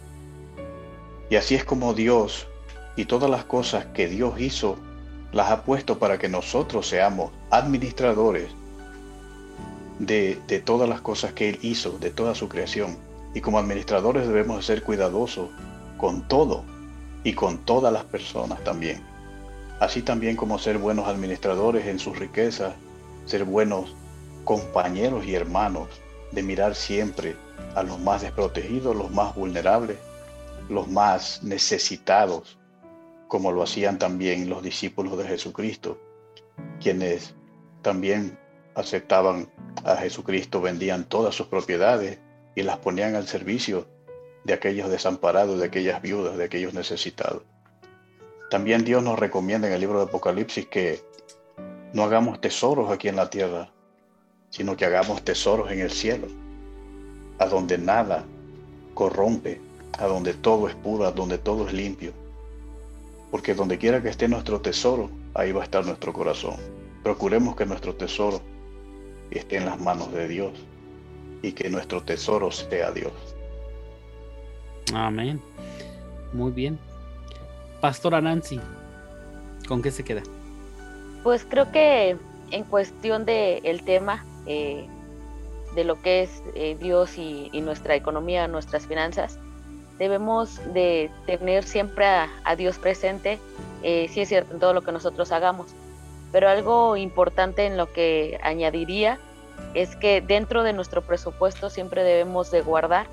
Y 1.31 1.37
así 1.37 1.55
es 1.55 1.65
como 1.65 1.95
Dios 1.95 2.49
y 2.97 3.05
todas 3.05 3.31
las 3.31 3.45
cosas 3.45 3.87
que 3.95 4.09
Dios 4.09 4.41
hizo 4.41 4.77
las 5.31 5.53
ha 5.53 5.63
puesto 5.63 6.01
para 6.01 6.19
que 6.19 6.29
nosotros 6.29 6.89
seamos 6.89 7.31
administradores 7.51 8.51
de, 10.07 10.63
todas 10.65 10.89
las 10.89 11.01
cosas 11.01 11.33
que 11.33 11.49
Él 11.49 11.59
hizo, 11.63 11.99
de 11.99 12.11
toda 12.11 12.35
su 12.35 12.49
creación. 12.49 12.97
Y 13.35 13.41
como 13.41 13.59
administradores 13.59 14.27
debemos 14.27 14.65
ser 14.67 14.83
cuidadosos 14.83 15.49
con 15.97 16.27
todo 16.29 16.65
y 17.25 17.35
con 17.35 17.59
todas 17.59 17.93
las 17.93 18.05
personas 18.05 18.63
también. 18.65 19.01
Así 19.81 20.03
también 20.03 20.37
como 20.37 20.59
ser 20.59 20.79
buenos 20.79 21.07
administradores 21.07 21.87
en 21.87 21.99
sus 21.99 22.19
riquezas, 22.19 22.75
ser 23.27 23.45
buenos 23.45 23.95
compañeros 24.45 25.25
y 25.25 25.35
hermanos, 25.35 25.89
de 26.33 26.43
mirar 26.43 26.75
siempre 26.75 27.37
a 27.75 27.83
los 27.83 28.01
más 28.01 28.23
desprotegidos, 28.23 28.97
los 28.97 29.11
más 29.11 29.35
vulnerables, 29.35 29.99
los 30.69 30.89
más 30.89 31.43
necesitados, 31.43 32.59
como 33.29 33.53
lo 33.53 33.63
hacían 33.63 33.99
también 33.99 34.49
los 34.49 34.63
discípulos 34.63 35.17
de 35.17 35.25
Jesucristo, 35.25 35.99
quienes 36.81 37.35
también 37.83 38.39
aceptaban 38.75 39.49
a 39.85 39.97
Jesucristo, 39.97 40.61
vendían 40.61 41.05
todas 41.05 41.35
sus 41.35 41.47
propiedades 41.47 42.19
y 42.55 42.63
las 42.63 42.79
ponían 42.79 43.15
al 43.15 43.27
servicio 43.27 43.87
de 44.45 44.55
aquellos 44.55 44.91
desamparados, 44.91 45.59
de 45.59 45.67
aquellas 45.67 46.03
viudas, 46.03 46.37
de 46.37 46.45
aquellos 46.45 46.75
necesitados. 46.75 47.43
También 48.51 48.85
Dios 48.85 49.03
nos 49.03 49.19
recomienda 49.19 49.67
en 49.67 49.75
el 49.75 49.81
libro 49.81 49.99
de 49.99 50.05
Apocalipsis 50.05 50.67
que 50.67 51.01
no 51.93 52.03
hagamos 52.05 52.41
tesoros 52.41 52.91
aquí 52.91 53.09
en 53.09 53.17
la 53.17 53.31
tierra, 53.31 53.71
sino 54.51 54.77
que 54.77 54.85
hagamos 54.85 55.23
tesoros 55.23 55.71
en 55.71 55.81
el 55.81 55.91
cielo, 55.91 56.27
a 57.39 57.47
donde 57.47 57.79
nada 57.79 58.25
corrompe, 58.95 59.61
a 59.99 60.07
donde 60.07 60.35
todo 60.35 60.69
es 60.69 60.75
puro, 60.75 61.07
a 61.07 61.13
donde 61.13 61.39
todo 61.39 61.67
es 61.67 61.73
limpio. 61.73 62.13
Porque 63.31 63.55
donde 63.55 63.79
quiera 63.79 64.03
que 64.03 64.11
esté 64.11 64.29
nuestro 64.29 64.61
tesoro, 64.61 65.11
ahí 65.35 65.53
va 65.53 65.63
a 65.63 65.65
estar 65.65 65.87
nuestro 65.87 66.13
corazón. 66.13 66.57
Procuremos 67.03 67.57
que 67.57 67.65
nuestro 67.65 67.95
tesoro 67.95 68.43
esté 69.39 69.57
en 69.57 69.67
las 69.67 69.81
manos 69.81 70.13
de 70.13 70.29
Dios 70.29 70.53
y 71.43 71.53
que 71.53 71.69
nuestro 71.69 72.03
tesoro 72.03 72.51
sea 72.51 72.93
Dios. 72.93 73.13
Amén. 74.95 75.41
Muy 76.33 76.53
bien. 76.53 76.79
Pastora 77.81 78.21
Nancy, 78.21 78.61
¿con 79.67 79.83
qué 79.83 79.91
se 79.91 80.05
queda? 80.05 80.23
Pues 81.23 81.45
creo 81.49 81.71
que 81.73 82.17
en 82.51 82.65
cuestión 82.65 83.25
del 83.25 83.65
el 83.65 83.83
tema 83.85 84.25
eh, 84.47 84.87
de 85.75 85.85
lo 85.85 86.01
que 86.01 86.23
es 86.23 86.43
eh, 86.55 86.77
Dios 86.79 87.17
y, 87.19 87.51
nuestra 87.63 87.95
economía, 87.95 88.47
nuestras 88.49 88.87
finanzas, 88.87 89.39
debemos 89.99 90.61
de 90.75 91.11
tener 91.27 91.65
siempre 91.65 92.05
a, 92.07 92.57
Dios 92.57 92.79
presente, 92.79 93.39
eh, 93.83 94.09
si 94.11 94.21
es 94.21 94.29
cierto, 94.29 94.55
en 94.55 94.61
todo 94.61 94.75
lo 94.75 94.83
que 94.83 94.93
nosotros 94.93 95.33
hagamos. 95.33 95.75
Pero 96.33 96.49
algo 96.49 96.97
importante 96.97 97.67
en 97.67 97.77
lo 97.77 97.93
que 97.93 98.41
añadiría 98.43 99.19
es 99.75 99.97
que 99.97 100.21
dentro 100.21 100.63
de 100.63 100.73
nuestro 100.73 101.03
presupuesto 101.03 101.71
siempre 101.71 102.03
debemos 102.03 102.51
de 102.51 102.63
guardar 102.63 103.07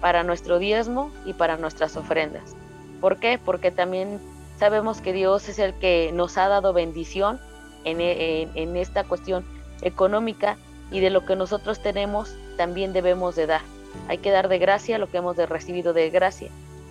para 0.00 0.22
nuestro 0.22 0.58
diezmo 0.58 1.10
y 1.24 1.32
para 1.32 1.56
nuestras 1.56 1.96
ofrendas. 1.96 2.54
¿Por 3.00 3.18
qué? 3.18 3.38
Porque 3.42 3.70
también 3.70 4.20
sabemos 4.58 5.00
que 5.00 5.12
Dios 5.12 5.48
es 5.48 5.58
el 5.58 5.74
que 5.74 6.10
nos 6.12 6.36
ha 6.38 6.48
dado 6.48 6.72
bendición 6.72 7.40
en, 7.84 8.00
en, 8.00 8.76
esta 8.76 9.04
cuestión 9.04 9.44
económica 9.82 10.56
y 10.90 11.00
de 11.00 11.10
lo 11.10 11.24
que 11.24 11.36
nosotros 11.36 11.80
tenemos 11.80 12.34
también 12.56 12.92
debemos 12.92 13.36
de 13.36 13.46
dar. 13.46 13.62
Hay 14.08 14.18
que 14.18 14.30
dar 14.30 14.48
de 14.48 14.58
gracia 14.58 14.98
lo 14.98 15.10
que 15.10 15.18
hemos 15.18 15.36
de 15.36 15.46
recibido 15.46 15.92
de 15.92 16.10
gracia. 16.10 16.50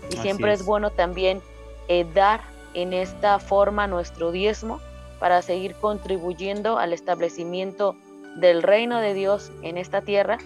Y 0.09 0.17
siempre 0.17 0.53
es. 0.53 0.65
bueno 0.65 0.89
también 0.89 1.41
eh, 1.87 2.05
dar 2.13 2.41
en 2.73 2.93
esta 2.93 3.39
forma 3.39 3.87
nuestro 3.87 4.31
diezmo 4.31 4.79
para 5.19 5.41
seguir 5.41 5.75
contribuyendo 5.75 6.77
al 6.77 6.93
establecimiento 6.93 7.95
del 8.37 8.63
reino 8.63 8.99
de 8.99 9.13
Dios 9.13 9.51
en 9.63 9.77
esta 9.77 10.01
tierra 10.01 10.37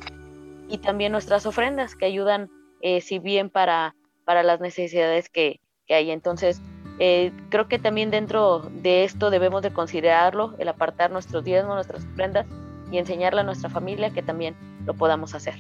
y 0.70 0.78
también 0.78 1.12
nuestras 1.12 1.46
ofrendas 1.46 1.96
que 1.96 2.06
ayudan, 2.06 2.50
eh, 2.82 3.02
si 3.02 3.20
bien 3.20 3.50
para, 3.50 3.96
para 4.26 4.44
las 4.44 4.62
necesidades 4.62 5.30
que, 5.30 5.60
hay. 5.90 6.10
Entonces, 6.10 6.62
eh, 7.00 7.34
creo 7.50 7.68
que 7.68 7.78
también 7.78 8.12
dentro 8.12 8.60
de 8.82 9.04
esto 9.04 9.30
debemos 9.30 9.62
de 9.62 9.74
considerarlo, 9.74 10.56
el 10.58 10.70
apartar 10.70 11.12
nuestros 11.12 11.44
diezmos, 11.44 11.76
nuestras 11.76 12.06
ofrendas 12.06 12.46
y 12.90 12.98
enseñarle 12.98 13.42
a 13.42 13.44
nuestra 13.44 13.70
familia 13.70 14.10
que 14.12 14.24
también 14.24 14.56
lo 14.86 14.94
podamos 14.94 15.36
hacer. 15.36 15.56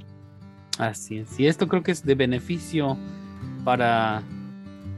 Así 0.78 1.20
es, 1.20 1.38
y 1.38 1.48
esto 1.48 1.68
creo 1.68 1.84
que 1.84 1.92
es 1.92 2.06
de 2.06 2.16
beneficio 2.16 2.98
para, 3.66 4.24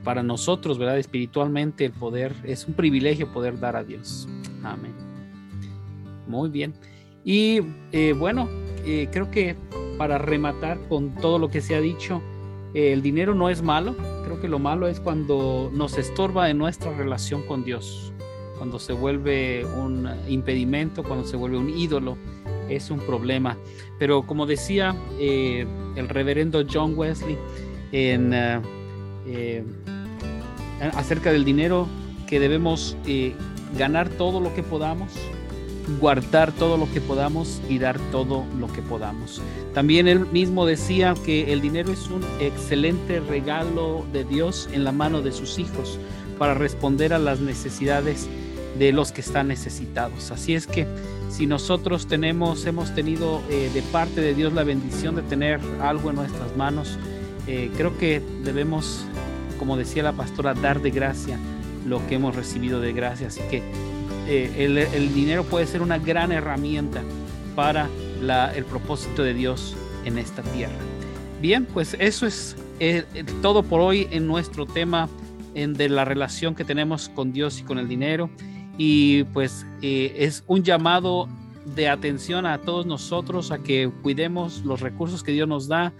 para 0.03 0.23
nosotros, 0.23 0.77
¿verdad? 0.77 0.97
Espiritualmente 0.97 1.85
el 1.85 1.91
poder, 1.91 2.33
es 2.43 2.67
un 2.67 2.73
privilegio 2.73 3.31
poder 3.31 3.59
dar 3.59 3.75
a 3.75 3.83
Dios. 3.83 4.27
Amén. 4.63 4.93
Muy 6.27 6.49
bien. 6.49 6.73
Y 7.23 7.61
eh, 7.91 8.13
bueno, 8.17 8.49
eh, 8.85 9.07
creo 9.11 9.31
que 9.31 9.55
para 9.97 10.17
rematar 10.17 10.79
con 10.89 11.15
todo 11.15 11.39
lo 11.39 11.49
que 11.49 11.61
se 11.61 11.75
ha 11.75 11.81
dicho, 11.81 12.21
eh, 12.73 12.91
el 12.91 13.01
dinero 13.01 13.33
no 13.35 13.49
es 13.49 13.61
malo, 13.61 13.95
creo 14.25 14.41
que 14.41 14.47
lo 14.47 14.59
malo 14.59 14.87
es 14.87 14.99
cuando 14.99 15.71
nos 15.73 15.97
estorba 15.97 16.49
en 16.49 16.57
nuestra 16.57 16.91
relación 16.95 17.43
con 17.43 17.63
Dios, 17.63 18.11
cuando 18.57 18.79
se 18.79 18.93
vuelve 18.93 19.65
un 19.65 20.09
impedimento, 20.27 21.03
cuando 21.03 21.25
se 21.25 21.37
vuelve 21.37 21.57
un 21.57 21.69
ídolo, 21.69 22.17
es 22.69 22.89
un 22.89 22.99
problema. 22.99 23.57
Pero 23.99 24.23
como 24.23 24.45
decía 24.45 24.95
el 25.19 26.09
reverendo 26.09 26.63
John 26.69 26.93
Wesley 26.97 27.37
en, 27.91 28.33
acerca 30.95 31.31
del 31.31 31.45
dinero, 31.45 31.87
que 32.27 32.39
debemos 32.39 32.97
ganar 33.77 34.09
todo 34.09 34.39
lo 34.39 34.53
que 34.53 34.63
podamos, 34.63 35.11
guardar 35.99 36.51
todo 36.51 36.77
lo 36.77 36.91
que 36.91 37.01
podamos 37.01 37.61
y 37.69 37.79
dar 37.79 37.99
todo 38.11 38.45
lo 38.57 38.67
que 38.71 38.81
podamos. 38.81 39.41
También 39.73 40.07
él 40.07 40.25
mismo 40.27 40.65
decía 40.65 41.13
que 41.25 41.51
el 41.51 41.61
dinero 41.61 41.91
es 41.91 42.07
un 42.09 42.23
excelente 42.39 43.19
regalo 43.19 44.05
de 44.13 44.23
Dios 44.23 44.69
en 44.71 44.83
la 44.83 44.91
mano 44.91 45.21
de 45.21 45.31
sus 45.31 45.59
hijos 45.59 45.99
para 46.37 46.53
responder 46.53 47.13
a 47.13 47.19
las 47.19 47.39
necesidades 47.39 48.27
de 48.77 48.91
los 48.91 49.11
que 49.11 49.21
están 49.21 49.47
necesitados. 49.47 50.31
Así 50.31 50.55
es 50.55 50.67
que 50.67 50.87
si 51.29 51.47
nosotros 51.47 52.07
tenemos, 52.07 52.65
hemos 52.65 52.93
tenido 52.93 53.41
eh, 53.49 53.69
de 53.73 53.81
parte 53.81 54.21
de 54.21 54.33
Dios 54.33 54.53
la 54.53 54.63
bendición 54.63 55.15
de 55.15 55.21
tener 55.23 55.59
algo 55.81 56.09
en 56.09 56.15
nuestras 56.17 56.55
manos, 56.55 56.97
eh, 57.47 57.71
creo 57.75 57.97
que 57.97 58.21
debemos, 58.43 59.05
como 59.53 59.77
decía 59.77 60.03
la 60.03 60.13
pastora, 60.13 60.53
dar 60.53 60.81
de 60.81 60.91
gracia 60.91 61.37
lo 61.85 62.05
que 62.07 62.15
hemos 62.15 62.35
recibido 62.35 62.79
de 62.79 62.93
gracia. 62.93 63.27
Así 63.27 63.41
que 63.49 63.63
eh, 64.27 64.89
el, 64.93 65.13
dinero 65.13 65.43
puede 65.43 65.67
ser 65.67 65.81
una 65.81 65.97
gran 65.97 66.31
herramienta 66.31 67.01
para 67.55 67.89
el 68.55 68.63
propósito 68.65 69.21
de 69.21 69.33
Dios 69.33 69.75
en 70.05 70.17
esta 70.17 70.41
tierra. 70.41 70.73
Bien, 71.41 71.65
pues 71.65 71.95
eso 71.99 72.25
es 72.25 72.55
eh, 72.79 73.03
eh, 73.13 73.25
todo 73.41 73.63
por 73.63 73.81
hoy 73.81 74.07
en 74.11 74.27
nuestro 74.27 74.65
tema 74.65 75.09
en, 75.55 75.73
de 75.73 75.89
la 75.89 76.05
relación 76.05 76.55
que 76.55 76.63
tenemos 76.63 77.09
con 77.09 77.33
Dios 77.33 77.59
y 77.59 77.63
con 77.63 77.79
el 77.79 77.87
dinero. 77.87 78.29
Y 78.77 79.25
pues 79.25 79.67
es 79.81 80.43
un 80.47 80.63
llamado 80.63 81.27
de 81.75 81.89
atención 81.89 82.45
a 82.45 82.57
todos 82.59 82.85
nosotros 82.85 83.51
a 83.51 83.59
que 83.59 83.91
cuidemos 84.01 84.63
los 84.65 84.81
recursos 84.81 85.21
que 85.21 85.31
Dios 85.31 85.47
nos 85.47 85.67
da, 85.67 85.93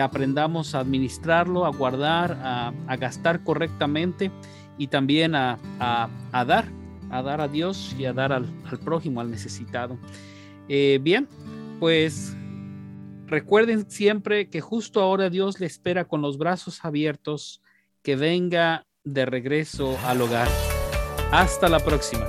aprendamos 0.00 0.74
a 0.74 0.80
administrarlo, 0.80 1.66
a 1.66 1.70
guardar, 1.70 2.38
a, 2.42 2.96
gastar 2.96 3.42
correctamente 3.42 4.30
y 4.78 4.86
también 4.86 5.34
a, 5.34 5.58
a 5.80 6.44
dar 6.44 6.66
a 7.10 7.22
dar 7.22 7.40
a 7.40 7.48
Dios 7.48 7.94
y 7.98 8.04
a 8.04 8.12
dar 8.12 8.32
al, 8.32 8.46
prójimo, 8.84 9.20
al 9.20 9.30
necesitado. 9.30 9.98
Eh, 10.68 10.98
bien, 11.02 11.28
pues 11.78 12.36
Recuerden 13.26 13.88
siempre 13.88 14.50
que 14.50 14.60
justo 14.60 15.00
ahora 15.00 15.30
Dios 15.30 15.60
le 15.60 15.66
espera 15.66 16.04
con 16.04 16.20
los 16.20 16.36
brazos 16.36 16.84
abiertos 16.84 17.62
que 18.02 18.16
venga 18.16 18.88
de 19.04 19.24
regreso 19.24 19.96
al 20.04 20.20
hogar. 20.20 20.48
Hasta 21.30 21.68
la 21.68 21.78
próxima. 21.78 22.26